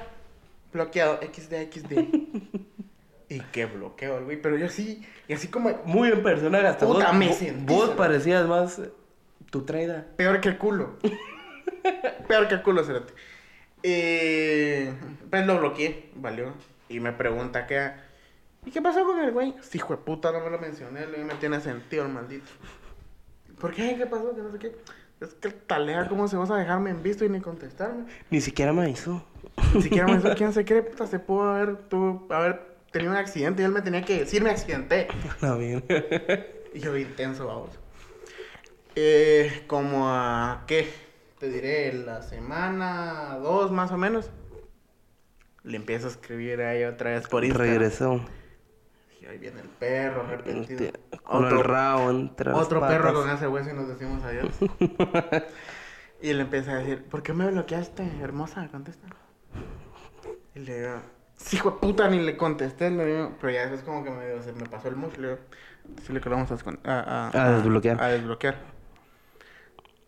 Bloqueado, 0.72 1.20
XD, 1.22 1.74
XD. 1.74 1.92
y 3.30 3.40
qué 3.52 3.66
bloqueo 3.66 4.20
el 4.20 4.26
güey, 4.26 4.40
pero 4.40 4.58
yo 4.58 4.70
sí, 4.70 5.04
y 5.28 5.34
así 5.34 5.48
como, 5.48 5.72
Muy 5.86 6.10
en 6.10 6.22
persona, 6.22 6.60
hasta 6.70 6.86
Puta, 6.86 7.08
vos, 7.08 7.16
me 7.16 7.34
sentí, 7.34 7.74
vos 7.74 7.90
parecías 7.92 8.48
más 8.48 8.78
eh, 8.78 8.92
tu 9.50 9.64
traida. 9.64 10.06
peor 10.18 10.40
que 10.40 10.50
el 10.50 10.60
culo. 10.60 10.98
peor 12.28 12.48
que 12.48 12.54
el 12.56 12.62
culo, 12.62 12.84
cerote. 12.84 13.14
Eh, 13.82 14.94
pues 15.32 15.48
lo 15.48 15.58
bloqueé, 15.58 16.12
valió. 16.16 16.54
Y 16.90 17.00
me 17.00 17.12
pregunta 17.12 17.66
qué. 17.66 17.92
¿Y 18.66 18.70
qué 18.70 18.84
pasó 18.84 19.04
con 19.04 19.20
el 19.20 19.32
güey? 19.32 19.56
Sí, 19.62 19.80
hijo 19.80 19.96
de 19.96 20.04
puta, 20.04 20.32
no 20.32 20.42
me 20.42 20.52
lo 20.52 20.60
mencioné, 20.60 21.08
le 21.08 21.24
me 21.24 21.34
tiene 21.36 21.60
sentido 21.60 22.06
el 22.06 22.12
maldito. 22.12 22.52
¿Por 23.60 23.74
qué? 23.74 23.96
¿Qué 23.98 24.06
pasó? 24.06 24.36
Que 24.36 24.42
no 24.42 24.52
sé 24.52 24.60
qué. 24.60 24.76
Es 25.22 25.36
que 25.36 25.50
el 25.50 25.54
talea, 25.54 26.08
¿cómo 26.10 26.28
se 26.28 26.36
vas 26.36 26.50
a 26.50 26.58
dejarme 26.58 26.90
en 26.90 27.04
visto 27.04 27.24
y 27.24 27.30
ni 27.30 27.40
contestarme? 27.40 28.06
Ni 28.32 28.42
siquiera 28.42 28.74
me 28.74 28.82
avisó. 28.82 29.24
Ni 29.76 29.84
siquiera 29.84 30.08
me 30.08 30.18
dijo 30.18 30.34
quién 30.36 30.52
se 30.52 30.66
cree, 30.66 30.82
puta, 30.82 31.06
se 31.06 31.20
pudo 31.20 31.44
haber, 31.44 31.78
tuvo, 31.78 32.26
haber 32.34 32.60
tenido 32.92 33.12
un 33.12 33.18
accidente 33.18 33.62
y 33.62 33.66
él 33.66 33.72
me 33.72 33.84
tenía 33.84 34.02
que 34.02 34.20
decir, 34.20 34.42
me 34.42 34.50
accidenté. 34.50 35.08
No, 35.42 35.60
bien. 35.60 35.84
Y 36.74 36.80
yo 36.80 36.98
intenso, 36.98 37.46
vamos. 37.46 37.70
Eh, 38.96 39.64
como 39.68 40.10
a, 40.10 40.64
¿qué? 40.66 40.92
Te 41.38 41.50
diré, 41.50 41.94
la 41.94 42.24
semana, 42.24 43.38
dos 43.42 43.72
más 43.72 43.92
o 43.92 43.98
menos. 43.98 44.32
Le 45.64 45.78
empiezo 45.78 46.08
a 46.08 46.12
escribir 46.12 46.62
a 46.62 46.74
ella 46.74 46.90
otra 46.90 47.12
vez 47.12 47.28
por 47.28 47.46
Instagram. 47.46 47.70
Regresó. 47.70 48.26
Y 49.22 49.26
ahí 49.26 49.38
viene 49.38 49.62
el 49.62 49.68
perro, 49.70 50.24
arrepentido. 50.24 50.92
Con 51.24 51.46
el 51.46 51.52
Otro, 51.52 51.64
rabo 51.64 52.10
entre 52.10 52.52
las 52.52 52.62
otro 52.64 52.80
perro 52.82 53.14
con 53.14 53.30
ese 53.30 53.48
hueso 53.48 53.70
y 53.70 53.74
nos 53.74 53.88
decimos 53.88 54.24
adiós. 54.24 54.48
y 56.22 56.34
le 56.34 56.42
empieza 56.42 56.72
a 56.72 56.76
decir, 56.78 57.04
¿por 57.04 57.22
qué 57.22 57.34
me 57.34 57.50
bloqueaste, 57.50 58.04
hermosa? 58.22 58.68
Contesta. 58.72 59.08
Y 60.56 60.60
le 60.60 60.80
digo, 60.80 60.96
sí, 61.38 61.58
hijo 61.58 61.72
de 61.72 61.78
puta, 61.78 62.10
ni 62.10 62.20
le 62.20 62.36
contesté. 62.36 62.90
Le 62.90 63.06
digo, 63.06 63.38
pero 63.40 63.54
ya 63.54 63.64
es 63.64 63.82
como 63.84 64.04
que 64.04 64.10
me, 64.10 64.42
se 64.42 64.54
me 64.54 64.68
pasó 64.68 64.88
el 64.88 64.96
mucho. 64.96 65.22
Le 65.22 65.30
digo, 65.30 65.40
sí, 66.06 66.14
le 66.14 66.20
vamos 66.20 66.52
a, 66.52 66.56
escon- 66.56 66.80
a, 66.84 67.30
a, 67.34 67.46
A 67.46 67.52
desbloquear. 67.58 68.02
A 68.02 68.08
desbloquear. 68.08 68.56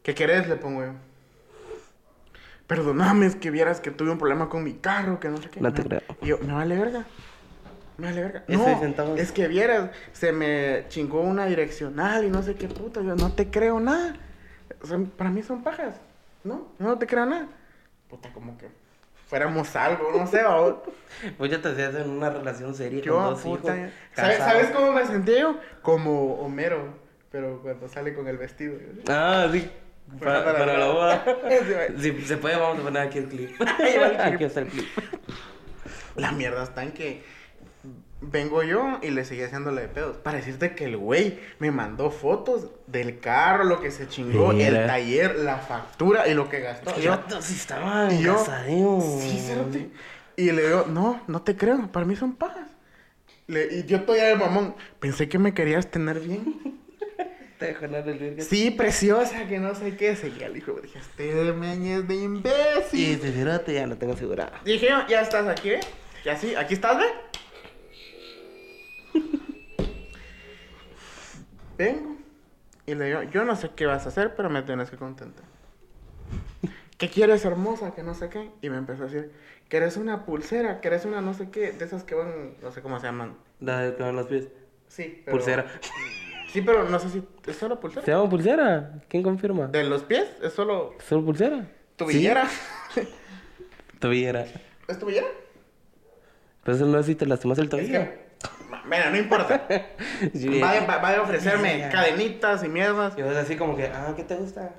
¿Qué 0.02 0.15
querés? 0.15 0.47
Le 0.47 0.56
pongo 0.56 0.84
yo. 0.84 0.93
Perdóname, 2.67 3.26
es 3.28 3.36
que 3.36 3.52
vieras 3.52 3.80
que 3.82 3.91
tuve 3.91 4.12
un 4.12 4.17
problema 4.17 4.49
con 4.49 4.63
mi 4.63 4.73
carro, 4.73 5.19
que 5.19 5.30
no 5.30 5.38
sé 5.38 5.49
qué. 5.49 5.62
No 5.62 5.73
te 5.73 5.84
creo. 5.84 6.02
Y 6.21 6.28
yo, 6.28 6.39
me 6.39 6.54
vale 6.54 6.78
verga. 6.78 7.06
Me 7.97 8.08
vale 8.08 8.21
verga. 8.21 8.43
No, 8.47 9.15
es 9.17 9.32
que 9.32 9.47
vieras, 9.47 9.91
se 10.13 10.32
me 10.32 10.86
chingó 10.89 11.21
una 11.21 11.45
direccional 11.45 12.25
y 12.25 12.29
no 12.29 12.41
sé 12.41 12.56
qué 12.56 12.67
puta. 12.67 13.01
Yo 13.01 13.15
no 13.15 13.32
te 13.34 13.49
creo 13.49 13.79
nada. 13.79 14.15
O 14.82 14.88
sea, 14.88 14.97
para 15.17 15.29
mí 15.29 15.43
son 15.43 15.63
pajas. 15.63 15.95
No, 16.43 16.67
no 16.79 16.97
te 16.97 17.06
creo 17.08 17.25
nada. 17.25 17.47
Puta, 18.10 18.29
como 18.34 18.58
que 18.58 18.67
fuéramos 19.27 19.75
algo, 19.75 20.12
no 20.17 20.27
sé, 20.27 20.43
o 20.45 20.84
Pues 21.38 21.51
ya 21.51 21.62
te 21.62 21.69
hacías 21.69 21.95
en 21.95 22.10
una 22.10 22.29
relación 22.29 22.73
seria 22.75 23.01
yo, 23.01 23.15
con 23.15 23.23
dos 23.25 23.41
puta. 23.41 23.77
hijos. 23.77 23.91
¿Sabes, 24.15 24.38
casados. 24.38 24.62
¿Sabes 24.63 24.75
cómo 24.75 24.91
me 24.91 25.06
sentí 25.06 25.39
yo? 25.39 25.58
Como 25.82 26.36
Homero, 26.36 26.97
pero 27.32 27.62
cuando 27.62 27.88
sale 27.88 28.13
con 28.13 28.27
el 28.27 28.38
vestido. 28.38 28.75
Ah, 29.08 29.47
sí. 29.51 29.69
Para, 30.19 30.43
Para- 30.43 30.58
para 30.60 30.77
la 30.77 30.88
boda. 30.88 31.25
Si 31.99 32.12
se 32.23 32.38
puede, 32.38 32.58
vamos 32.58 32.79
a 32.79 32.84
poner 32.84 33.03
aquí 33.08 33.19
el 33.19 33.29
clip. 33.29 33.62
Aquí 34.19 34.43
está 34.43 34.60
el 34.62 34.67
clip. 34.67 34.88
La 36.15 36.32
mierda 36.32 36.63
está 36.63 36.84
en 36.84 36.91
que 36.91 37.23
vengo 38.22 38.63
yo 38.63 39.00
y 39.02 39.10
le 39.12 39.26
seguí 39.26 39.41
haciéndole 39.43 39.82
de 39.82 39.88
pedos. 39.89 40.17
Para 40.17 40.38
decirte 40.38 40.76
que 40.76 40.86
el 40.86 40.98
güey 40.98 41.39
me 41.60 41.72
mandó 41.72 42.10
fotos 42.12 42.67
del 42.88 43.19
carro, 43.19 43.63
lo 43.65 43.82
que 43.82 43.91
se 43.91 44.08
chingó, 44.08 44.54
Mira. 44.54 44.67
el 44.84 44.88
taller, 44.88 45.36
la 45.39 45.58
factura 45.58 46.28
y 46.28 46.34
lo 46.34 46.50
que 46.50 46.60
gastó. 46.62 46.93
Y 46.98 47.04
yo, 47.04 47.19
Yo 47.30 47.41
sí 47.41 47.56
estaba 47.56 48.12
y 48.13 48.22
yo, 48.22 48.38
sí. 49.19 49.91
Y 50.38 50.52
le 50.52 50.63
digo, 50.67 50.86
no, 50.89 51.22
no 51.28 51.41
te 51.41 51.56
creo, 51.56 51.91
para 51.91 52.06
mí 52.06 52.15
son 52.15 52.36
pajas. 52.36 52.67
Le- 53.48 53.80
y 53.80 53.84
yo 53.86 54.02
todavía 54.02 54.30
de 54.30 54.36
mamón, 54.36 54.76
pensé 55.00 55.28
que 55.28 55.38
me 55.38 55.54
querías 55.54 55.91
tener 55.91 56.19
bien. 56.19 56.80
Te 57.60 57.69
el. 57.69 58.41
Sí, 58.41 58.72
preciosa, 58.72 59.48
que 59.48 59.58
no 59.60 59.74
sé 59.76 59.96
qué. 59.96 60.15
Seguía 60.17 60.48
el 60.48 60.58
hijo, 60.58 60.74
dije, 60.82 61.00
este 61.00 61.54
meñez 61.54 62.06
de 62.08 62.15
Y 62.15 62.24
imbécil. 62.24 63.19
te 63.22 63.32
fíjate, 63.32 63.74
ya 63.76 63.88
no 63.88 63.96
tengo 63.98 64.13
asegurada. 64.13 64.60
Dije 64.65 64.89
ya 65.08 65.22
estás 65.22 65.48
aquí, 65.48 65.69
¿eh? 65.69 65.80
Ya 66.26 66.36
sí, 66.36 66.56
aquí 66.56 66.74
estás, 66.74 66.98
¿ve? 66.98 67.06
Vengo 71.78 72.17
y 72.86 72.95
le 72.95 73.06
digo, 73.06 73.23
yo 73.23 73.45
no 73.45 73.56
sé 73.56 73.71
qué 73.76 73.86
vas 73.86 74.06
a 74.06 74.10
hacer, 74.10 74.36
pero 74.36 74.49
me 74.49 74.62
tienes 74.62 74.89
que 74.89 74.97
contentar. 74.97 75.45
¿Qué 76.97 77.10
quieres, 77.10 77.43
hermosa? 77.45 77.93
Que 77.95 78.04
no 78.04 78.13
sé 78.13 78.30
qué. 78.30 78.52
Y 78.62 78.69
me 78.69 78.78
empezó 78.78 79.04
a 79.04 79.06
decir, 79.08 79.32
que 79.69 79.78
eres 79.78 79.97
una 79.97 80.26
pulsera, 80.26 80.82
que 80.82 80.89
eres 80.89 81.06
una 81.06 81.21
no 81.21 81.34
sé 81.34 81.49
qué, 81.49 81.71
de 81.71 81.86
esas 81.86 82.04
que 82.04 82.15
van, 82.15 82.56
no 82.62 82.71
sé 82.71 82.82
cómo 82.82 82.99
se 82.99 83.08
llaman. 83.08 83.36
La 83.60 83.80
de 83.80 83.95
que 83.95 84.04
van 84.04 84.15
los 84.15 84.28
pies. 84.28 84.49
Sí, 84.88 85.21
pero... 85.26 85.38
Pulsera. 85.38 85.65
Sí, 86.49 86.62
pero 86.62 86.88
no 86.88 86.99
sé 86.99 87.10
si 87.10 87.23
es 87.47 87.56
solo 87.56 87.80
pulsera. 87.80 88.06
¿Se 88.06 88.12
llama 88.12 88.30
pulsera? 88.30 89.02
¿Quién 89.08 89.23
confirma? 89.23 89.67
De 89.67 89.84
los 89.86 90.04
pies 90.04 90.28
es 90.41 90.54
solo 90.54 90.93
¿Solo 90.99 91.26
pulsera? 91.26 91.67
tobillera. 91.95 92.47
Tobillera. 93.99 94.45
¿Es 94.88 94.99
tobillera? 94.99 95.28
Pero 96.63 96.76
eso 96.78 96.86
no 96.86 96.99
es 96.99 97.06
si 97.06 97.15
te 97.15 97.26
lastimas 97.26 97.58
el 97.58 97.65
Es 97.65 97.69
tobillo. 97.71 97.91
que 97.99 98.22
Bueno, 98.88 99.10
no 99.12 99.17
importa. 99.17 99.65
Sí. 100.34 100.60
Va, 100.62 100.80
va- 100.86 100.98
va 100.98 101.10
a 101.15 101.22
ofrecerme 101.22 101.89
cadenitas 101.91 102.63
y 102.63 102.69
mierdas. 102.69 103.13
Y 103.17 103.22
vos 103.22 103.36
así 103.36 103.56
como 103.58 103.76
que, 103.76 103.88
ah, 103.88 104.13
¿qué 104.15 104.24
te 104.24 104.36
gusta? 104.36 104.74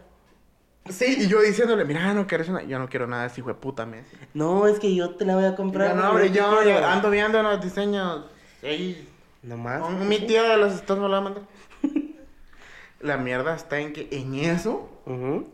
Sí, 0.88 1.16
y 1.20 1.28
yo 1.28 1.40
diciéndole, 1.40 1.84
mira, 1.84 2.12
no 2.12 2.26
quieres 2.26 2.48
una. 2.48 2.62
Yo 2.62 2.78
no 2.78 2.88
quiero 2.88 3.06
nada 3.06 3.22
de 3.22 3.28
ese 3.28 3.40
hijo 3.40 3.48
de 3.48 3.54
puta, 3.54 3.86
me 3.86 3.98
decía. 3.98 4.18
No, 4.34 4.66
es 4.66 4.78
que 4.78 4.94
yo 4.94 5.14
te 5.16 5.24
la 5.24 5.34
voy 5.34 5.44
a 5.46 5.54
comprar. 5.56 5.94
No, 5.96 6.10
hombre, 6.10 6.30
yo, 6.30 6.60
quiero". 6.62 6.80
yo 6.80 6.86
ando 6.86 7.10
viendo 7.10 7.42
los 7.42 7.62
diseños. 7.62 8.26
Ahí. 8.62 9.08
Nomás. 9.42 9.82
Un- 9.82 10.06
Mi 10.08 10.18
tío 10.26 10.42
de 10.42 10.56
los 10.58 10.74
estados 10.74 11.02
me 11.02 11.08
lo 11.08 11.20
mandar. 11.22 11.42
La 13.00 13.16
mierda 13.18 13.54
está 13.54 13.78
en 13.80 13.92
que 13.92 14.08
en 14.12 14.34
eso 14.34 14.90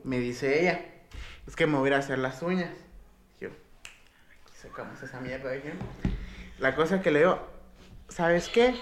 me 0.05 0.19
dice 0.21 0.61
ella, 0.61 0.85
es 1.49 1.57
que 1.57 1.67
me 1.67 1.79
voy 1.79 1.87
a 1.87 1.89
ir 1.89 1.95
a 1.95 1.99
hacer 1.99 2.19
las 2.19 2.43
uñas. 2.43 2.71
Yo, 3.41 3.49
sacamos 4.55 5.03
esa 5.03 5.21
mierda, 5.21 5.51
dije. 5.51 5.73
La 6.61 6.77
cosa 6.77 7.01
que 7.03 7.11
le 7.11 7.21
digo, 7.21 7.41
¿sabes 8.11 8.49
qué? 8.49 8.75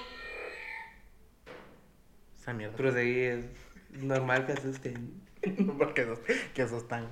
Esa 2.41 2.53
mierda. 2.53 2.75
Pero 2.77 2.93
sí, 2.93 3.21
es 3.23 3.45
normal 3.93 4.47
que 4.47 4.53
asusten. 4.53 5.23
Porque 5.79 6.03
esos, 6.03 6.19
que 6.55 6.63
esos 6.63 6.83
están. 6.83 7.07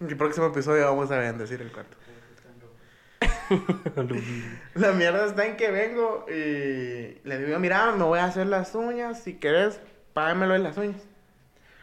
En 0.00 0.08
el 0.08 0.16
próximo 0.16 0.46
episodio 0.46 0.84
vamos 0.86 1.10
a 1.10 1.18
bendecir 1.18 1.60
el 1.60 1.70
cuarto. 1.70 1.96
La 4.74 4.92
mierda 4.92 5.26
está 5.26 5.46
en 5.46 5.56
que 5.56 5.70
vengo 5.70 6.24
y 6.28 7.20
le 7.24 7.38
digo, 7.44 7.58
mira, 7.58 7.92
me 7.92 8.04
voy 8.04 8.18
a 8.18 8.24
hacer 8.24 8.46
las 8.46 8.74
uñas, 8.74 9.22
si 9.22 9.34
querés, 9.34 9.80
págamelo 10.14 10.54
en 10.54 10.62
las 10.62 10.78
uñas. 10.78 11.02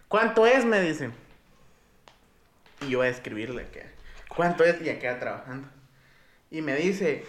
¿Cuánto 0.08 0.46
es? 0.46 0.66
Me 0.66 0.82
dice. 0.82 1.12
Y 2.82 2.90
yo 2.90 2.98
voy 3.00 3.08
a 3.08 3.12
escribirle 3.12 3.68
que, 3.68 3.86
¿cuánto 4.28 4.64
es? 4.64 4.82
Y 4.82 4.86
ya 4.86 5.00
queda 5.00 5.20
trabajando. 5.20 5.68
Y 6.50 6.62
me 6.62 6.76
dice, 6.76 7.26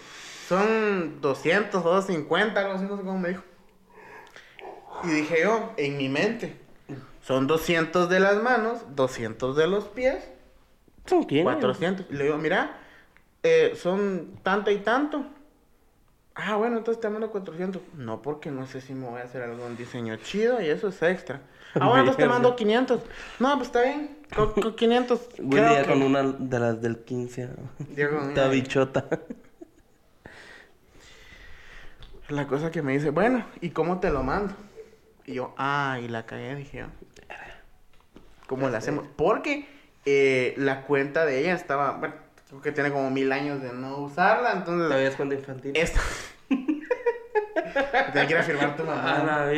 son 0.57 1.21
200 1.21 1.85
o 1.85 1.89
250, 1.95 2.61
algo 2.61 2.75
así, 2.75 2.85
no 2.85 2.97
sé 2.97 3.03
cómo 3.03 3.19
me 3.19 3.31
dijo. 3.31 3.43
Y 5.05 5.09
dije 5.09 5.37
yo, 5.43 5.73
en 5.77 5.97
mi 5.97 6.09
mente, 6.09 6.57
son 7.23 7.47
200 7.47 8.09
de 8.09 8.21
las 8.21 8.43
manos, 8.43 8.81
200 8.95 9.57
de 9.57 9.67
los 9.67 9.85
pies, 9.87 10.23
¿Son 11.07 11.25
quién? 11.25 11.45
400. 11.45 12.07
Y 12.11 12.15
le 12.15 12.25
digo, 12.25 12.39
mira, 12.39 12.79
eh, 13.43 13.75
son 13.81 14.39
tanto 14.43 14.71
y 14.71 14.79
tanto. 14.79 15.25
Ah, 16.35 16.57
bueno, 16.57 16.79
entonces 16.79 17.01
te 17.01 17.09
mando 17.11 17.31
400. 17.31 17.83
No, 17.95 18.23
porque 18.23 18.51
no 18.51 18.67
sé 18.67 18.81
si 18.81 18.95
me 18.95 19.09
voy 19.09 19.21
a 19.21 19.25
hacer 19.25 19.43
algún 19.43 19.77
diseño 19.77 20.17
chido 20.17 20.63
y 20.63 20.69
eso 20.69 20.89
es 20.89 21.03
extra. 21.03 21.41
Ah, 21.75 21.87
bueno, 21.89 22.01
entonces 22.01 22.19
te 22.25 22.29
mando 22.29 22.55
500. 22.55 23.01
No, 23.41 23.55
pues 23.57 23.67
está 23.69 23.83
bien. 23.83 24.17
Con, 24.35 24.53
con 24.53 24.75
500. 24.77 25.21
Buen 25.39 25.51
creo 25.51 25.71
día 25.71 25.83
que- 25.83 25.89
con 25.91 26.03
una 26.03 26.23
de 26.23 26.59
las 26.61 26.81
del 26.81 26.99
15. 27.01 27.49
Llego 27.97 28.19
con 28.21 28.29
Esta 28.29 28.43
una- 28.45 28.51
bichota. 28.53 29.05
La 32.33 32.47
cosa 32.47 32.71
que 32.71 32.81
me 32.81 32.95
dice, 32.95 33.11
bueno, 33.11 33.45
¿y 33.61 33.71
cómo 33.71 34.01
te 34.01 34.09
lo 34.09 34.23
mando? 34.23 34.55
Y 35.27 35.35
yo, 35.35 35.55
ah, 35.59 35.99
y 36.03 36.09
la 36.09 36.25
cagué, 36.25 36.55
dije 36.55 36.79
yo. 36.79 36.87
¿Cómo 38.47 38.71
la 38.71 38.79
hacemos? 38.79 39.05
Porque 39.17 39.69
eh, 40.07 40.55
la 40.57 40.81
cuenta 40.85 41.27
de 41.27 41.41
ella 41.41 41.53
estaba, 41.53 41.99
bueno, 41.99 42.15
creo 42.49 42.63
que 42.63 42.73
tiene 42.73 42.91
como 42.91 43.11
mil 43.11 43.31
años 43.33 43.61
de 43.61 43.75
no 43.75 43.99
usarla, 43.99 44.53
entonces... 44.53 44.89
Todavía 44.89 45.09
es 45.09 45.15
cuenta 45.15 45.35
infantil. 45.35 45.73
Esta. 45.75 46.01
Te 48.15 48.27
quiere 48.27 48.43
firmar 48.45 48.77
tu 48.79 48.85
mamá. 48.85 49.51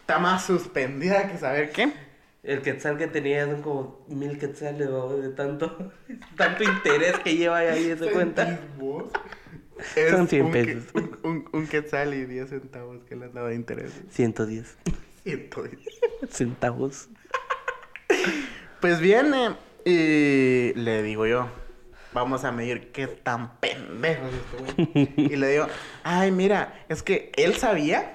Está 0.00 0.18
más 0.18 0.44
suspendida 0.44 1.30
que 1.30 1.38
saber 1.38 1.70
qué. 1.70 1.92
El 2.42 2.62
quetzal 2.62 2.98
que 2.98 3.06
tenía 3.06 3.46
son 3.46 3.62
como 3.62 4.04
mil 4.08 4.38
quetzales, 4.38 4.90
¿no? 4.90 5.16
de 5.16 5.28
tanto, 5.28 5.92
tanto 6.36 6.64
interés 6.64 7.16
que 7.20 7.36
lleva 7.36 7.58
ahí 7.58 7.90
esa 7.90 8.10
cuenta. 8.10 8.58
Vos? 8.76 9.04
Son 10.10 10.28
100 10.28 10.46
un 10.46 10.52
que- 10.52 10.64
pesos. 10.64 10.90
Un, 10.94 11.18
un, 11.22 11.48
un 11.52 11.66
quetzal 11.66 12.14
y 12.14 12.24
10 12.24 12.48
centavos 12.50 13.02
que 13.04 13.16
le 13.16 13.26
han 13.26 13.34
dado 13.34 13.48
de 13.48 13.54
interés. 13.54 13.92
110 14.10 14.76
110. 15.24 15.78
centavos. 16.30 17.08
Pues 18.80 19.00
viene 19.00 19.56
y 19.84 20.72
le 20.74 21.02
digo 21.02 21.26
yo, 21.26 21.48
vamos 22.12 22.44
a 22.44 22.52
medir 22.52 22.92
qué 22.92 23.06
tan 23.06 23.56
pendejo 23.58 24.22
es 24.26 24.34
este 24.34 24.82
güey. 24.92 25.14
Y 25.32 25.36
le 25.36 25.48
digo, 25.48 25.66
ay, 26.04 26.30
mira, 26.30 26.84
es 26.88 27.02
que 27.02 27.32
él 27.36 27.54
sabía 27.56 28.14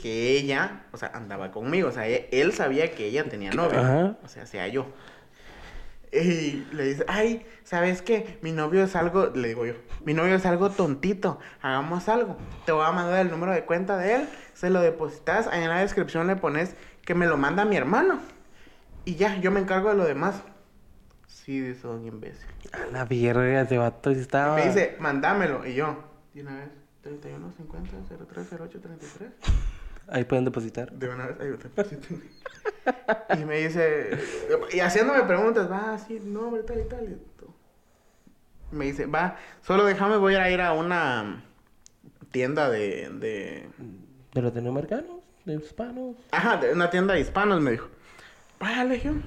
que 0.00 0.36
ella, 0.38 0.84
o 0.92 0.96
sea, 0.96 1.08
andaba 1.14 1.50
conmigo, 1.50 1.88
o 1.88 1.92
sea, 1.92 2.06
él 2.06 2.52
sabía 2.52 2.92
que 2.92 3.06
ella 3.06 3.24
tenía 3.28 3.50
novio, 3.50 3.78
Ajá. 3.80 4.16
o 4.22 4.28
sea, 4.28 4.46
sea 4.46 4.68
yo. 4.68 4.86
Y 6.12 6.66
le 6.72 6.84
dice, 6.86 7.04
ay, 7.06 7.46
¿sabes 7.62 8.02
qué? 8.02 8.38
Mi 8.42 8.50
novio 8.50 8.82
es 8.82 8.96
algo, 8.96 9.26
le 9.26 9.48
digo 9.48 9.64
yo, 9.64 9.74
mi 10.04 10.12
novio 10.12 10.34
es 10.34 10.44
algo 10.44 10.70
tontito, 10.70 11.38
hagamos 11.62 12.08
algo. 12.08 12.36
Te 12.66 12.72
voy 12.72 12.84
a 12.84 12.90
mandar 12.90 13.20
el 13.20 13.30
número 13.30 13.52
de 13.52 13.64
cuenta 13.64 13.96
de 13.96 14.16
él, 14.16 14.28
se 14.54 14.70
lo 14.70 14.80
depositas, 14.80 15.46
ahí 15.46 15.62
en 15.62 15.68
la 15.68 15.80
descripción 15.80 16.26
le 16.26 16.34
pones 16.36 16.74
que 17.02 17.14
me 17.14 17.26
lo 17.26 17.36
manda 17.36 17.64
mi 17.64 17.76
hermano. 17.76 18.18
Y 19.04 19.14
ya, 19.14 19.36
yo 19.40 19.50
me 19.52 19.60
encargo 19.60 19.90
de 19.90 19.96
lo 19.96 20.04
demás. 20.04 20.42
Sí, 21.28 21.60
dice 21.60 21.86
un 21.86 22.04
imbécil. 22.04 22.48
A 22.72 22.86
la 22.92 23.04
verga, 23.04 23.62
ese 23.62 23.78
vato 23.78 24.10
sí 24.12 24.18
Y 24.18 24.20
estaba. 24.20 24.56
me 24.56 24.66
dice, 24.66 24.96
mandámelo. 24.98 25.64
Y 25.64 25.74
yo, 25.74 25.96
de 26.34 26.42
una 26.42 26.56
vez, 26.56 26.68
31, 27.02 27.52
50, 27.56 27.90
03, 28.32 28.60
08, 28.60 28.80
33. 28.80 29.30
Ahí 30.08 30.24
pueden 30.24 30.44
depositar. 30.44 30.90
De 30.92 31.08
una 31.08 31.26
vez, 31.28 31.36
ahí 31.40 31.56
te 31.56 31.68
deposito. 31.68 32.08
Y 33.40 33.44
me 33.44 33.58
dice, 33.58 34.18
y 34.72 34.80
haciéndome 34.80 35.22
preguntas, 35.22 35.70
va, 35.70 35.98
sí, 35.98 36.20
no, 36.24 36.52
tal 36.66 36.80
y 36.80 36.88
tal. 36.88 37.04
Y. 37.04 37.30
Me 38.72 38.86
dice, 38.86 39.06
va, 39.06 39.36
solo 39.62 39.84
déjame, 39.84 40.16
voy 40.16 40.36
a 40.36 40.50
ir 40.50 40.60
a 40.60 40.72
una 40.72 41.42
tienda 42.30 42.70
de, 42.70 43.08
de... 43.10 43.68
De 44.32 44.42
latinoamericanos, 44.42 45.18
de 45.44 45.54
hispanos. 45.54 46.16
Ajá, 46.30 46.58
de 46.58 46.72
una 46.72 46.88
tienda 46.88 47.14
de 47.14 47.20
hispanos, 47.20 47.60
me 47.60 47.72
dijo. 47.72 47.88
Vaya, 48.60 48.84
Legión. 48.84 49.24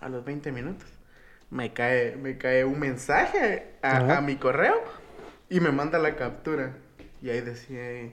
A 0.00 0.08
los 0.08 0.24
20 0.24 0.50
minutos. 0.50 0.88
Me 1.50 1.74
cae, 1.74 2.16
me 2.16 2.38
cae 2.38 2.64
un 2.64 2.78
mensaje 2.78 3.74
a, 3.82 4.16
a 4.16 4.20
mi 4.22 4.36
correo 4.36 4.82
y 5.50 5.60
me 5.60 5.70
manda 5.70 5.98
la 5.98 6.16
captura. 6.16 6.74
Y 7.20 7.28
ahí 7.28 7.42
decía, 7.42 8.10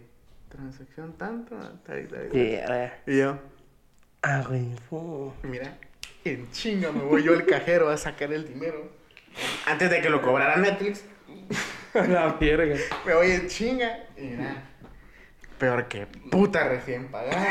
transacción 0.50 1.14
tanto, 1.14 1.58
tal 1.86 2.04
y 2.04 2.08
tal. 2.08 2.26
y 2.26 2.30
tal. 2.30 2.32
Yeah. 2.32 3.04
Y 3.08 3.18
yo, 3.18 3.40
Ah, 4.22 4.44
güey. 4.48 4.68
mira, 5.44 5.78
en 6.26 6.52
chinga 6.52 6.92
me 6.92 7.04
voy 7.04 7.24
yo 7.24 7.34
al 7.34 7.46
cajero 7.46 7.90
a 7.90 7.98
sacar 7.98 8.34
el 8.34 8.48
dinero. 8.48 8.92
Antes 9.66 9.90
de 9.90 10.02
que 10.02 10.10
lo 10.10 10.22
cobrara 10.22 10.58
Netflix, 10.58 11.06
la 11.94 12.34
verga. 12.34 12.76
me 13.06 13.14
voy 13.14 13.32
en 13.32 13.48
chinga. 13.48 14.08
Y 14.18 14.22
mira, 14.22 14.64
peor 15.58 15.88
que 15.88 16.06
puta 16.06 16.68
recién 16.68 17.08
pagada. 17.08 17.48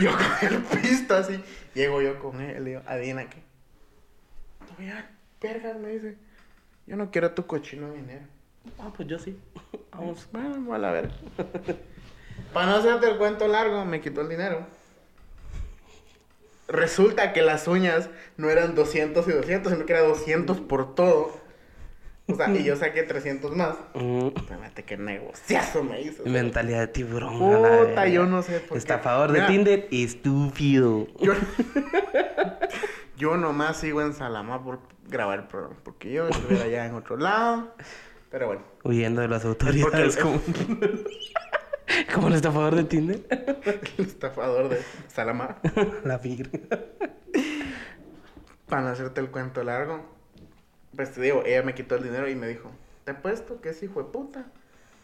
Yo 0.00 0.10
con 0.12 0.52
el 0.52 0.62
pisto 0.62 1.16
así. 1.16 1.42
Llego 1.74 2.00
yo 2.00 2.18
con 2.20 2.40
él, 2.40 2.62
le 2.62 2.70
digo, 2.70 2.82
adivina 2.86 3.28
qué. 3.28 3.42
Mira, 4.78 5.10
vergas, 5.40 5.76
me 5.76 5.88
dice. 5.88 6.16
Yo 6.86 6.96
no 6.96 7.10
quiero 7.10 7.32
tu 7.32 7.46
cochino 7.46 7.92
dinero. 7.92 8.26
Ah, 8.78 8.92
pues 8.96 9.08
yo 9.08 9.18
sí. 9.18 9.38
Vamos. 9.90 10.28
Bueno, 10.32 10.50
vamos 10.50 10.74
a 10.74 10.78
la 10.78 10.90
verga. 10.90 11.14
Para 12.52 12.66
no 12.66 12.76
hacerte 12.76 13.10
el 13.10 13.16
cuento 13.16 13.46
largo, 13.48 13.84
me 13.84 14.00
quitó 14.00 14.20
el 14.20 14.28
dinero. 14.28 14.66
Resulta 16.68 17.32
que 17.32 17.42
las 17.42 17.68
uñas 17.68 18.08
no 18.36 18.50
eran 18.50 18.74
200 18.74 19.26
y 19.28 19.32
200, 19.32 19.72
sino 19.72 19.86
que 19.86 19.92
era 19.92 20.02
200 20.02 20.60
por 20.60 20.94
todo. 20.94 21.44
O 22.26 22.34
sea, 22.36 22.48
y 22.48 22.64
yo 22.64 22.74
saqué 22.74 23.02
300 23.02 23.54
más. 23.54 23.76
Mm. 23.94 24.28
Espérate, 24.34 24.82
qué 24.84 24.96
negociazo 24.96 25.84
me 25.84 26.00
hizo. 26.00 26.24
Mentalidad 26.24 26.80
de 26.80 26.88
tiburón. 26.88 27.38
Puta, 27.38 28.08
yo 28.08 28.24
no 28.24 28.42
sé 28.42 28.60
por 28.60 28.70
qué. 28.70 28.78
Estafador 28.78 29.32
de 29.32 29.40
Mira. 29.40 29.46
Tinder, 29.48 29.88
estúpido. 29.90 31.06
Yo, 31.20 31.34
yo 33.18 33.36
nomás 33.36 33.76
sigo 33.76 34.00
en 34.00 34.14
Salama 34.14 34.64
por 34.64 34.80
grabar 35.06 35.40
el 35.40 35.46
programa, 35.46 35.76
porque 35.82 36.12
yo 36.12 36.28
estuviera 36.28 36.64
allá 36.64 36.86
en 36.86 36.94
otro 36.94 37.18
lado. 37.18 37.74
Pero 38.30 38.46
bueno, 38.46 38.62
Huyendo 38.82 39.20
de 39.20 39.28
las 39.28 39.44
autoridades 39.44 40.16
como... 40.16 40.40
como 42.14 42.28
el 42.28 42.34
estafador 42.34 42.74
de 42.74 42.84
Tinder. 42.84 43.20
el 43.98 44.04
estafador 44.04 44.68
de 44.68 44.80
Salama. 45.08 45.58
la 46.04 46.18
virgen. 46.18 46.68
Para 48.68 48.82
no 48.82 48.88
hacerte 48.88 49.20
el 49.20 49.30
cuento 49.30 49.62
largo, 49.62 50.04
pues 50.96 51.12
te 51.12 51.20
digo, 51.20 51.42
ella 51.44 51.62
me 51.62 51.74
quitó 51.74 51.96
el 51.96 52.04
dinero 52.04 52.28
y 52.28 52.34
me 52.34 52.48
dijo, 52.48 52.70
te 53.04 53.12
apuesto 53.12 53.60
que 53.60 53.70
ese 53.70 53.86
hijo 53.86 54.02
de 54.02 54.10
puta 54.10 54.46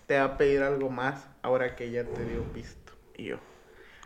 te 0.06 0.18
va 0.18 0.24
a 0.24 0.38
pedir 0.38 0.62
algo 0.62 0.90
más 0.90 1.26
ahora 1.42 1.76
que 1.76 1.84
ella 1.84 2.04
te 2.04 2.24
dio 2.24 2.42
pisto. 2.52 2.92
Y 3.16 3.24
yo, 3.26 3.36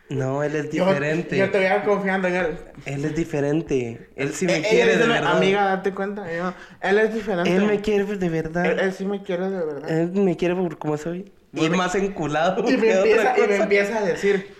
No, 0.09 0.43
él 0.43 0.55
es 0.55 0.69
diferente. 0.69 1.37
yo 1.37 1.49
te 1.51 1.57
voy 1.57 1.67
a 1.67 1.83
confiando 1.83 2.27
en 2.27 2.35
él. 2.35 2.57
Él 2.85 3.05
es 3.05 3.15
diferente. 3.15 4.09
Él 4.15 4.33
sí 4.33 4.45
Eh, 4.45 4.49
me 4.49 4.61
quiere 4.61 4.97
de 4.97 5.07
verdad. 5.07 5.37
Amiga, 5.37 5.63
date 5.65 5.93
cuenta. 5.93 6.31
Yo, 6.31 6.53
él 6.81 6.97
es 6.99 7.13
diferente. 7.13 7.55
Él 7.55 7.65
me 7.65 7.81
quiere 7.81 8.05
de 8.05 8.29
verdad. 8.29 8.65
Él, 8.65 8.79
él 8.79 8.93
sí 8.93 9.05
me 9.05 9.23
quiere 9.23 9.49
de 9.49 9.65
verdad. 9.65 9.89
Él 9.89 10.11
me 10.11 10.35
quiere 10.35 10.55
por 10.55 10.77
como 10.77 10.97
soy. 10.97 11.31
Me- 11.61 11.69
más 11.77 11.95
enculado. 11.95 12.63
Y 12.69 12.77
me, 12.77 12.91
empieza, 12.91 13.37
y 13.37 13.41
me 13.41 13.47
cosa. 13.47 13.63
empieza 13.63 13.97
a 13.99 14.01
decir, 14.01 14.55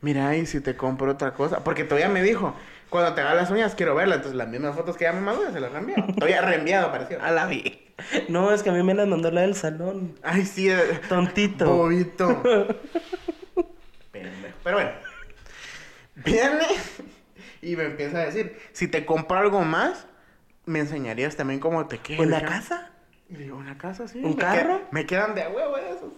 mira, 0.00 0.36
y 0.36 0.46
si 0.46 0.60
te 0.60 0.76
compro 0.76 1.10
otra 1.12 1.34
cosa, 1.34 1.64
porque 1.64 1.84
todavía 1.84 2.08
me 2.08 2.22
dijo, 2.22 2.54
cuando 2.90 3.14
te 3.14 3.20
haga 3.22 3.34
las 3.34 3.50
uñas 3.50 3.74
quiero 3.74 3.94
verlas. 3.94 4.16
Entonces 4.18 4.36
las 4.38 4.48
mismas 4.48 4.74
fotos 4.76 4.96
que 4.96 5.04
ya 5.04 5.12
me 5.12 5.20
mandó 5.20 5.50
se 5.52 5.60
las 5.60 5.72
reenvío. 5.72 5.96
Todavía 6.14 6.40
reenviado, 6.42 6.90
pareció. 6.92 7.20
A 7.22 7.30
la 7.30 7.46
vi. 7.46 7.80
No, 8.28 8.52
es 8.52 8.62
que 8.62 8.70
a 8.70 8.72
mí 8.72 8.82
me 8.82 8.94
las 8.94 9.06
mandó 9.08 9.30
la 9.30 9.42
del 9.42 9.54
salón. 9.54 10.18
Ay, 10.22 10.44
sí. 10.46 10.68
eh, 10.70 11.00
Tontito. 11.08 11.66
Bobito. 11.66 12.42
Pero 14.12 14.76
bueno. 14.76 14.90
Viene 16.16 16.64
y 17.60 17.76
me 17.76 17.84
empieza 17.84 18.18
a 18.18 18.24
decir, 18.26 18.56
si 18.72 18.86
te 18.88 19.04
compro 19.04 19.36
algo 19.38 19.62
más, 19.62 20.06
me 20.64 20.78
enseñarías 20.80 21.34
también 21.36 21.60
cómo 21.60 21.86
te 21.86 21.98
queda. 21.98 22.22
¿Una 22.22 22.40
casa? 22.42 22.90
Y 23.28 23.36
le 23.36 23.44
digo, 23.44 23.56
¿una 23.56 23.78
casa? 23.78 24.06
Sí. 24.06 24.18
¿Un 24.22 24.30
me 24.30 24.36
carro? 24.36 24.78
qued- 24.78 24.88
me 24.90 25.06
quedan 25.06 25.34
de 25.34 25.42
a 25.42 25.48
huevo 25.48 25.76
esos. 25.78 26.12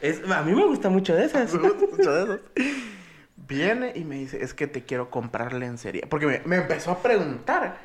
Es, 0.00 0.22
a 0.30 0.42
mí 0.42 0.52
me 0.54 0.64
gusta 0.66 0.88
mucho 0.88 1.14
de 1.14 1.26
esas. 1.26 1.52
Me 1.54 1.68
gusta 1.68 1.86
mucho 1.96 2.12
de 2.12 2.22
esos. 2.24 2.40
Viene 3.36 3.92
y 3.94 4.04
me 4.04 4.16
dice, 4.16 4.42
es 4.42 4.54
que 4.54 4.66
te 4.66 4.84
quiero 4.84 5.10
comprar 5.10 5.52
lencería. 5.52 6.06
Porque 6.08 6.26
me, 6.26 6.40
me 6.46 6.56
empezó 6.56 6.90
a 6.92 7.02
preguntar, 7.02 7.76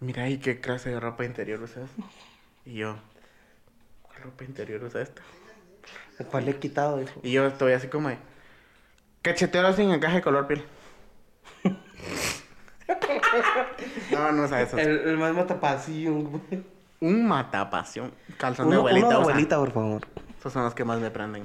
mira, 0.00 0.28
¿y 0.28 0.38
qué 0.38 0.60
clase 0.60 0.90
de 0.90 1.00
ropa 1.00 1.24
interior 1.24 1.62
usas? 1.62 1.88
Y 2.64 2.74
yo, 2.74 2.96
¿cuál 4.02 4.22
ropa 4.22 4.44
interior 4.44 4.84
usa 4.84 5.00
esta? 5.02 5.22
¿Cuál 6.30 6.44
le 6.44 6.52
he 6.52 6.56
quitado, 6.58 7.02
hijo? 7.02 7.18
Y 7.24 7.32
yo 7.32 7.44
estoy 7.46 7.72
así 7.72 7.88
como 7.88 8.10
de, 8.10 8.18
cachetero 9.22 9.72
sin 9.72 9.90
encaje 9.90 10.20
color 10.22 10.46
piel. 10.46 10.64
no, 14.12 14.32
no 14.32 14.44
usa 14.44 14.62
eso. 14.62 14.78
El, 14.78 14.88
el 15.08 15.16
más 15.18 15.34
matapasión, 15.34 16.24
güey. 16.24 16.62
Un 17.04 17.28
matapasión. 17.28 18.12
Calzón 18.38 18.70
de 18.70 18.76
abuelita. 18.76 19.06
uno 19.06 19.16
de 19.16 19.22
abuelita, 19.22 19.58
por 19.58 19.72
favor. 19.72 20.06
Esos 20.38 20.52
son 20.54 20.64
los 20.64 20.74
que 20.74 20.84
más 20.84 21.00
me 21.00 21.10
prenden. 21.10 21.44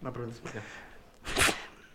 No 0.00 0.12
preguntes 0.12 0.40
por 0.40 0.52
qué. 0.52 0.60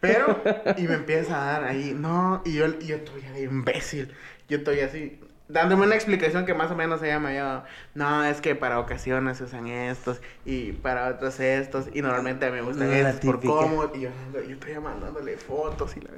Pero, 0.01 0.41
y 0.77 0.81
me 0.83 0.95
empieza 0.95 1.41
a 1.41 1.53
dar 1.53 1.63
ahí, 1.63 1.95
no, 1.97 2.41
y 2.43 2.55
yo, 2.55 2.65
y 2.67 2.87
yo 2.87 2.97
estoy 2.97 3.21
de 3.21 3.43
imbécil. 3.43 4.13
Yo 4.49 4.57
estoy 4.57 4.81
así, 4.81 5.21
dándome 5.47 5.85
una 5.85 5.95
explicación 5.95 6.45
que 6.45 6.53
más 6.53 6.69
o 6.71 6.75
menos 6.75 6.99
se 6.99 7.07
llama 7.07 7.33
yo. 7.33 7.63
No, 7.95 8.25
es 8.25 8.41
que 8.41 8.53
para 8.53 8.79
ocasiones 8.79 9.37
se 9.37 9.45
usan 9.45 9.67
estos, 9.67 10.19
y 10.43 10.73
para 10.73 11.07
otros 11.07 11.39
estos, 11.39 11.85
y 11.93 12.01
normalmente 12.01 12.51
me 12.51 12.61
gustan 12.61 12.91
estos 12.91 13.21
por 13.21 13.39
cómodo. 13.39 13.93
Y 13.95 14.01
yo, 14.01 14.09
yo 14.33 14.55
estoy 14.55 14.77
mandándole 14.77 15.37
fotos 15.37 15.95
y 15.95 16.01
la. 16.01 16.09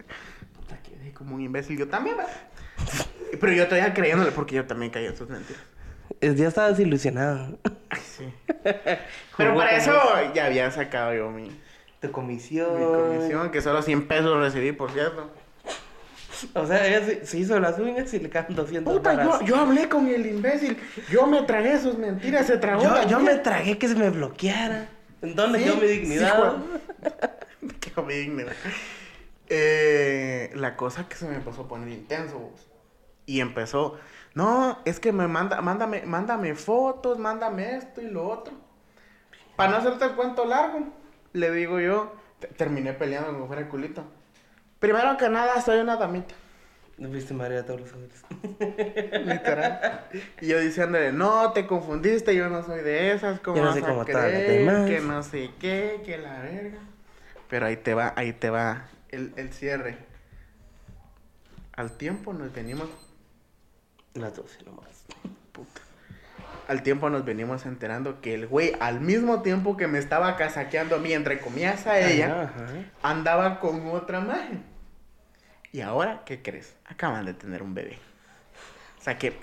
Puta, 0.55 0.81
quedé 0.81 1.13
como 1.13 1.35
un 1.35 1.41
imbécil. 1.41 1.77
Yo 1.77 1.87
también, 1.87 2.17
¿verdad? 2.17 2.33
Pero 3.39 3.53
yo 3.53 3.63
estoy 3.63 3.81
creyéndole 3.93 4.31
porque 4.31 4.55
yo 4.55 4.65
también 4.65 4.91
caí 4.91 5.05
en 5.05 5.15
sus 5.15 5.29
mentiras. 5.29 5.61
Ya 6.21 6.47
estabas 6.47 6.79
ilusionado. 6.79 7.57
Ay, 7.89 8.01
sí. 8.03 8.25
Pero 9.37 9.55
para 9.55 9.77
eso 9.77 9.93
ya 10.33 10.45
había 10.45 10.71
sacado 10.71 11.13
yo 11.13 11.29
mi, 11.29 11.49
Tu 12.01 12.11
comisión. 12.11 12.79
mi 12.79 12.85
comisión, 12.85 13.51
que 13.51 13.61
solo 13.61 13.81
100 13.81 14.07
pesos 14.07 14.37
recibí, 14.39 14.71
por 14.71 14.91
cierto. 14.91 15.29
O 16.53 16.67
sea, 16.67 16.85
ella 16.85 17.05
se, 17.05 17.25
se 17.25 17.37
hizo 17.39 17.59
las 17.59 17.79
uñas 17.79 18.13
y 18.13 18.19
le 18.19 18.29
quedan 18.29 18.47
200 18.49 18.93
Puta, 18.93 19.43
yo, 19.45 19.55
hablé 19.55 19.87
con 19.87 20.07
el 20.07 20.25
imbécil. 20.25 20.77
Yo 21.09 21.25
me 21.27 21.41
tragué 21.43 21.79
sus 21.79 21.97
mentiras, 21.97 22.45
se 22.47 22.57
tragó. 22.57 22.83
Yo, 23.07 23.19
me 23.19 23.35
tragué 23.35 23.77
que 23.77 23.87
se 23.87 23.95
me 23.95 24.09
bloqueara. 24.09 24.89
¿En 25.21 25.33
dónde 25.35 25.59
Sí, 25.59 25.65
quedó 25.65 25.75
mi 25.77 25.87
sí, 25.87 25.87
dignidad? 25.99 26.57
Me 27.61 27.73
quedó 27.79 28.03
mi 28.03 28.13
dignidad. 28.13 28.51
Eh, 29.47 30.51
la 30.55 30.75
cosa 30.75 31.07
que 31.07 31.15
se 31.15 31.25
me 31.27 31.35
empezó 31.35 31.61
a 31.61 31.67
poner 31.67 31.87
intenso. 31.89 32.37
vos. 32.37 32.67
Y 33.25 33.39
empezó, 33.41 33.97
no, 34.35 34.77
es 34.85 34.99
que 34.99 35.11
me 35.11 35.27
manda, 35.27 35.61
mándame, 35.61 36.03
mándame 36.05 36.53
fotos, 36.55 37.17
mándame 37.17 37.77
esto 37.77 38.01
y 38.01 38.09
lo 38.09 38.27
otro. 38.27 38.53
Para 39.55 39.71
no 39.71 39.77
hacerte 39.77 40.05
el 40.05 40.11
cuento 40.11 40.45
largo, 40.45 40.89
le 41.33 41.51
digo 41.51 41.79
yo, 41.79 42.13
te- 42.39 42.47
terminé 42.47 42.93
peleando 42.93 43.31
como 43.31 43.47
fuera 43.47 43.61
el 43.63 43.69
culito. 43.69 44.03
Primero 44.79 45.17
que 45.17 45.29
nada, 45.29 45.61
soy 45.61 45.79
una 45.79 45.95
damita. 45.95 46.35
¿No 46.97 47.09
viste 47.09 47.33
María 47.33 47.65
todos 47.65 47.81
los 47.81 47.93
hombres? 47.93 48.23
Literal. 49.25 50.07
Y 50.39 50.47
yo 50.47 50.59
diciéndole, 50.59 51.11
no, 51.11 51.51
te 51.51 51.65
confundiste, 51.67 52.35
yo 52.35 52.49
no 52.49 52.63
soy 52.63 52.81
de 52.81 53.11
esas, 53.13 53.39
¿cómo 53.41 53.57
Yo 53.57 53.63
no 53.63 53.67
vas 53.69 53.75
soy 53.79 53.83
a 53.83 53.87
como 53.87 54.05
creer? 54.05 54.85
Que 54.87 54.99
no 55.01 55.23
sé 55.23 55.51
qué, 55.59 56.01
que 56.05 56.17
la 56.17 56.39
verga. 56.41 56.79
Pero 57.49 57.65
ahí 57.65 57.77
te 57.77 57.93
va, 57.93 58.13
ahí 58.15 58.31
te 58.33 58.49
va 58.49 58.87
el, 59.09 59.33
el 59.35 59.51
cierre. 59.53 59.97
Al 61.75 61.91
tiempo 61.97 62.31
nos 62.33 62.53
venimos, 62.53 62.87
Las 64.15 64.35
12 64.35 64.63
nomás. 64.63 65.05
puta. 65.51 65.81
Al 66.67 66.81
tiempo 66.81 67.09
nos 67.11 67.23
venimos 67.25 67.65
enterando 67.67 68.21
que 68.21 68.33
el 68.33 68.47
güey, 68.47 68.73
al 68.79 68.99
mismo 68.99 69.41
tiempo 69.43 69.77
que 69.77 69.87
me 69.87 69.99
estaba 69.99 70.35
casaqueando 70.35 70.95
a 70.95 70.99
mí, 70.99 71.13
entre 71.13 71.39
comillas 71.39 71.85
a 71.85 71.99
ella, 71.99 72.25
Ajá, 72.43 72.63
ajá. 72.65 72.73
andaba 73.03 73.59
con 73.59 73.85
otra 73.89 74.19
magia. 74.19 74.61
Y 75.71 75.81
ahora, 75.81 76.23
¿qué 76.25 76.41
crees? 76.41 76.75
Acaban 76.85 77.25
de 77.25 77.33
tener 77.35 77.61
un 77.61 77.73
bebé. 77.75 77.99
O 78.99 79.01
sea 79.03 79.17
que, 79.19 79.37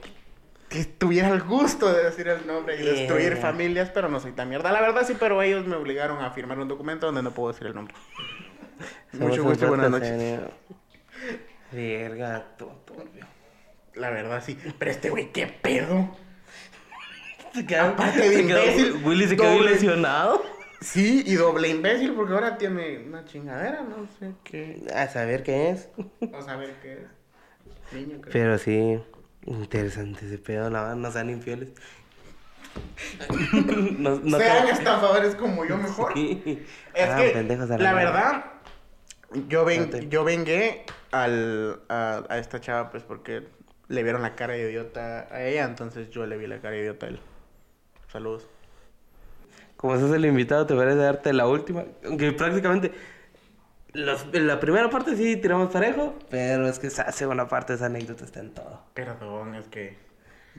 que 0.69 0.85
tuviera 0.85 1.29
el 1.29 1.43
gusto 1.43 1.93
de 1.93 2.03
decir 2.05 2.27
el 2.27 2.45
nombre 2.47 2.81
y 2.81 2.85
destruir 2.85 3.35
Yeah. 3.35 3.37
familias, 3.43 3.91
pero 3.95 4.09
no 4.09 4.19
soy 4.19 4.33
tan 4.33 4.49
mierda. 4.49 4.73
La 4.73 4.81
verdad 4.81 5.05
sí, 5.07 5.15
pero 5.21 5.41
ellos 5.43 5.65
me 5.67 5.77
obligaron 5.77 6.21
a 6.25 6.31
firmar 6.33 6.59
un 6.59 6.67
documento 6.67 7.07
donde 7.07 7.23
no 7.23 7.31
puedo 7.31 7.53
decir 7.53 7.69
el 7.69 7.75
nombre. 7.75 7.95
Mucho 9.13 9.45
gusto 9.45 9.69
buenas 9.69 9.91
noches. 9.91 10.09
serio. 10.09 10.51
Verga, 11.71 12.45
tonto. 12.57 12.95
La 13.95 14.11
verdad 14.11 14.43
sí. 14.45 14.57
Pero 14.79 14.91
este 14.91 15.11
güey, 15.11 15.31
¿qué 15.33 15.47
pedo? 15.47 16.17
Se 17.55 17.67
quedó, 17.67 17.83
Aparte 17.89 18.19
de 18.21 18.35
se 18.37 18.47
quedó- 18.47 18.63
imbécil, 18.65 19.03
Willy 19.05 19.29
se 19.29 19.37
quedó 19.37 19.53
doble. 19.53 19.71
ilusionado. 19.73 20.43
Sí, 20.81 21.23
y 21.27 21.35
doble 21.35 21.69
imbécil 21.69 22.13
porque 22.15 22.33
ahora 22.33 22.57
tiene 22.59 22.99
una 23.07 23.25
chingadera, 23.25 23.83
no 23.83 24.09
sé 24.19 24.33
qué. 24.43 24.83
A 24.95 25.07
saber 25.09 25.43
qué 25.45 25.71
es. 25.71 25.89
O 26.33 26.43
saber 26.43 26.75
qué 26.83 26.95
es. 26.95 27.95
Niño, 27.95 28.21
creo. 28.21 28.33
Pero 28.33 28.59
sí, 28.59 28.99
interesante 29.47 30.27
ese 30.27 30.39
pedo, 30.39 30.71
la 30.71 30.81
verdad, 30.83 30.97
no 30.97 31.13
sean 31.13 31.31
infieles. 31.31 31.69
no, 33.99 34.19
no 34.23 34.39
Sean 34.39 34.63
creo- 34.65 34.73
estafadores 34.75 35.35
como 35.35 35.65
yo 35.65 35.77
mejor. 35.77 36.13
Sí. 36.15 36.65
Es 36.95 37.09
Ah, 37.11 37.17
que, 37.17 37.29
pendejos 37.31 37.71
a 37.71 37.79
la 37.79 37.93
verdad, 37.93 38.45
yo, 39.49 39.65
ven, 39.65 40.11
yo 40.11 40.25
vengué 40.25 40.85
al, 41.11 41.81
a, 41.89 42.25
a 42.29 42.39
esta 42.39 42.61
chava, 42.61 42.91
pues, 42.91 43.03
porque 43.03 43.47
le 43.93 44.03
vieron 44.03 44.23
la 44.23 44.35
cara 44.35 44.55
de 44.55 44.71
idiota 44.71 45.29
a 45.31 45.45
ella, 45.45 45.65
entonces 45.65 46.11
yo 46.11 46.25
le 46.27 46.37
vi 46.39 46.47
la 46.47 46.61
cara 46.61 46.75
de 46.75 46.81
idiota 46.83 47.07
a 47.07 47.09
él. 47.11 47.21
Saludos. 48.11 48.49
Como 49.77 49.99
sos 49.99 50.13
el 50.13 50.25
invitado, 50.25 50.67
te 50.67 50.75
parece 50.75 50.97
darte 50.99 51.33
la 51.33 51.47
última. 51.47 51.85
Aunque 52.05 52.33
prácticamente. 52.33 52.93
los- 53.95 54.27
en 54.33 54.47
la 54.47 54.59
primera 54.59 54.89
parte 54.89 55.17
sí 55.17 55.37
tiramos 55.37 55.71
parejo, 55.71 56.15
pero 56.31 56.67
es 56.67 56.79
que 56.79 56.87
esa 56.87 57.11
segunda 57.13 57.47
parte, 57.49 57.75
esa 57.75 57.87
anécdota 57.87 58.25
está 58.25 58.41
en 58.41 58.55
todo. 58.55 58.81
Perdón, 58.95 59.55
es 59.55 59.67
que... 59.69 59.97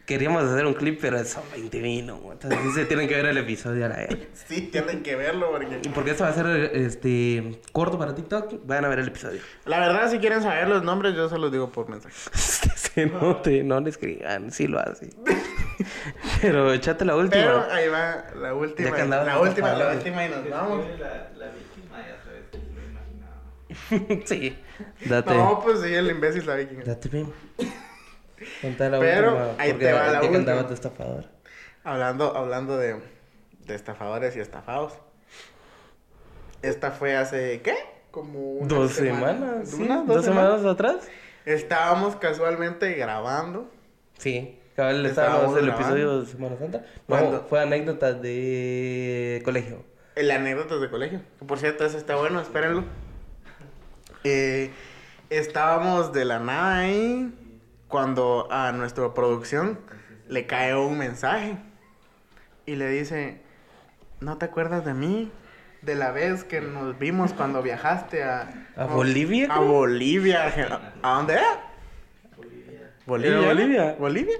Queríamos 0.05 0.43
hacer 0.43 0.65
un 0.65 0.73
clip, 0.73 0.99
pero 1.01 1.23
son 1.23 1.43
20 1.53 1.79
minutos. 1.79 2.31
Entonces 2.33 2.59
sí 2.63 2.71
se 2.73 2.85
tienen 2.85 3.07
que 3.07 3.15
ver 3.15 3.25
el 3.27 3.37
episodio 3.37 3.85
a 3.85 3.89
la 3.89 3.95
vez. 3.97 4.09
Sí, 4.47 4.63
tienen 4.63 5.01
que 5.01 5.15
verlo 5.15 5.49
porque... 5.51 5.79
Y 5.81 5.89
porque 5.89 6.11
esto 6.11 6.25
va 6.25 6.31
a 6.31 6.33
ser 6.33 6.45
este 6.73 7.61
corto 7.71 7.97
para 7.97 8.13
TikTok, 8.13 8.65
vayan 8.65 8.85
a 8.85 8.89
ver 8.89 8.99
el 8.99 9.07
episodio. 9.07 9.39
La 9.65 9.79
verdad, 9.79 10.11
si 10.11 10.19
quieren 10.19 10.41
saber 10.41 10.67
los 10.67 10.83
nombres, 10.83 11.15
yo 11.15 11.29
se 11.29 11.37
los 11.37 11.51
digo 11.51 11.69
por 11.71 11.89
mensaje. 11.89 12.13
Se 12.93 13.07
note, 13.07 13.63
no 13.63 13.79
le 13.79 13.89
escriban, 13.89 14.51
sí 14.51 14.67
lo 14.67 14.79
hace. 14.79 15.09
Pero 16.41 16.71
échate 16.73 17.05
la 17.05 17.15
última. 17.15 17.41
Pero 17.41 17.71
ahí 17.71 17.87
va 17.87 18.25
la 18.35 18.53
última. 18.53 18.89
Ya 18.89 18.95
que 18.95 19.07
la 19.07 19.39
última, 19.39 19.73
la 19.73 19.95
última 19.95 20.25
y 20.25 20.29
nos 20.29 20.49
vamos. 20.49 20.85
La, 20.99 21.31
la 21.37 21.51
víctima 21.51 21.97
ya 21.99 22.21
sabes 22.23 22.43
que 22.51 22.57
lo 22.59 22.83
imaginaba. 22.91 24.25
sí. 24.27 24.55
Date. 25.05 25.33
No, 25.33 25.61
pues 25.63 25.81
sí, 25.81 25.93
el 25.93 26.11
imbécil 26.11 26.43
quién 26.43 26.81
es. 26.81 26.85
Date 26.85 27.09
bien. 27.09 27.33
La 28.61 28.99
Pero 28.99 29.31
última. 29.33 29.55
ahí 29.57 29.73
te 29.73 29.91
va 29.93 30.07
la 30.11 30.21
última. 30.21 30.67
tu 30.67 30.73
estafador. 30.73 31.25
Hablando, 31.83 32.35
hablando 32.35 32.77
de, 32.77 33.01
de 33.65 33.75
estafadores 33.75 34.35
y 34.35 34.39
estafados. 34.39 34.93
Esta 36.61 36.91
fue 36.91 37.15
hace, 37.17 37.61
¿qué? 37.61 37.75
Como 38.11 38.53
una 38.53 38.67
Dos 38.73 38.93
semana. 38.93 39.65
semanas. 39.65 39.69
sí. 39.69 39.87
¿Dos, 40.07 40.23
semanas 40.25 40.63
atrás? 40.65 41.07
Estábamos 41.45 42.15
casualmente 42.15 42.93
grabando. 42.93 43.69
Sí. 44.17 44.59
Cabal, 44.75 45.05
Estábamos 45.05 45.57
en 45.57 45.65
el 45.65 45.69
episodio 45.71 46.21
de 46.21 46.25
Semana 46.25 46.57
Santa. 46.57 46.79
No, 46.79 46.85
¿Cuándo? 47.07 47.45
fue 47.49 47.61
anécdotas 47.61 48.21
de 48.21 49.41
colegio. 49.43 49.83
El 50.15 50.31
anécdotas 50.31 50.79
de 50.81 50.89
colegio. 50.89 51.21
Por 51.45 51.59
cierto, 51.59 51.85
ese 51.85 51.97
está 51.97 52.15
bueno, 52.15 52.39
espérenlo. 52.39 52.83
Eh, 54.23 54.71
estábamos 55.29 56.13
de 56.13 56.25
la 56.25 56.39
nada 56.39 56.77
ahí 56.79 57.31
cuando 57.93 58.47
a 58.49 58.71
nuestra 58.71 59.13
producción 59.13 59.77
le 60.27 60.47
cae 60.47 60.75
un 60.75 60.97
mensaje 60.97 61.57
y 62.65 62.75
le 62.75 62.89
dice, 62.89 63.39
¿no 64.19 64.39
te 64.39 64.45
acuerdas 64.45 64.83
de 64.83 64.95
mí? 64.95 65.31
De 65.83 65.93
la 65.93 66.09
vez 66.09 66.43
que 66.43 66.59
nos 66.59 66.97
vimos 66.97 67.33
cuando 67.33 67.61
viajaste 67.61 68.23
a... 68.23 68.65
¿A 68.75 68.85
Bolivia, 68.85 69.47
A? 69.51 69.59
Bolivia. 69.59 70.91
¿A 71.03 71.17
dónde 71.17 71.33
era? 71.33 71.71
Bolivia. 73.05 73.37
¿Era 73.37 73.41
Bolivia? 73.41 73.95
Bolivia. 73.99 74.37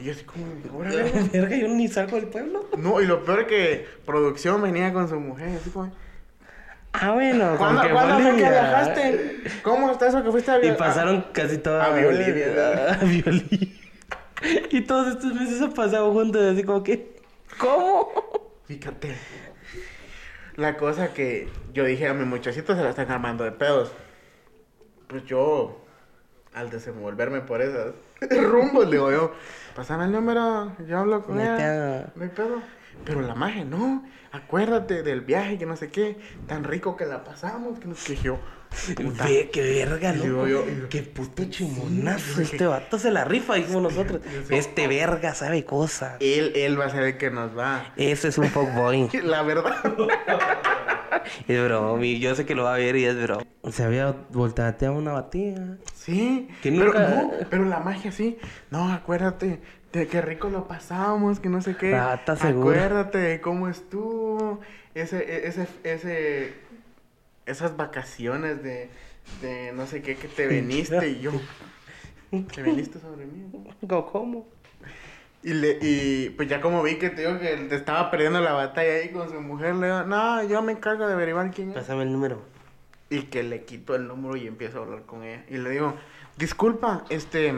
Y 0.00 0.04
yo 0.06 0.12
así 0.12 0.24
como. 0.24 0.46
Verga, 1.32 1.56
yo 1.56 1.68
ni 1.68 1.86
salgo 1.86 2.16
del 2.16 2.26
pueblo. 2.26 2.70
No, 2.76 3.00
y 3.00 3.06
lo 3.06 3.22
peor 3.22 3.42
es 3.42 3.46
que 3.46 3.86
producción 4.04 4.62
venía 4.62 4.92
con 4.92 5.08
su 5.08 5.20
mujer, 5.20 5.58
así 5.60 5.70
como, 5.70 5.92
Ah, 6.92 7.12
bueno, 7.12 7.54
¿Cuándo, 7.56 7.82
¿cuándo 7.92 8.14
fue 8.14 8.22
que 8.24 8.30
Bolivia. 8.30 8.50
viajaste? 8.50 9.42
¿Cómo 9.62 9.90
está 9.92 10.08
eso 10.08 10.22
que 10.24 10.30
fuiste 10.30 10.50
a 10.50 10.58
Y 10.58 10.62
via- 10.62 10.76
pasaron 10.76 11.26
casi 11.32 11.58
toda... 11.58 11.84
a 11.84 11.90
Bolivia. 11.90 12.92
A 13.00 13.04
Bolivia. 13.04 13.68
Y 14.70 14.80
todos 14.82 15.08
estos 15.08 15.34
meses 15.34 15.60
han 15.62 15.72
pasado 15.72 16.12
juntos, 16.12 16.42
así 16.42 16.64
como 16.64 16.82
que... 16.82 17.16
¿Cómo? 17.58 18.08
Fíjate. 18.66 19.14
La 20.56 20.76
cosa 20.76 21.12
que 21.14 21.48
yo 21.72 21.84
dije 21.84 22.08
a 22.08 22.14
mi 22.14 22.24
muchachito 22.24 22.74
se 22.74 22.82
la 22.82 22.90
están 22.90 23.10
armando 23.10 23.44
de 23.44 23.52
pedos. 23.52 23.92
Pues 25.06 25.24
yo, 25.26 25.80
al 26.54 26.70
desenvolverme 26.70 27.40
por 27.40 27.62
esas 27.62 27.92
rumbos, 28.30 28.90
digo 28.90 29.10
yo, 29.10 29.32
pásame 29.76 30.04
el 30.04 30.12
número, 30.12 30.72
yo 30.86 30.98
hablo 30.98 31.22
con 31.24 31.40
ella. 31.40 32.06
No 32.14 32.24
hay 32.24 32.30
pedo. 32.30 32.62
Pero 33.04 33.22
la 33.22 33.34
magia, 33.34 33.64
no, 33.64 34.04
acuérdate 34.32 35.02
del 35.02 35.22
viaje, 35.22 35.58
que 35.58 35.66
no 35.66 35.76
sé 35.76 35.88
qué, 35.88 36.18
tan 36.46 36.64
rico 36.64 36.96
que 36.96 37.06
la 37.06 37.24
pasamos, 37.24 37.78
que 37.78 38.16
yo. 38.16 38.38
puta. 38.94 39.24
Ve, 39.24 39.50
qué 39.52 39.62
verga, 39.62 40.14
Y 40.14 40.18
¿no? 40.18 40.22
digo 40.22 40.46
yo, 40.46 40.64
qué 40.88 41.02
puto 41.02 41.44
chimonazo. 41.44 42.36
Sí. 42.36 42.42
Este 42.42 42.66
vato 42.66 42.98
se 42.98 43.10
la 43.10 43.24
rifa, 43.24 43.54
dijimos 43.54 43.82
nosotros. 43.82 44.20
Este 44.50 44.86
verga 44.86 45.34
sabe 45.34 45.64
cosas. 45.64 46.16
Él, 46.20 46.52
él 46.54 46.78
va 46.78 46.86
a 46.86 46.90
ser 46.90 47.02
el 47.04 47.16
que 47.18 47.30
nos 47.30 47.56
va. 47.56 47.92
Ese 47.96 48.28
es 48.28 48.38
un 48.38 48.46
fuckboy. 48.46 49.08
La 49.24 49.42
verdad. 49.42 49.74
es 51.48 52.20
yo 52.20 52.34
sé 52.34 52.46
que 52.46 52.54
lo 52.54 52.64
va 52.64 52.74
a 52.74 52.78
ver 52.78 52.96
y 52.96 53.04
es 53.04 53.20
broma. 53.20 53.44
Se 53.70 53.82
había 53.84 54.14
volteado 54.30 54.94
una 54.94 55.12
batida. 55.12 55.76
Sí, 55.94 56.48
Que 56.62 56.70
pero, 56.72 56.92
no, 56.94 57.32
pero 57.50 57.64
la 57.64 57.80
magia 57.80 58.10
sí. 58.12 58.38
No, 58.70 58.90
acuérdate 58.92 59.60
de 59.92 60.06
qué 60.06 60.20
rico 60.20 60.48
lo 60.50 60.68
pasamos, 60.68 61.40
que 61.40 61.48
no 61.48 61.60
sé 61.62 61.76
qué. 61.76 61.94
Ah, 61.94 62.14
¿estás 62.14 62.38
seguro? 62.40 62.70
Acuérdate 62.70 63.18
de 63.18 63.40
cómo 63.40 63.68
estuvo 63.68 64.60
ese, 64.94 65.18
e- 65.18 65.48
ese, 65.48 65.66
ese, 65.84 66.54
esas 67.46 67.76
vacaciones 67.76 68.62
de, 68.62 68.88
de 69.42 69.72
no 69.72 69.86
sé 69.86 70.02
qué, 70.02 70.16
que 70.16 70.28
te 70.28 70.46
veniste 70.46 71.08
y 71.08 71.20
yo. 71.20 71.32
Te 72.54 72.62
viniste 72.62 73.00
sobre 73.00 73.26
mí. 73.26 73.50
¿Cómo? 73.88 74.46
Y, 75.42 75.52
le, 75.54 75.78
y 75.80 76.30
pues 76.30 76.48
ya 76.48 76.60
como 76.60 76.80
vi 76.80 76.96
que 76.96 77.10
te 77.10 77.22
digo 77.22 77.40
que 77.40 77.56
te 77.56 77.74
estaba 77.74 78.08
perdiendo 78.08 78.40
la 78.40 78.52
batalla 78.52 78.92
ahí 78.92 79.08
con 79.08 79.28
su 79.28 79.40
mujer, 79.40 79.74
le 79.74 79.86
digo, 79.88 80.02
no, 80.04 80.44
yo 80.44 80.62
me 80.62 80.70
encargo 80.70 81.08
de 81.08 81.14
averiguar 81.14 81.50
quién 81.50 81.70
es. 81.70 81.74
Pásame 81.74 82.04
el 82.04 82.12
número. 82.12 82.40
Y 83.08 83.22
que 83.22 83.42
le 83.42 83.64
quito 83.64 83.96
el 83.96 84.06
número 84.06 84.36
y 84.36 84.46
empiezo 84.46 84.78
a 84.78 84.82
hablar 84.84 85.02
con 85.06 85.24
ella. 85.24 85.44
Y 85.48 85.56
le 85.56 85.70
digo, 85.70 85.94
disculpa, 86.36 87.04
este, 87.08 87.52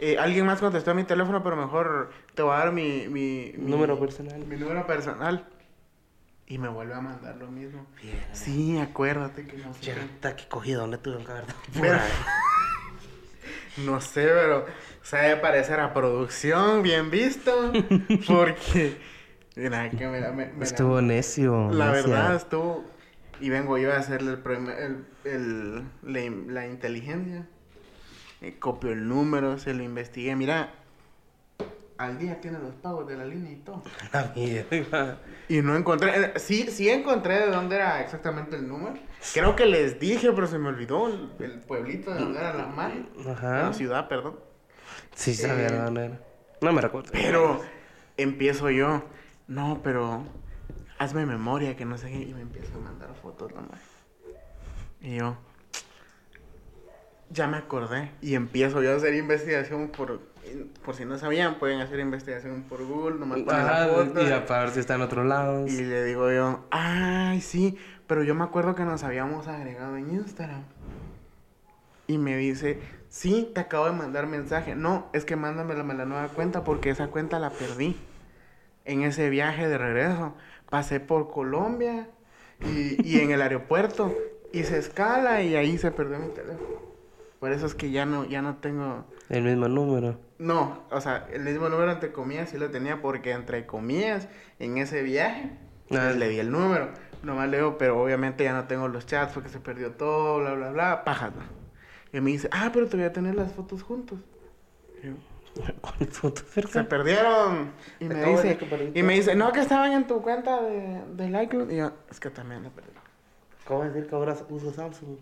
eh, 0.00 0.18
alguien 0.18 0.46
más 0.46 0.60
contestó 0.60 0.90
a 0.90 0.94
mi 0.94 1.04
teléfono, 1.04 1.42
pero 1.42 1.56
mejor 1.56 2.10
te 2.34 2.42
voy 2.42 2.54
a 2.54 2.58
dar 2.58 2.72
mi... 2.72 3.06
mi, 3.08 3.52
mi- 3.56 3.70
Número 3.70 3.98
personal. 3.98 4.44
Mi 4.46 4.56
número 4.56 4.86
personal. 4.86 5.46
Y 6.48 6.58
me 6.58 6.68
vuelve 6.68 6.94
a 6.94 7.00
mandar 7.00 7.36
lo 7.36 7.48
mismo. 7.48 7.86
Bien. 8.00 8.20
Sí, 8.32 8.78
acuérdate 8.78 9.46
que 9.46 9.56
no 9.56 9.74
sé. 9.74 9.80
Chata, 9.94 10.36
qué 10.36 10.46
cogido, 10.48 10.82
¿dónde 10.82 10.98
tuvieron 10.98 11.24
que 11.26 11.32
haber 11.32 11.46
dado? 11.46 11.58
No 13.78 14.00
sé, 14.00 14.24
pero 14.26 14.64
sabe 15.02 15.36
parecer 15.36 15.80
a 15.80 15.92
producción, 15.92 16.82
bien 16.82 17.10
visto. 17.10 17.72
Porque... 18.26 18.96
Mira, 19.54 19.90
que 19.90 20.06
me, 20.06 20.20
me- 20.32 20.46
me- 20.52 20.64
Estuvo 20.64 21.00
necio. 21.00 21.70
la 21.72 21.92
necia. 21.92 22.06
verdad 22.10 22.34
estuvo. 22.36 22.84
Y 23.40 23.50
vengo 23.50 23.76
yo 23.78 23.92
a 23.92 23.96
hacerle 23.96 24.32
el, 24.44 25.04
el, 25.24 25.84
el- 26.04 26.54
la 26.54 26.66
inteligencia. 26.66 27.46
Eh, 28.46 28.58
copio 28.58 28.92
el 28.92 29.08
número, 29.08 29.58
se 29.58 29.74
lo 29.74 29.82
investigué. 29.82 30.36
Mira, 30.36 30.72
al 31.98 32.18
día 32.18 32.40
tiene 32.40 32.58
los 32.58 32.74
pagos 32.76 33.06
de 33.08 33.16
la 33.16 33.24
línea 33.24 33.50
y 33.52 33.56
todo. 33.56 33.82
La 34.12 34.32
mierda. 34.36 35.18
Y 35.48 35.62
no 35.62 35.74
encontré. 35.76 36.10
eh, 36.16 36.32
Sí, 36.38 36.68
sí 36.70 36.88
encontré 36.88 37.40
de 37.40 37.46
dónde 37.50 37.76
era 37.76 38.02
exactamente 38.02 38.56
el 38.56 38.68
número. 38.68 38.94
Creo 39.34 39.56
que 39.56 39.66
les 39.66 39.98
dije, 39.98 40.30
pero 40.32 40.46
se 40.46 40.58
me 40.58 40.68
olvidó 40.68 41.08
el, 41.08 41.30
el 41.40 41.60
pueblito 41.60 42.12
de 42.12 42.20
donde 42.20 42.38
era 42.38 42.54
la 42.54 42.66
magia. 42.66 43.04
Ajá. 43.30 43.62
La 43.62 43.72
ciudad, 43.72 44.08
perdón. 44.08 44.38
Sí, 45.14 45.34
sabía 45.34 45.68
Eh, 45.68 45.72
dónde 45.84 46.04
era. 46.06 46.20
No 46.60 46.72
me 46.72 46.80
recuerdo. 46.80 47.10
Pero 47.12 47.60
empiezo 48.16 48.70
yo, 48.70 49.02
no, 49.48 49.80
pero 49.82 50.22
hazme 50.98 51.26
memoria, 51.26 51.76
que 51.76 51.84
no 51.84 51.98
sé 51.98 52.08
qué, 52.10 52.20
y 52.22 52.32
me 52.34 52.42
empieza 52.42 52.74
a 52.74 52.78
mandar 52.78 53.10
fotos 53.22 53.52
nomás. 53.54 53.80
Y 55.00 55.16
yo, 55.16 55.36
ya 57.30 57.46
me 57.46 57.56
acordé, 57.56 58.12
y 58.22 58.34
empiezo 58.34 58.82
yo 58.82 58.92
a 58.92 58.96
hacer 58.96 59.14
investigación 59.14 59.88
por, 59.88 60.20
por 60.84 60.94
si 60.94 61.04
no 61.04 61.18
sabían, 61.18 61.58
pueden 61.58 61.80
hacer 61.80 61.98
investigación 62.00 62.64
por 62.68 62.84
Google, 62.84 63.18
nomás 63.18 63.40
foto. 63.40 64.22
y 64.22 64.30
a 64.30 64.46
para 64.46 64.64
ver 64.64 64.70
si 64.70 64.80
está 64.80 64.94
en 64.94 65.02
otro 65.02 65.24
lado. 65.24 65.66
Y 65.66 65.82
le 65.82 66.04
digo 66.04 66.30
yo, 66.30 66.64
ay, 66.70 67.40
sí, 67.40 67.76
pero 68.06 68.22
yo 68.22 68.34
me 68.34 68.44
acuerdo 68.44 68.74
que 68.74 68.84
nos 68.84 69.02
habíamos 69.02 69.48
agregado 69.48 69.96
en 69.96 70.10
Instagram. 70.10 70.62
Y 72.08 72.18
me 72.18 72.36
dice, 72.36 72.78
sí, 73.08 73.50
te 73.52 73.60
acabo 73.60 73.86
de 73.86 73.92
mandar 73.92 74.28
mensaje. 74.28 74.76
No, 74.76 75.08
es 75.12 75.24
que 75.24 75.34
mándame 75.34 75.74
la, 75.74 75.82
la 75.82 76.04
nueva 76.04 76.28
cuenta 76.28 76.62
porque 76.62 76.90
esa 76.90 77.08
cuenta 77.08 77.40
la 77.40 77.50
perdí. 77.50 77.96
En 78.84 79.02
ese 79.02 79.28
viaje 79.28 79.68
de 79.68 79.76
regreso. 79.76 80.34
Pasé 80.70 81.00
por 81.00 81.30
Colombia 81.30 82.08
y, 82.60 82.96
y 83.04 83.20
en 83.20 83.32
el 83.32 83.42
aeropuerto 83.42 84.14
hice 84.52 84.78
escala 84.78 85.42
y 85.42 85.56
ahí 85.56 85.78
se 85.78 85.90
perdió 85.90 86.18
mi 86.18 86.28
teléfono. 86.28 86.95
Por 87.46 87.52
eso 87.52 87.66
es 87.66 87.76
que 87.76 87.92
ya 87.92 88.06
no, 88.06 88.24
ya 88.24 88.42
no 88.42 88.56
tengo... 88.56 89.04
El 89.28 89.44
mismo 89.44 89.68
número. 89.68 90.18
No, 90.40 90.82
o 90.90 91.00
sea, 91.00 91.28
el 91.32 91.44
mismo 91.44 91.68
número 91.68 91.92
entre 91.92 92.10
comillas 92.10 92.50
sí 92.50 92.58
lo 92.58 92.72
tenía 92.72 93.00
porque 93.00 93.30
entre 93.30 93.66
comillas 93.66 94.26
en 94.58 94.78
ese 94.78 95.04
viaje 95.04 95.52
Ah. 95.84 96.10
pues, 96.10 96.16
le 96.16 96.28
di 96.28 96.40
el 96.40 96.50
número. 96.50 96.88
Nomás 97.22 97.48
le 97.48 97.58
digo, 97.58 97.78
pero 97.78 98.02
obviamente 98.02 98.42
ya 98.42 98.52
no 98.52 98.64
tengo 98.64 98.88
los 98.88 99.06
chats 99.06 99.32
porque 99.32 99.48
se 99.48 99.60
perdió 99.60 99.92
todo, 99.92 100.40
bla, 100.40 100.54
bla, 100.54 100.72
bla, 100.72 101.04
pajas. 101.04 101.36
¿no? 101.36 101.42
Y 102.12 102.20
me 102.20 102.32
dice, 102.32 102.48
ah, 102.50 102.70
pero 102.72 102.88
te 102.88 102.96
voy 102.96 103.06
a 103.06 103.12
tener 103.12 103.36
las 103.36 103.52
fotos 103.52 103.84
juntos. 103.84 104.18
Y 105.00 105.06
yo, 105.06 105.12
¿Cuáles 105.80 106.18
fotos, 106.18 106.46
se 106.52 106.82
perdieron. 106.82 107.70
Y 108.00 108.06
me 108.06 108.24
dice, 108.24 108.58
y 108.92 109.02
me 109.04 109.14
dice, 109.14 109.36
no, 109.36 109.52
que 109.52 109.60
estaban 109.60 109.92
en 109.92 110.08
tu 110.08 110.20
cuenta 110.20 110.62
de, 110.62 111.00
de 111.14 111.42
iCloud. 111.44 111.70
Y 111.70 111.76
yo, 111.76 111.92
es 112.10 112.18
que 112.18 112.28
también 112.28 112.64
la 112.64 112.70
perdí. 112.70 112.90
¿Cómo 113.68 113.84
decir 113.84 114.08
que 114.08 114.16
ahora 114.16 114.36
uso 114.50 114.72
Samsung? 114.72 115.18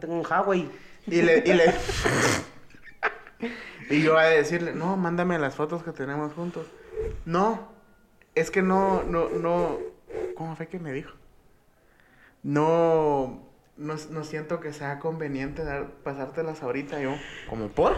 Tengo 0.00 0.14
un 0.14 0.26
Huawei. 0.26 0.70
Y 1.06 1.22
le, 1.22 1.42
y 1.44 1.52
le... 1.52 1.74
y 3.90 4.02
yo 4.02 4.16
a 4.16 4.24
decirle, 4.24 4.72
no, 4.72 4.96
mándame 4.96 5.38
las 5.38 5.54
fotos 5.54 5.82
que 5.82 5.92
tenemos 5.92 6.32
juntos. 6.32 6.66
No, 7.24 7.72
es 8.34 8.50
que 8.50 8.62
no, 8.62 9.02
no, 9.02 9.28
no... 9.28 9.78
¿Cómo 10.36 10.56
fue 10.56 10.68
que 10.68 10.78
me 10.78 10.92
dijo? 10.92 11.12
No, 12.42 13.48
no, 13.76 13.94
no 14.10 14.24
siento 14.24 14.60
que 14.60 14.72
sea 14.72 14.98
conveniente 14.98 15.64
dar, 15.64 15.90
pasártelas 16.02 16.62
ahorita 16.62 17.00
yo. 17.00 17.14
¿Como 17.48 17.68
por? 17.68 17.96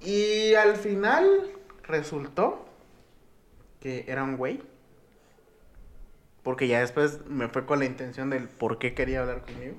Y 0.00 0.54
al 0.54 0.76
final 0.76 1.50
resultó 1.82 2.66
que 3.80 4.04
era 4.08 4.22
un 4.24 4.36
güey. 4.36 4.62
Porque 6.42 6.68
ya 6.68 6.80
después 6.80 7.26
me 7.26 7.48
fue 7.48 7.66
con 7.66 7.80
la 7.80 7.86
intención 7.86 8.30
del 8.30 8.48
por 8.48 8.78
qué 8.78 8.94
quería 8.94 9.20
hablar 9.20 9.42
conmigo. 9.42 9.74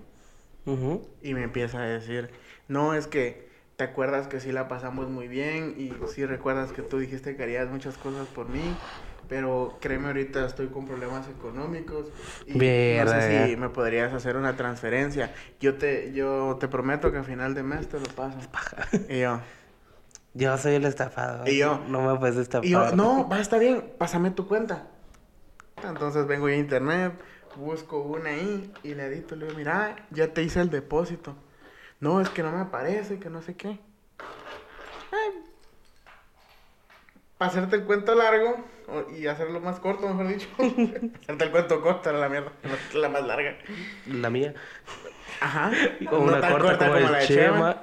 Ujú. 0.68 1.07
Y 1.24 1.34
me 1.34 1.41
empieza 1.43 1.80
a 1.80 1.86
decir, 1.86 2.30
no, 2.68 2.93
es 2.93 3.07
que 3.07 3.47
te 3.78 3.84
acuerdas 3.86 4.28
que 4.28 4.39
sí 4.39 4.51
la 4.51 4.68
pasamos 4.68 5.09
muy 5.09 5.28
bien 5.28 5.74
y 5.78 5.93
sí 6.13 6.26
recuerdas 6.26 6.72
que 6.72 6.82
tú 6.84 6.99
dijiste 6.99 7.36
que 7.36 7.43
harías 7.43 7.70
muchas 7.70 7.97
cosas 7.97 8.28
por 8.28 8.49
mí, 8.49 8.61
pero 9.30 9.78
créeme 9.82 10.07
ahorita 10.07 10.45
estoy 10.45 10.68
con 10.68 10.86
problemas 10.86 11.28
económicos 11.30 12.07
y 12.45 12.53
no 12.53 12.59
Verga. 12.59 13.22
sé 13.22 13.47
si 13.49 13.55
me 13.57 13.70
podrías 13.70 14.13
hacer 14.13 14.36
una 14.38 14.55
transferencia. 14.55 15.34
Yo 15.59 15.76
te, 15.76 16.11
yo 16.13 16.57
te 16.59 16.68
prometo 16.68 17.11
que 17.11 17.18
a 17.20 17.24
final 17.24 17.53
de 17.55 17.63
mes 17.63 17.88
te 17.88 17.99
lo 17.99 18.07
paso. 18.07 18.38
Y 19.09 19.20
yo, 19.22 19.39
Yo 20.34 20.57
soy 20.57 20.76
el 20.76 20.86
estafado. 20.86 21.47
Y 21.47 21.57
yo- 21.57 21.80
No 21.88 22.01
me 22.01 22.20
puedes 22.20 22.38
estafar. 22.38 22.65
y 22.68 22.72
yo, 22.72 22.95
no, 22.95 23.28
va, 23.30 23.39
está 23.39 23.57
bien, 23.57 23.84
pásame 23.97 24.32
tu 24.32 24.47
cuenta. 24.47 24.88
Entonces 25.84 26.26
vengo 26.26 26.47
yo 26.49 26.55
a 26.55 26.57
internet, 26.57 27.13
busco 27.56 28.00
una 28.02 28.30
ahí 28.30 28.72
y 28.84 28.93
le 28.93 29.06
edito, 29.08 29.36
le 29.36 29.45
digo, 29.45 29.58
mira, 29.58 29.95
ya 30.12 30.28
te 30.34 30.43
hice 30.43 30.60
el 30.62 30.70
depósito. 30.70 31.36
No, 32.00 32.22
es 32.22 32.30
que 32.30 32.43
no 32.43 32.52
me 32.52 32.60
aparece, 32.62 33.20
que 33.20 33.30
no 33.30 33.41
sé 33.41 33.56
qué. 33.56 33.80
Para 37.38 37.52
hacerte 37.52 37.76
el 37.76 37.84
cuento 37.84 38.16
largo 38.16 38.66
y 39.16 39.28
hacerlo 39.28 39.60
más 39.60 39.80
corto, 39.80 40.08
mejor 40.08 40.28
dicho. 40.28 40.48
hacerte 41.22 41.43
el 41.45 41.52
cuento 41.52 41.82
corto 41.82 42.10
era 42.10 42.18
la 42.20 42.30
mierda, 42.30 42.52
la- 42.93 43.00
la 43.00 43.10
más 43.10 43.24
larga. 43.26 43.58
La 44.08 44.30
mía. 44.30 44.54
Ajá. 45.39 45.72
O 46.12 46.20
una 46.20 46.41
tan 46.41 46.52
corta, 46.54 46.78
como, 46.88 46.95
el 46.98 47.28
Chema. 47.28 47.80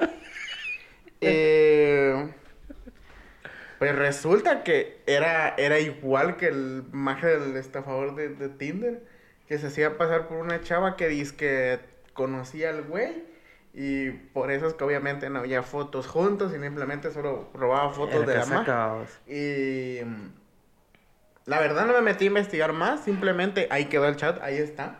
Eh, 1.20 2.32
pues 3.78 3.94
resulta 3.96 4.64
que 4.64 5.02
era, 5.06 5.54
era 5.56 5.78
igual 5.78 6.36
que 6.36 6.48
el 6.48 6.84
maje 6.90 7.38
del 7.38 7.56
estafador 7.56 8.14
de, 8.16 8.30
de 8.30 8.48
Tinder, 8.48 9.04
que 9.48 9.58
se 9.58 9.66
hacía 9.68 9.96
pasar 9.98 10.28
por 10.28 10.38
una 10.38 10.60
chava 10.62 10.96
que 10.96 11.08
dice 11.08 11.36
que 11.36 11.80
conocía 12.12 12.70
al 12.70 12.82
güey. 12.82 13.24
Y 13.76 14.10
por 14.10 14.52
eso 14.52 14.68
es 14.68 14.74
que 14.74 14.84
obviamente 14.84 15.28
no 15.30 15.40
había 15.40 15.62
fotos 15.64 16.06
juntos 16.06 16.52
y 16.56 16.60
simplemente 16.60 17.10
solo 17.10 17.48
robaba 17.54 17.90
fotos 17.90 18.22
Era 18.22 18.26
de 18.26 18.34
la 18.38 18.44
sacabas. 18.44 19.18
Y 19.26 19.98
mm, 20.04 20.30
la 21.46 21.58
verdad 21.58 21.84
no 21.86 21.92
me 21.92 22.00
metí 22.00 22.24
a 22.24 22.28
investigar 22.28 22.72
más, 22.72 23.00
simplemente 23.04 23.66
ahí 23.70 23.86
quedó 23.86 24.06
el 24.06 24.14
chat, 24.16 24.40
ahí 24.42 24.56
está. 24.58 24.96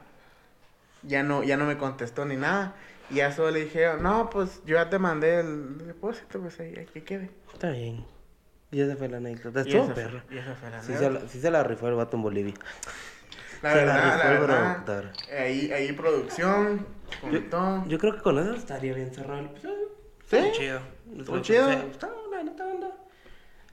ya 1.02 1.22
no, 1.22 1.44
ya 1.44 1.56
no 1.56 1.66
me 1.66 1.78
contestó 1.78 2.24
ni 2.24 2.36
nada. 2.36 2.74
Y 3.10 3.16
ya 3.16 3.30
solo 3.32 3.52
le 3.52 3.64
dije, 3.64 3.86
no, 4.00 4.28
pues 4.30 4.60
yo 4.64 4.74
ya 4.76 4.88
te 4.90 4.98
mandé 4.98 5.38
el 5.40 5.86
depósito, 5.86 6.40
pues 6.40 6.58
ahí, 6.58 6.72
que 6.92 7.04
quede. 7.04 7.30
Está 7.52 7.70
bien. 7.70 8.04
Y 8.72 8.80
esa 8.80 8.96
fue 8.96 9.08
la 9.08 9.18
anécdota. 9.18 9.60
Estuvo 9.60 9.84
esa 9.84 9.94
fue- 9.94 10.02
perra. 10.02 10.24
y 10.30 10.38
esa 10.38 10.54
fue 10.56 10.70
la 10.70 10.80
Sí 10.82 10.86
se, 10.94 10.96
anécdota. 10.98 11.24
la, 11.24 11.28
sí 11.30 11.40
se 11.40 11.50
la 11.52 11.62
rifó 11.62 11.86
el 11.88 11.94
vato 11.94 12.16
en 12.16 12.22
Bolivia. 12.24 12.54
La 13.64 13.72
se 13.72 13.86
la 13.86 13.94
verdad, 13.94 14.18
la 14.18 14.32
el 14.32 14.38
verdad. 14.40 14.84
productor. 14.84 15.12
Ahí, 15.36 15.72
ahí 15.72 15.92
producción, 15.92 16.86
Yo, 17.30 17.84
yo 17.86 17.98
creo 17.98 18.14
que 18.14 18.20
con 18.22 18.38
eso 18.38 18.54
estaría 18.54 18.94
bien 18.94 19.12
cerrado 19.14 19.40
el 19.40 19.46
episodio. 19.46 19.88
¿Sí? 20.26 20.36
Estuvo 20.36 20.52
chido. 20.52 20.80
Estuvo 21.18 21.38
chido. 21.40 21.68
La. 21.68 21.84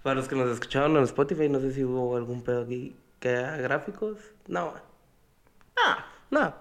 Para 0.04 0.16
los 0.16 0.28
que 0.28 0.36
nos 0.36 0.50
escucharon 0.50 0.98
en 0.98 1.04
Spotify, 1.04 1.48
no 1.50 1.60
sé 1.60 1.72
si 1.74 1.84
hubo 1.84 2.16
algún 2.18 2.44
pedo 2.44 2.64
aquí 2.64 2.96
que 3.20 3.36
haga 3.38 3.58
gráficos. 3.58 4.18
No. 4.48 4.74
Ah, 5.78 6.06
No. 6.32 6.54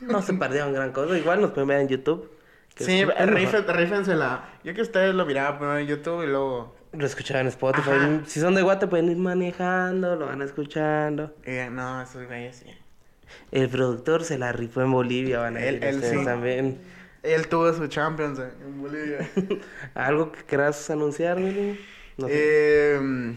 No 0.00 0.22
se 0.22 0.34
perdieron 0.34 0.72
gran 0.72 0.92
cosa. 0.92 1.16
Igual 1.16 1.40
nos 1.40 1.50
pueden 1.52 1.68
ver 1.68 1.80
en 1.80 1.88
YouTube. 1.88 2.30
sí, 2.76 3.00
es- 3.00 3.08
es 3.08 3.26
mejor. 3.30 3.30
rifen- 3.64 3.66
rífensela. 3.66 4.44
Yo 4.64 4.74
que 4.74 4.82
ustedes 4.82 5.14
lo 5.14 5.24
miraban 5.26 5.58
primero 5.58 5.78
en 5.78 5.86
YouTube 5.86 6.22
y 6.24 6.26
luego... 6.26 6.76
Lo 6.96 7.06
escuchaban 7.06 7.42
en 7.42 7.48
Spotify. 7.48 7.90
Ajá. 7.90 8.20
Si 8.26 8.40
son 8.40 8.54
de 8.54 8.62
Guate, 8.62 8.86
pueden 8.86 9.10
ir 9.10 9.16
manejando, 9.16 10.16
lo 10.16 10.26
van 10.26 10.42
escuchando. 10.42 11.34
eh, 11.44 11.68
no, 11.70 12.02
esos 12.02 12.26
güeyes 12.26 12.56
sí. 12.56 12.66
El 13.50 13.68
productor 13.68 14.22
se 14.24 14.38
la 14.38 14.52
rifó 14.52 14.82
en 14.82 14.92
Bolivia, 14.92 15.40
van 15.40 15.56
a 15.56 15.64
Él- 15.64 15.76
ir 15.76 15.84
él 15.84 15.94
ustedes 15.96 16.18
sí. 16.20 16.24
también. 16.24 16.78
Él 17.22 17.48
tuvo 17.48 17.72
su 17.72 17.86
Champions 17.88 18.38
en 18.38 18.50
en 18.64 18.80
Bolivia. 18.82 19.30
¿Algo 19.94 20.30
que 20.30 20.42
quieras 20.44 20.88
anunciar, 20.90 21.38
Willy? 21.38 21.80
No 22.18 22.26
sé. 22.28 22.32
Eh, 22.34 23.36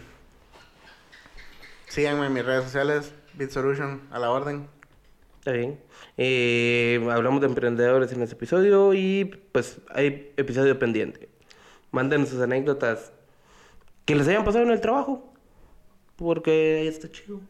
síganme 1.88 2.28
en 2.28 2.34
mis 2.34 2.46
redes 2.46 2.66
sociales, 2.66 3.14
BitSolution, 3.34 4.02
a 4.12 4.20
la 4.20 4.30
orden. 4.30 4.68
Está 5.40 5.52
bien. 5.54 5.80
Eh, 6.18 7.00
hablamos 7.10 7.40
de 7.42 7.48
emprendedores 7.48 8.12
en 8.12 8.22
este 8.22 8.36
episodio 8.36 8.94
y 8.94 9.26
pues 9.52 9.80
hay 9.90 10.34
episodio 10.38 10.78
pendiente. 10.78 11.30
Manden 11.92 12.28
sus 12.28 12.42
anécdotas 12.42 13.14
que 14.08 14.16
les 14.16 14.28
hayan 14.30 14.46
pasado 14.46 14.64
en 14.64 14.72
el 14.72 14.82
trabajo. 14.82 15.24
Porque 16.16 16.80
ahí 16.82 16.88
está 16.88 17.12
chido. 17.12 17.42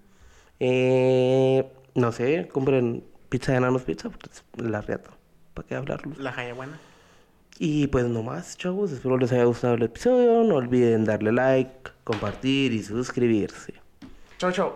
Eh, 0.60 1.72
no 1.94 2.12
sé, 2.12 2.50
compren 2.52 3.04
pizza 3.30 3.54
de 3.54 3.60
enanos 3.60 3.84
pizza, 3.84 4.10
la 4.58 4.82
reata. 4.82 5.12
¿Para 5.54 5.68
qué 5.68 5.76
hablarlo? 5.76 6.14
La 6.18 6.34
jaya 6.34 6.54
buena. 6.54 6.78
Y 7.60 7.88
pues 7.88 8.06
no 8.06 8.24
más, 8.24 8.58
chavos. 8.58 8.92
Espero 8.92 9.18
les 9.18 9.32
haya 9.32 9.46
gustado 9.46 9.76
el 9.76 9.84
episodio. 9.84 10.44
No 10.44 10.56
olviden 10.56 11.06
darle 11.06 11.32
like, 11.32 11.92
compartir 12.04 12.74
y 12.74 12.84
suscribirse. 12.84 13.76
Chau, 14.38 14.52
chau. 14.52 14.74